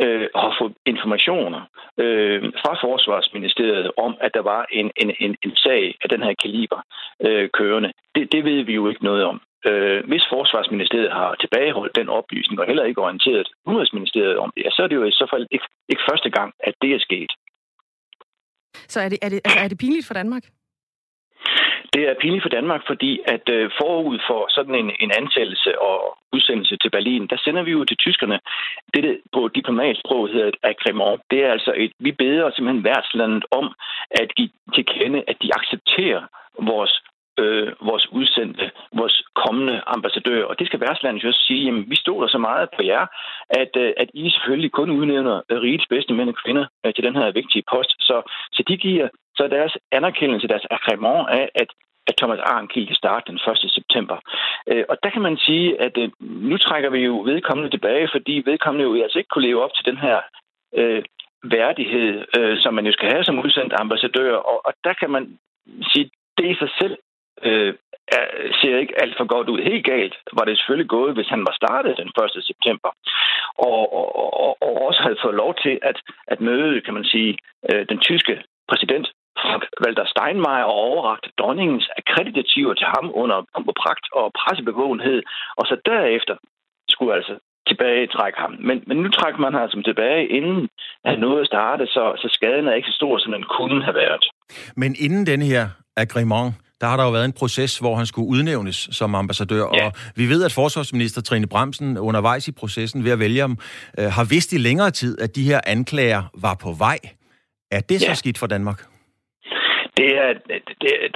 øh, 0.00 0.28
har 0.34 0.56
fået 0.60 0.74
informationer 0.86 1.60
øh, 1.98 2.42
fra 2.62 2.72
Forsvarsministeriet 2.84 3.90
om, 3.96 4.16
at 4.20 4.34
der 4.34 4.42
var 4.42 4.66
en, 4.72 4.90
en, 4.96 5.10
en, 5.20 5.36
en 5.42 5.56
sag 5.56 5.94
af 6.02 6.08
den 6.08 6.22
her 6.22 6.34
kaliber 6.42 6.80
øh, 7.26 7.48
kørende. 7.48 7.92
Det, 8.14 8.32
det 8.32 8.44
ved 8.44 8.62
vi 8.62 8.74
jo 8.74 8.88
ikke 8.88 9.04
noget 9.04 9.24
om. 9.24 9.40
Øh, 9.68 10.00
hvis 10.10 10.24
Forsvarsministeriet 10.34 11.12
har 11.12 11.34
tilbageholdt 11.34 11.96
den 11.96 12.08
oplysning 12.08 12.60
og 12.60 12.66
heller 12.66 12.84
ikke 12.84 13.04
orienteret 13.06 13.48
Udenrigsministeriet 13.66 14.38
om 14.38 14.50
det, 14.54 14.64
ja, 14.64 14.70
så 14.70 14.82
er 14.82 14.88
det 14.88 14.96
jo 14.96 15.04
i 15.04 15.10
så 15.10 15.26
fald 15.32 15.46
ikke, 15.50 15.66
ikke 15.88 16.02
første 16.10 16.30
gang, 16.30 16.52
at 16.60 16.74
det 16.82 16.90
er 16.94 16.98
sket. 16.98 17.30
Så 18.88 19.00
er 19.00 19.08
det, 19.08 19.18
er 19.22 19.28
det, 19.28 19.40
altså, 19.44 19.58
er 19.64 19.68
det 19.68 19.78
pinligt 19.78 20.06
for 20.06 20.14
Danmark? 20.14 20.44
Det 21.94 22.02
er 22.08 22.14
pinligt 22.20 22.44
for 22.44 22.48
Danmark, 22.58 22.82
fordi 22.86 23.20
at 23.34 23.48
øh, 23.48 23.70
forud 23.80 24.18
for 24.28 24.46
sådan 24.56 24.74
en, 24.74 24.90
en 25.00 25.10
ansættelse 25.20 25.80
og 25.80 26.18
udsendelse 26.32 26.76
til 26.76 26.90
Berlin, 26.90 27.26
der 27.26 27.36
sender 27.44 27.62
vi 27.62 27.70
jo 27.70 27.84
til 27.84 27.96
tyskerne 27.96 28.38
det, 28.94 29.04
der 29.04 29.14
på 29.32 29.48
diplomatsprog 29.48 30.28
hedder 30.28 30.48
et 30.48 30.56
agreement. 30.62 31.20
Det 31.30 31.44
er 31.44 31.52
altså 31.52 31.72
et, 31.76 31.92
vi 31.98 32.12
beder 32.12 32.50
simpelthen 32.50 32.84
værtslandet 32.84 33.44
om 33.50 33.66
at 34.10 34.34
give 34.36 34.50
til 34.74 34.84
kende, 34.86 35.20
at 35.30 35.36
de 35.42 35.50
accepterer 35.58 36.22
vores 36.70 37.02
øh, 37.38 37.72
vores 37.88 38.12
udsendte, 38.12 38.70
vores 38.92 39.22
kommende 39.34 39.82
ambassadør. 39.86 40.44
Og 40.44 40.58
det 40.58 40.66
skal 40.66 40.80
værtslandet 40.80 41.24
jo 41.24 41.28
også 41.28 41.44
sige, 41.46 41.64
jamen 41.64 41.90
vi 41.90 41.96
stoler 41.96 42.28
så 42.28 42.38
meget 42.38 42.68
på 42.76 42.82
jer, 42.82 43.06
at, 43.50 43.72
øh, 43.76 43.92
at 43.96 44.08
I 44.14 44.30
selvfølgelig 44.30 44.72
kun 44.72 44.90
udnævner 44.90 45.36
øh, 45.50 45.60
rigets 45.60 45.86
bedste 45.86 46.12
mænd 46.14 46.28
og 46.28 46.36
kvinder 46.44 46.66
øh, 46.86 46.94
til 46.94 47.04
den 47.04 47.16
her 47.16 47.32
vigtige 47.32 47.64
post. 47.72 47.90
Så, 48.00 48.22
så 48.52 48.62
de 48.68 48.76
giver 48.76 49.08
så 49.36 49.48
deres 49.48 49.76
anerkendelse, 49.92 50.48
deres 50.48 50.66
agreement 50.70 51.28
af, 51.28 51.48
at 51.54 51.68
at 52.06 52.16
Thomas 52.16 52.38
Arnkild 52.38 52.86
kan 52.86 52.96
starte 52.96 53.32
den 53.32 53.40
1. 53.64 53.70
september. 53.78 54.16
Øh, 54.66 54.84
og 54.88 54.96
der 55.02 55.10
kan 55.10 55.22
man 55.22 55.36
sige, 55.36 55.80
at 55.80 55.98
øh, 55.98 56.10
nu 56.20 56.56
trækker 56.58 56.90
vi 56.90 56.98
jo 56.98 57.20
vedkommende 57.20 57.70
tilbage, 57.70 58.08
fordi 58.12 58.42
vedkommende 58.46 58.84
jo 58.84 59.02
altså 59.02 59.18
ikke 59.18 59.28
kunne 59.28 59.46
leve 59.46 59.62
op 59.64 59.74
til 59.74 59.84
den 59.84 59.96
her 59.96 60.18
øh, 60.76 61.02
værdighed, 61.44 62.24
øh, 62.38 62.58
som 62.60 62.74
man 62.74 62.86
jo 62.86 62.92
skal 62.92 63.10
have 63.12 63.24
som 63.24 63.38
udsendt 63.38 63.72
ambassadør. 63.80 64.36
Og, 64.36 64.66
og 64.66 64.72
der 64.84 64.92
kan 64.92 65.10
man 65.10 65.38
sige, 65.92 66.10
det 66.38 66.50
i 66.50 66.54
sig 66.54 66.70
selv 66.80 66.96
øh, 67.42 67.74
er, 68.18 68.26
ser 68.60 68.78
ikke 68.78 69.00
alt 69.02 69.14
for 69.16 69.26
godt 69.34 69.48
ud. 69.48 69.60
Helt 69.70 69.86
galt 69.86 70.14
var 70.38 70.44
det 70.44 70.58
selvfølgelig 70.58 70.88
gået, 70.88 71.14
hvis 71.14 71.28
han 71.34 71.42
var 71.48 71.54
startet 71.60 71.96
den 71.96 72.10
1. 72.38 72.44
september, 72.50 72.90
og, 73.58 73.80
og, 73.98 74.06
og, 74.44 74.56
og 74.66 74.72
også 74.86 75.00
havde 75.02 75.22
fået 75.24 75.34
lov 75.34 75.54
til 75.64 75.78
at, 75.82 75.98
at 76.26 76.40
møde, 76.40 76.80
kan 76.80 76.94
man 76.94 77.04
sige, 77.04 77.38
øh, 77.70 77.86
den 77.88 77.98
tyske 78.08 78.34
præsident 78.68 79.06
Frank 79.42 79.62
Walter 79.84 80.06
Steinmeier 80.12 80.68
og 80.72 80.78
overragt 80.88 81.26
dronningens 81.38 81.88
akkreditativer 82.00 82.74
til 82.74 82.86
ham 82.94 83.06
under 83.22 83.38
pragt 83.82 84.06
og 84.12 84.32
pressebevågenhed, 84.40 85.22
og 85.58 85.64
så 85.66 85.76
derefter 85.86 86.36
skulle 86.88 87.14
altså 87.14 87.34
tilbage 87.68 88.06
trække 88.06 88.38
ham. 88.38 88.52
Men, 88.68 88.76
men 88.86 88.96
nu 88.96 89.08
trækker 89.08 89.40
man 89.40 89.54
ham 89.54 89.82
tilbage, 89.84 90.28
inden 90.28 90.68
han 91.04 91.18
nåede 91.18 91.40
at 91.40 91.46
starte, 91.46 91.86
så, 91.86 92.04
så 92.22 92.28
skaden 92.36 92.68
er 92.68 92.74
ikke 92.74 92.88
så 92.88 92.96
stor, 93.00 93.18
som 93.18 93.32
den 93.32 93.44
kunne 93.56 93.84
have 93.84 93.94
været. 93.94 94.24
Men 94.76 94.90
inden 95.04 95.26
den 95.26 95.42
her 95.42 95.64
agreement, 95.96 96.54
der 96.84 96.90
har 96.90 96.96
der 96.96 97.04
jo 97.04 97.10
været 97.10 97.24
en 97.24 97.32
proces, 97.32 97.78
hvor 97.78 97.96
han 97.96 98.06
skulle 98.06 98.28
udnævnes 98.28 98.88
som 98.92 99.14
ambassadør, 99.14 99.66
ja. 99.74 99.86
og 99.86 99.92
vi 100.16 100.28
ved, 100.28 100.44
at 100.44 100.52
forsvarsminister 100.52 101.20
Trine 101.20 101.46
Bremsen 101.46 101.98
undervejs 101.98 102.48
i 102.48 102.52
processen 102.52 103.04
ved 103.04 103.12
at 103.12 103.18
vælge 103.18 103.40
ham, 103.40 103.58
øh, 103.98 104.12
har 104.12 104.24
vidst 104.24 104.52
i 104.52 104.58
længere 104.58 104.90
tid, 104.90 105.20
at 105.20 105.36
de 105.36 105.42
her 105.42 105.60
anklager 105.66 106.22
var 106.38 106.54
på 106.54 106.72
vej. 106.72 106.98
Er 107.70 107.80
det 107.80 108.02
ja. 108.02 108.14
så 108.14 108.18
skidt 108.18 108.38
for 108.38 108.46
Danmark? 108.46 108.84
Det 110.00 110.10
er, 110.24 110.30
det, 110.82 110.92
er, 111.04 111.08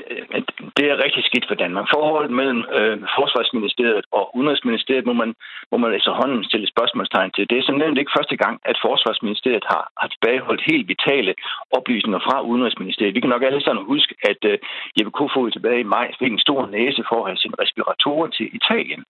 det 0.77 0.85
er 0.91 1.03
rigtig 1.05 1.23
skidt 1.25 1.47
for 1.49 1.55
Danmark. 1.63 1.87
Forholdet 1.95 2.33
mellem 2.41 2.61
øh, 2.79 2.97
Forsvarsministeriet 3.19 4.05
og 4.19 4.25
Udenrigsministeriet 4.37 5.07
må 5.07 5.13
man, 5.13 5.35
må 5.73 5.77
man 5.79 5.95
efterhånden 5.99 6.45
stille 6.45 6.69
spørgsmålstegn 6.75 7.31
til. 7.31 7.51
Det 7.51 7.59
er 7.59 7.63
som 7.67 7.79
nævnt 7.79 7.99
ikke 7.99 8.17
første 8.19 8.37
gang, 8.37 8.61
at 8.71 8.77
Forsvarsministeriet 8.87 9.65
har, 9.73 9.85
har 10.01 10.09
tilbageholdt 10.09 10.63
helt 10.71 10.89
vitale 10.89 11.35
oplysninger 11.79 12.21
fra 12.27 12.37
Udenrigsministeriet. 12.51 13.15
Vi 13.15 13.21
kan 13.21 13.35
nok 13.35 13.43
alle 13.43 13.63
sammen 13.65 13.85
huske, 13.93 14.15
at 14.31 14.41
øh, 14.51 14.59
Jeppe 14.97 15.13
Kofod 15.19 15.51
tilbage 15.51 15.81
i 15.81 15.91
maj 15.97 16.09
fik 16.19 16.33
en 16.33 16.47
stor 16.47 16.67
næse 16.67 17.03
for 17.09 17.19
at 17.21 17.29
have 17.31 17.43
sin 17.45 17.55
respiratorer 17.63 18.29
til 18.37 18.47
Italien. 18.59 19.03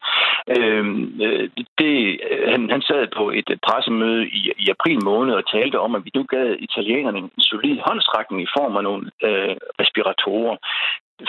Øhm, 0.57 1.21
øh, 1.27 1.49
det, 1.81 2.21
han, 2.53 2.71
han 2.75 2.83
sad 2.83 3.03
på 3.19 3.25
et 3.31 3.49
pressemøde 3.67 4.23
i, 4.39 4.41
i 4.65 4.67
april 4.77 4.99
måned 5.05 5.35
og 5.35 5.51
talte 5.57 5.81
om, 5.81 5.95
at 5.95 6.05
vi 6.05 6.11
nu 6.15 6.23
gav 6.23 6.57
italienerne 6.59 7.19
en 7.19 7.31
solid 7.51 7.79
håndstrækning 7.87 8.43
i 8.43 8.53
form 8.57 8.77
af 8.77 8.83
nogle 8.83 9.11
øh, 9.29 9.57
respiratorer. 9.81 10.57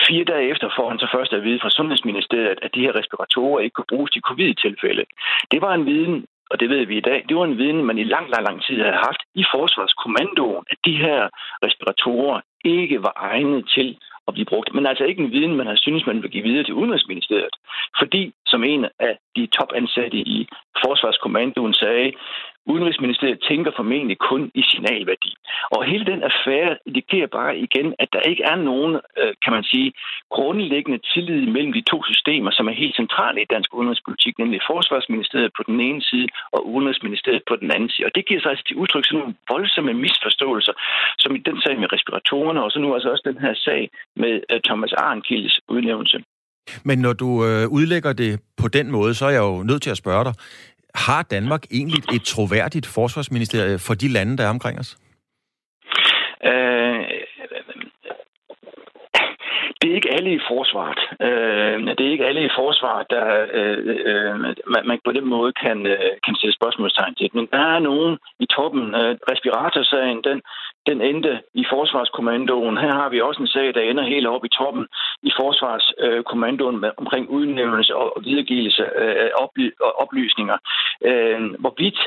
Fire 0.07 0.23
dage 0.23 0.49
efter 0.49 0.69
får 0.77 0.89
han 0.89 0.99
så 0.99 1.07
først 1.15 1.33
at 1.33 1.43
vide 1.43 1.59
fra 1.61 1.69
Sundhedsministeriet, 1.69 2.59
at 2.61 2.75
de 2.75 2.81
her 2.81 2.95
respiratorer 2.95 3.59
ikke 3.59 3.73
kunne 3.73 3.91
bruges 3.93 4.15
i 4.15 4.25
covid-tilfælde. 4.29 5.05
Det 5.51 5.61
var 5.61 5.73
en 5.73 5.85
viden, 5.85 6.25
og 6.51 6.59
det 6.59 6.69
ved 6.69 6.85
vi 6.85 6.97
i 6.97 7.07
dag, 7.09 7.25
det 7.29 7.35
var 7.37 7.43
en 7.43 7.57
viden, 7.57 7.85
man 7.85 7.97
i 7.97 8.03
lang, 8.03 8.29
lang, 8.29 8.43
lang 8.47 8.63
tid 8.63 8.77
havde 8.81 9.03
haft 9.07 9.21
i 9.35 9.43
Forsvarskommandoen, 9.53 10.63
at 10.71 10.77
de 10.85 10.97
her 10.97 11.29
respiratorer 11.65 12.41
ikke 12.65 13.03
var 13.03 13.13
egnet 13.15 13.69
til 13.75 13.97
at 14.27 14.33
blive 14.33 14.51
brugt. 14.51 14.73
Men 14.73 14.85
altså 14.85 15.03
ikke 15.03 15.23
en 15.23 15.31
viden, 15.31 15.55
man 15.55 15.67
har 15.67 15.75
synes, 15.75 16.05
man 16.05 16.21
vil 16.21 16.31
give 16.31 16.43
videre 16.43 16.63
til 16.63 16.73
Udenrigsministeriet. 16.73 17.55
Fordi, 17.99 18.33
som 18.45 18.63
en 18.63 18.85
af 18.99 19.17
de 19.35 19.47
topansatte 19.47 20.17
i 20.17 20.47
Forsvarskommandoen 20.83 21.73
sagde, 21.73 22.13
Udenrigsministeriet 22.73 23.39
tænker 23.49 23.71
formentlig 23.75 24.17
kun 24.29 24.51
i 24.59 24.63
signalværdi. 24.69 25.31
Og 25.75 25.79
hele 25.91 26.05
den 26.11 26.21
affære 26.29 26.77
indikerer 26.85 27.27
bare 27.27 27.57
igen, 27.57 27.87
at 28.03 28.09
der 28.13 28.21
ikke 28.31 28.43
er 28.43 28.55
nogen, 28.69 28.93
øh, 29.21 29.33
kan 29.43 29.53
man 29.53 29.63
sige, 29.63 29.93
grundlæggende 30.35 30.99
tillid 31.13 31.41
mellem 31.55 31.73
de 31.73 31.83
to 31.91 31.97
systemer, 32.09 32.51
som 32.51 32.67
er 32.67 32.81
helt 32.81 32.95
centrale 32.95 33.41
i 33.41 33.51
dansk 33.53 33.69
udenrigspolitik, 33.77 34.33
nemlig 34.39 34.59
Forsvarsministeriet 34.71 35.51
på 35.57 35.63
den 35.69 35.79
ene 35.87 36.01
side 36.01 36.27
og 36.55 36.61
Udenrigsministeriet 36.73 37.43
på 37.49 37.55
den 37.55 37.71
anden 37.75 37.89
side. 37.89 38.05
Og 38.07 38.15
det 38.15 38.27
giver 38.27 38.41
sig 38.41 38.49
altså 38.51 38.65
til 38.67 38.75
udtryk 38.75 39.05
sådan 39.05 39.19
nogle 39.19 39.35
voldsomme 39.51 39.93
misforståelser, 39.93 40.73
som 41.19 41.35
i 41.35 41.39
den 41.47 41.61
sag 41.61 41.79
med 41.79 41.93
respiratorerne, 41.93 42.63
og 42.63 42.71
så 42.71 42.79
nu 42.79 42.93
altså 42.93 43.09
også 43.11 43.25
den 43.31 43.39
her 43.45 43.53
sag 43.53 43.89
med 44.15 44.33
øh, 44.51 44.59
Thomas 44.67 44.93
Arnkildes 44.93 45.59
udnævnelse. 45.69 46.19
Men 46.83 46.99
når 46.99 47.13
du 47.13 47.29
øh, 47.45 47.63
udlægger 47.77 48.13
det 48.13 48.39
på 48.61 48.67
den 48.67 48.91
måde, 48.91 49.13
så 49.13 49.25
er 49.25 49.29
jeg 49.29 49.43
jo 49.49 49.63
nødt 49.63 49.81
til 49.81 49.89
at 49.89 49.97
spørge 49.97 50.23
dig, 50.25 50.33
har 50.95 51.21
Danmark 51.23 51.63
egentlig 51.71 52.03
et 52.15 52.23
troværdigt 52.23 52.85
forsvarsministerie 52.85 53.79
for 53.79 53.93
de 53.93 54.07
lande, 54.07 54.37
der 54.37 54.43
er 54.43 54.49
omkring 54.49 54.79
os? 54.79 54.97
Øh, 56.45 56.88
det 59.81 59.91
er 59.91 59.95
ikke 59.95 60.13
alle 60.17 60.33
i 60.33 60.39
forsvaret. 60.51 61.01
Øh, 61.27 61.77
det 61.97 62.03
er 62.05 62.11
ikke 62.11 62.25
alle 62.25 62.45
i 62.45 62.55
forsvaret, 62.59 63.05
der 63.09 63.25
øh, 63.53 63.77
øh, 64.11 64.39
man, 64.73 64.83
man 64.85 64.99
på 65.05 65.11
den 65.11 65.25
måde 65.25 65.51
kan, 65.53 65.85
øh, 65.85 66.13
kan 66.25 66.35
sætte 66.35 66.55
spørgsmålstegn 66.59 67.15
til. 67.15 67.29
Men 67.33 67.47
der 67.51 67.63
er 67.75 67.79
nogen 67.79 68.17
i 68.39 68.45
toppen. 68.45 68.95
Øh, 68.95 69.17
respiratorsagen, 69.31 70.21
den, 70.23 70.41
den 70.89 71.01
endte 71.01 71.41
i 71.53 71.63
Forsvarskommandoen. 71.69 72.77
Her 72.77 72.93
har 73.01 73.09
vi 73.09 73.21
også 73.21 73.41
en 73.41 73.53
sag, 73.55 73.73
der 73.73 73.81
ender 73.81 74.03
helt 74.03 74.27
op 74.27 74.45
i 74.45 74.49
toppen 74.59 74.87
i 75.23 75.31
Forsvarskommandoen 75.39 76.79
med, 76.81 76.91
omkring 76.97 77.29
udnævnelse 77.29 77.95
og, 77.95 78.05
øh, 78.05 78.11
og 78.15 78.23
videregivelse 78.25 78.83
af 78.97 79.31
oply, 79.43 79.71
oplysninger. 80.03 80.57
Øh, 81.09 81.41
hvorvidt 81.59 81.99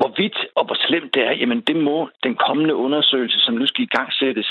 Hvorvidt 0.00 0.38
og 0.54 0.64
hvor 0.66 0.78
slemt 0.86 1.14
det 1.14 1.22
er, 1.26 1.32
jamen 1.32 1.60
det 1.60 1.76
må 1.76 2.08
den 2.22 2.34
kommende 2.46 2.74
undersøgelse, 2.74 3.38
som 3.40 3.54
nu 3.54 3.66
skal 3.66 3.84
i 3.84 3.94
gang 3.96 4.12
sættes, 4.12 4.48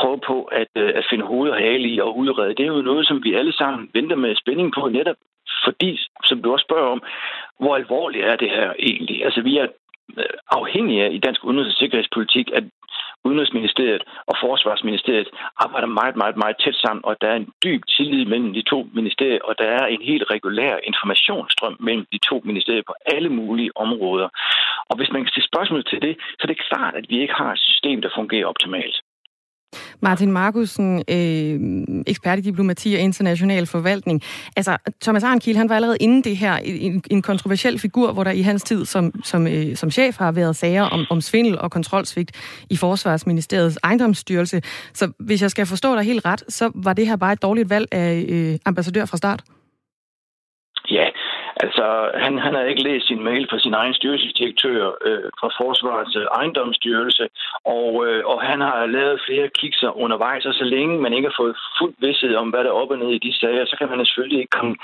prøve 0.00 0.20
på 0.26 0.36
at, 0.42 0.72
øh, 0.76 0.92
at 0.94 1.06
finde 1.10 1.24
hoved 1.24 1.50
og 1.50 1.58
hale 1.58 1.88
i 1.88 2.00
og 2.00 2.18
udrede. 2.18 2.54
Det 2.54 2.60
er 2.60 2.74
jo 2.76 2.82
noget, 2.90 3.06
som 3.06 3.24
vi 3.24 3.34
alle 3.34 3.52
sammen 3.52 3.90
venter 3.94 4.16
med 4.16 4.36
spænding 4.36 4.72
på, 4.74 4.88
netop 4.88 5.16
fordi, 5.64 5.98
som 6.24 6.42
du 6.42 6.52
også 6.52 6.66
spørger 6.68 6.88
om, 6.94 7.02
hvor 7.60 7.76
alvorligt 7.76 8.24
er 8.24 8.36
det 8.36 8.50
her 8.50 8.72
egentlig? 8.78 9.24
Altså 9.24 9.40
vi 9.40 9.58
er 9.58 9.66
øh, 10.18 10.24
afhængige 10.50 11.04
af 11.04 11.10
i 11.12 11.18
dansk 11.18 11.44
udenrigs- 11.44 11.74
og 11.74 11.78
sikkerhedspolitik, 11.78 12.50
at 12.54 12.64
Udenrigsministeriet 13.24 14.02
og 14.30 14.34
Forsvarsministeriet 14.44 15.28
arbejder 15.64 15.86
meget, 16.00 16.16
meget, 16.16 16.36
meget 16.36 16.56
tæt 16.64 16.76
sammen, 16.84 17.04
og 17.04 17.16
der 17.20 17.28
er 17.28 17.36
en 17.36 17.50
dyb 17.64 17.82
tillid 17.96 18.24
mellem 18.24 18.52
de 18.52 18.62
to 18.62 18.78
ministerier, 18.94 19.42
og 19.48 19.54
der 19.58 19.68
er 19.78 19.86
en 19.86 20.02
helt 20.02 20.24
regulær 20.30 20.76
informationsstrøm 20.90 21.76
mellem 21.80 22.06
de 22.12 22.18
to 22.30 22.36
ministerier 22.44 22.82
på 22.86 22.94
alle 23.14 23.28
mulige 23.28 23.76
områder. 23.76 24.28
Og 24.90 24.96
hvis 24.96 25.12
man 25.12 25.22
kan 25.22 25.30
stille 25.30 25.50
spørgsmål 25.52 25.84
til 25.84 26.02
det, 26.02 26.14
så 26.38 26.42
er 26.42 26.50
det 26.52 26.64
klart, 26.68 26.94
at 26.94 27.06
vi 27.08 27.16
ikke 27.22 27.34
har 27.34 27.52
et 27.52 27.66
system, 27.68 28.02
der 28.02 28.10
fungerer 28.18 28.46
optimalt. 28.46 28.96
Martin 30.00 30.32
Markusen, 30.32 31.02
øh, 31.08 32.02
ekspert 32.06 32.38
i 32.38 32.42
diplomati 32.42 32.94
og 32.94 33.00
international 33.00 33.66
forvaltning. 33.66 34.22
Altså, 34.56 34.76
Thomas 35.02 35.22
Arnkiel, 35.22 35.56
han 35.56 35.68
var 35.68 35.74
allerede 35.74 35.96
inden 36.00 36.24
det 36.24 36.36
her 36.36 36.56
en, 36.56 37.02
en 37.10 37.22
kontroversiel 37.22 37.78
figur, 37.78 38.12
hvor 38.12 38.24
der 38.24 38.30
i 38.30 38.42
hans 38.42 38.62
tid 38.62 38.84
som, 38.84 39.12
som, 39.24 39.46
øh, 39.46 39.76
som 39.76 39.90
chef 39.90 40.16
har 40.16 40.32
været 40.32 40.56
sager 40.56 40.82
om, 40.82 41.06
om 41.10 41.20
svindel 41.20 41.58
og 41.58 41.70
kontrolsvigt 41.70 42.30
i 42.70 42.76
Forsvarsministeriets 42.76 43.78
ejendomsstyrelse. 43.82 44.62
Så 44.94 45.12
hvis 45.18 45.42
jeg 45.42 45.50
skal 45.50 45.66
forstå 45.66 45.94
dig 45.94 46.04
helt 46.04 46.24
ret, 46.24 46.42
så 46.48 46.70
var 46.74 46.92
det 46.92 47.06
her 47.06 47.16
bare 47.16 47.32
et 47.32 47.42
dårligt 47.42 47.70
valg 47.70 47.88
af 47.92 48.24
øh, 48.28 48.58
ambassadør 48.64 49.04
fra 49.04 49.16
start? 49.16 49.44
Altså, 51.64 52.10
han, 52.14 52.38
han 52.38 52.54
har 52.54 52.62
ikke 52.62 52.82
læst 52.82 53.06
sin 53.06 53.22
mail 53.24 53.46
fra 53.50 53.58
sin 53.58 53.74
egen 53.74 53.94
styrelsesdirektør 53.94 54.80
øh, 55.06 55.28
fra 55.40 55.48
Forsvarets 55.58 56.16
øh, 56.16 56.26
ejendomsstyrelse, 56.40 57.28
og, 57.64 58.06
øh, 58.06 58.22
og 58.30 58.42
han 58.42 58.60
har 58.60 58.86
lavet 58.86 59.24
flere 59.26 59.48
kikser 59.48 60.00
undervejs, 60.04 60.46
og 60.46 60.54
så 60.54 60.64
længe 60.64 60.98
man 60.98 61.12
ikke 61.12 61.28
har 61.28 61.40
fået 61.42 61.56
fuld 61.78 61.94
vidsthed 61.98 62.34
om, 62.34 62.48
hvad 62.50 62.64
der 62.64 62.70
er 62.70 62.80
op 62.82 62.90
og 62.90 62.98
ned 62.98 63.10
i 63.14 63.24
de 63.26 63.32
sager, 63.40 63.64
så 63.66 63.76
kan 63.78 63.88
man 63.88 64.06
selvfølgelig 64.06 64.40
ikke 64.40 64.56
komme 64.60 64.76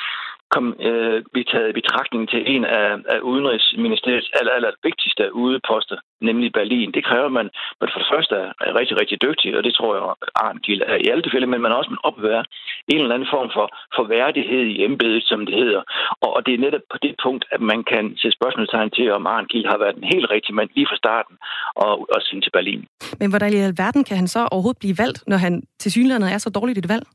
kom, 0.55 0.67
øh, 0.89 1.19
blive 1.33 1.49
taget 1.53 1.71
i 1.71 1.79
betragtning 1.81 2.23
til 2.33 2.41
en 2.55 2.65
af, 2.65 2.89
af 3.15 3.19
Udenrigsministeriets 3.31 4.31
aller, 4.39 4.53
aller 4.57 4.73
vigtigste 4.89 5.35
udeposter, 5.43 5.99
nemlig 6.29 6.53
Berlin. 6.53 6.93
Det 6.97 7.05
kræver 7.09 7.29
man, 7.39 7.47
man 7.81 7.89
for 7.93 7.99
det 8.03 8.11
første 8.13 8.35
er 8.67 8.73
rigtig, 8.81 8.97
rigtig 9.01 9.19
dygtig, 9.27 9.51
og 9.57 9.63
det 9.67 9.75
tror 9.75 9.91
jeg, 9.97 10.03
Arne 10.45 10.61
Gild 10.65 10.83
er 10.93 10.99
i 11.05 11.09
alle 11.11 11.23
tilfælde, 11.23 11.47
men 11.53 11.61
man 11.61 11.73
også 11.79 11.91
man 11.91 12.07
opvære 12.09 12.45
en 12.93 13.01
eller 13.01 13.15
anden 13.15 13.33
form 13.35 13.49
for, 13.57 13.67
for 13.97 14.05
værdighed 14.17 14.65
i 14.75 14.77
embedet, 14.87 15.23
som 15.31 15.47
det 15.47 15.55
hedder. 15.63 15.83
Og, 16.25 16.31
og 16.37 16.41
det 16.47 16.53
er 16.55 16.65
netop 16.67 16.85
på 16.93 16.99
det 17.05 17.15
punkt, 17.25 17.45
at 17.55 17.61
man 17.73 17.81
kan 17.93 18.05
se 18.21 18.29
spørgsmålstegn 18.39 18.91
til, 18.91 19.07
om 19.19 19.27
Arne 19.27 19.49
Gild 19.51 19.67
har 19.73 19.79
været 19.79 19.97
en 19.97 20.11
helt 20.13 20.31
rigtig 20.35 20.55
mand 20.55 20.71
lige 20.75 20.91
fra 20.91 20.97
starten 20.97 21.37
og, 21.85 21.93
og 22.15 22.21
sendt 22.27 22.45
til 22.45 22.55
Berlin. 22.59 22.83
Men 23.21 23.31
hvordan 23.31 23.53
i 23.53 23.67
alverden 23.71 24.05
kan 24.05 24.17
han 24.17 24.29
så 24.29 24.41
overhovedet 24.53 24.83
blive 24.83 24.99
valgt, 25.03 25.21
når 25.31 25.37
han 25.37 25.63
til 25.83 25.93
synligheden 25.93 26.29
er 26.35 26.39
så 26.39 26.51
dårligt 26.51 26.79
et 26.79 26.89
valg? 26.89 27.07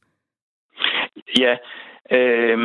Ja, 1.44 1.54
øh, 2.18 2.58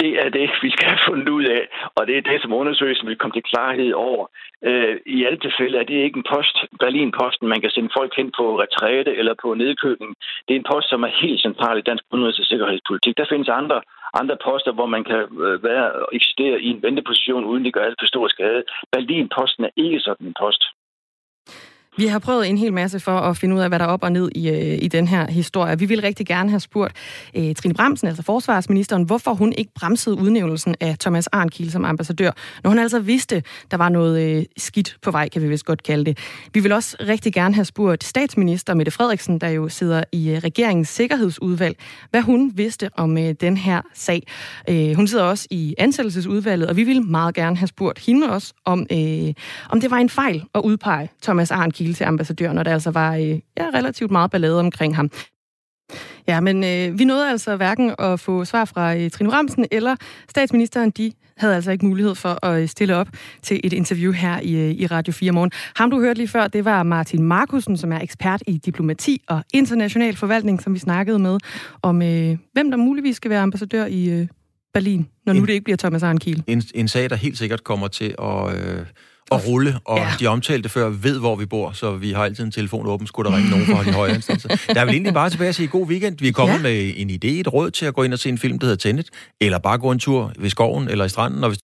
det 0.00 0.12
er 0.24 0.28
det, 0.38 0.46
vi 0.62 0.70
skal 0.70 0.88
have 0.92 1.06
fundet 1.08 1.28
ud 1.28 1.44
af, 1.44 1.62
og 1.96 2.06
det 2.06 2.14
er 2.16 2.24
det, 2.30 2.42
som 2.42 2.52
undersøgelsen 2.60 3.08
vil 3.08 3.20
komme 3.20 3.34
til 3.34 3.48
klarhed 3.52 3.92
over. 3.92 4.26
Øh, 4.68 4.96
I 5.06 5.24
alle 5.26 5.38
tilfælde 5.38 5.78
er 5.78 5.86
det 5.90 6.04
ikke 6.06 6.18
en 6.18 6.30
post, 6.34 6.56
Berlin-posten, 6.82 7.48
man 7.48 7.60
kan 7.60 7.70
sende 7.70 7.90
folk 7.98 8.12
hen 8.16 8.30
på 8.38 8.44
retræte 8.62 9.12
eller 9.20 9.34
på 9.42 9.48
nedkøbning. 9.54 10.12
Det 10.46 10.52
er 10.54 10.60
en 10.60 10.70
post, 10.72 10.86
som 10.88 11.02
er 11.02 11.12
helt 11.22 11.40
central 11.40 11.78
i 11.78 11.86
dansk 11.88 12.04
udenrigs- 12.14 12.42
og 12.42 12.46
sikkerhedspolitik. 12.50 13.16
Der 13.16 13.30
findes 13.32 13.48
andre 13.48 13.80
andre 14.20 14.36
poster, 14.44 14.72
hvor 14.72 14.86
man 14.86 15.04
kan 15.04 15.20
øh, 15.44 15.64
være 15.64 15.86
eksistere 16.12 16.60
i 16.60 16.68
en 16.74 16.82
venteposition, 16.82 17.44
uden 17.44 17.64
det 17.64 17.74
gør 17.74 17.84
alt 17.84 18.00
for 18.00 18.06
stor 18.06 18.28
skade. 18.28 18.62
Berlin-posten 18.92 19.64
er 19.64 19.70
ikke 19.76 20.00
sådan 20.00 20.26
en 20.26 20.34
post. 20.40 20.62
Vi 21.96 22.06
har 22.06 22.18
prøvet 22.18 22.48
en 22.48 22.58
hel 22.58 22.72
masse 22.72 23.00
for 23.00 23.18
at 23.18 23.36
finde 23.36 23.56
ud 23.56 23.60
af, 23.60 23.68
hvad 23.68 23.78
der 23.78 23.84
er 23.84 23.88
op 23.88 24.02
og 24.02 24.12
ned 24.12 24.30
i, 24.34 24.48
øh, 24.48 24.78
i 24.82 24.88
den 24.88 25.08
her 25.08 25.30
historie. 25.30 25.78
Vi 25.78 25.84
vil 25.84 26.00
rigtig 26.00 26.26
gerne 26.26 26.50
have 26.50 26.60
spurgt 26.60 26.96
øh, 27.36 27.54
Trine 27.54 27.74
Bramsen, 27.74 28.08
altså 28.08 28.22
forsvarsministeren, 28.22 29.02
hvorfor 29.02 29.34
hun 29.34 29.52
ikke 29.58 29.70
bremsede 29.74 30.18
udnævnelsen 30.18 30.74
af 30.80 30.98
Thomas 30.98 31.26
Arnkiel 31.26 31.70
som 31.70 31.84
ambassadør, 31.84 32.30
når 32.62 32.70
hun 32.70 32.78
altså 32.78 32.98
vidste, 32.98 33.42
der 33.70 33.76
var 33.76 33.88
noget 33.88 34.22
øh, 34.22 34.44
skidt 34.56 34.96
på 35.02 35.10
vej, 35.10 35.28
kan 35.28 35.42
vi 35.42 35.48
vist 35.48 35.64
godt 35.64 35.82
kalde 35.82 36.04
det. 36.04 36.18
Vi 36.54 36.60
vil 36.60 36.72
også 36.72 36.96
rigtig 37.00 37.32
gerne 37.32 37.54
have 37.54 37.64
spurgt 37.64 38.04
statsminister 38.04 38.74
Mette 38.74 38.92
Frederiksen, 38.92 39.38
der 39.38 39.48
jo 39.48 39.68
sidder 39.68 40.04
i 40.12 40.30
øh, 40.30 40.38
regeringens 40.38 40.88
sikkerhedsudvalg, 40.88 41.76
hvad 42.10 42.22
hun 42.22 42.52
vidste 42.54 42.90
om 42.96 43.18
øh, 43.18 43.34
den 43.40 43.56
her 43.56 43.82
sag. 43.94 44.22
Øh, 44.68 44.94
hun 44.94 45.06
sidder 45.06 45.24
også 45.24 45.46
i 45.50 45.74
ansættelsesudvalget, 45.78 46.68
og 46.68 46.76
vi 46.76 46.84
vil 46.84 47.02
meget 47.02 47.34
gerne 47.34 47.56
have 47.56 47.68
spurgt 47.68 47.98
hende 47.98 48.30
også, 48.30 48.52
om, 48.64 48.86
øh, 48.92 49.34
om 49.68 49.80
det 49.80 49.90
var 49.90 49.96
en 49.96 50.10
fejl 50.10 50.44
at 50.54 50.60
udpege 50.60 51.08
Thomas 51.22 51.50
Arnkiel 51.50 51.79
til 51.80 52.04
ambassadør, 52.04 52.52
når 52.52 52.62
der 52.62 52.72
altså 52.72 52.90
var 52.90 53.14
øh, 53.14 53.28
ja, 53.58 53.66
relativt 53.74 54.10
meget 54.10 54.30
ballade 54.30 54.60
omkring 54.60 54.96
ham. 54.96 55.10
Ja, 56.28 56.40
men 56.40 56.64
øh, 56.64 56.98
vi 56.98 57.04
nåede 57.04 57.30
altså 57.30 57.56
hverken 57.56 57.94
at 57.98 58.20
få 58.20 58.44
svar 58.44 58.64
fra 58.64 58.96
øh, 58.96 59.10
Trine 59.10 59.32
Ramsen 59.32 59.66
eller 59.70 59.96
statsministeren. 60.28 60.90
De 60.90 61.12
havde 61.36 61.54
altså 61.54 61.70
ikke 61.70 61.86
mulighed 61.86 62.14
for 62.14 62.44
at 62.46 62.62
øh, 62.62 62.68
stille 62.68 62.96
op 62.96 63.08
til 63.42 63.60
et 63.64 63.72
interview 63.72 64.12
her 64.12 64.40
i, 64.40 64.54
øh, 64.56 64.70
i 64.70 64.86
Radio 64.86 65.12
4 65.12 65.32
morgen. 65.32 65.50
Ham, 65.76 65.90
du 65.90 66.00
hørte 66.00 66.18
lige 66.18 66.28
før, 66.28 66.46
det 66.46 66.64
var 66.64 66.82
Martin 66.82 67.22
Markusen, 67.22 67.76
som 67.76 67.92
er 67.92 68.00
ekspert 68.00 68.42
i 68.46 68.58
diplomati 68.58 69.22
og 69.28 69.44
international 69.54 70.16
forvaltning, 70.16 70.62
som 70.62 70.74
vi 70.74 70.78
snakkede 70.78 71.18
med 71.18 71.38
om, 71.82 72.02
øh, 72.02 72.36
hvem 72.52 72.70
der 72.70 72.76
muligvis 72.76 73.16
skal 73.16 73.30
være 73.30 73.40
ambassadør 73.40 73.86
i 73.86 74.08
øh, 74.08 74.26
Berlin, 74.74 75.08
når 75.26 75.32
en, 75.32 75.38
nu 75.40 75.46
det 75.46 75.52
ikke 75.52 75.64
bliver 75.64 75.76
Thomas 75.76 76.02
Arnkiel. 76.02 76.42
En, 76.46 76.62
en 76.74 76.88
sag, 76.88 77.10
der 77.10 77.16
helt 77.16 77.38
sikkert 77.38 77.64
kommer 77.64 77.88
til 77.88 78.14
at... 78.18 78.54
Øh 78.54 78.86
at 79.30 79.46
rulle, 79.46 79.78
og 79.84 79.98
Ja. 79.98 80.08
de 80.20 80.26
omtalte 80.26 80.68
før 80.68 80.88
ved, 80.88 81.18
hvor 81.18 81.36
vi 81.36 81.46
bor, 81.46 81.72
så 81.72 81.92
vi 81.96 82.12
har 82.12 82.24
altid 82.24 82.44
en 82.44 82.50
telefon 82.50 82.86
åben, 82.86 83.06
skulle 83.06 83.30
der 83.30 83.36
ringe 83.36 83.50
nogen 83.50 83.66
fra 83.66 83.84
de 83.84 83.92
høje 83.92 84.14
instanser. 84.14 84.48
Der 84.74 84.80
er 84.80 84.84
vel 84.84 84.94
egentlig 84.94 85.14
bare 85.14 85.30
tilbage 85.30 85.48
at 85.48 85.54
sige 85.54 85.68
god 85.68 85.86
weekend. 85.86 86.18
Vi 86.18 86.28
er 86.28 86.32
kommet 86.32 86.56
ja. 86.56 86.62
med 86.62 86.92
en 86.96 87.10
idé, 87.10 87.28
et 87.40 87.52
råd 87.52 87.70
til 87.70 87.86
at 87.86 87.94
gå 87.94 88.02
ind 88.02 88.12
og 88.12 88.18
se 88.18 88.28
en 88.28 88.38
film, 88.38 88.58
der 88.58 88.66
hedder 88.66 88.76
Tenet, 88.88 89.06
eller 89.40 89.58
bare 89.58 89.78
gå 89.78 89.90
en 89.90 89.98
tur 89.98 90.32
ved 90.38 90.50
skoven 90.50 90.88
eller 90.88 91.04
i 91.04 91.08
stranden, 91.08 91.44
og 91.44 91.50
hvis 91.50 91.60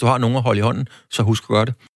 du 0.00 0.06
har 0.06 0.18
nogen 0.18 0.36
at 0.36 0.42
holde 0.42 0.58
i 0.58 0.62
hånden, 0.62 0.88
så 1.10 1.22
husk 1.22 1.44
at 1.44 1.48
gøre 1.48 1.64
det. 1.64 1.74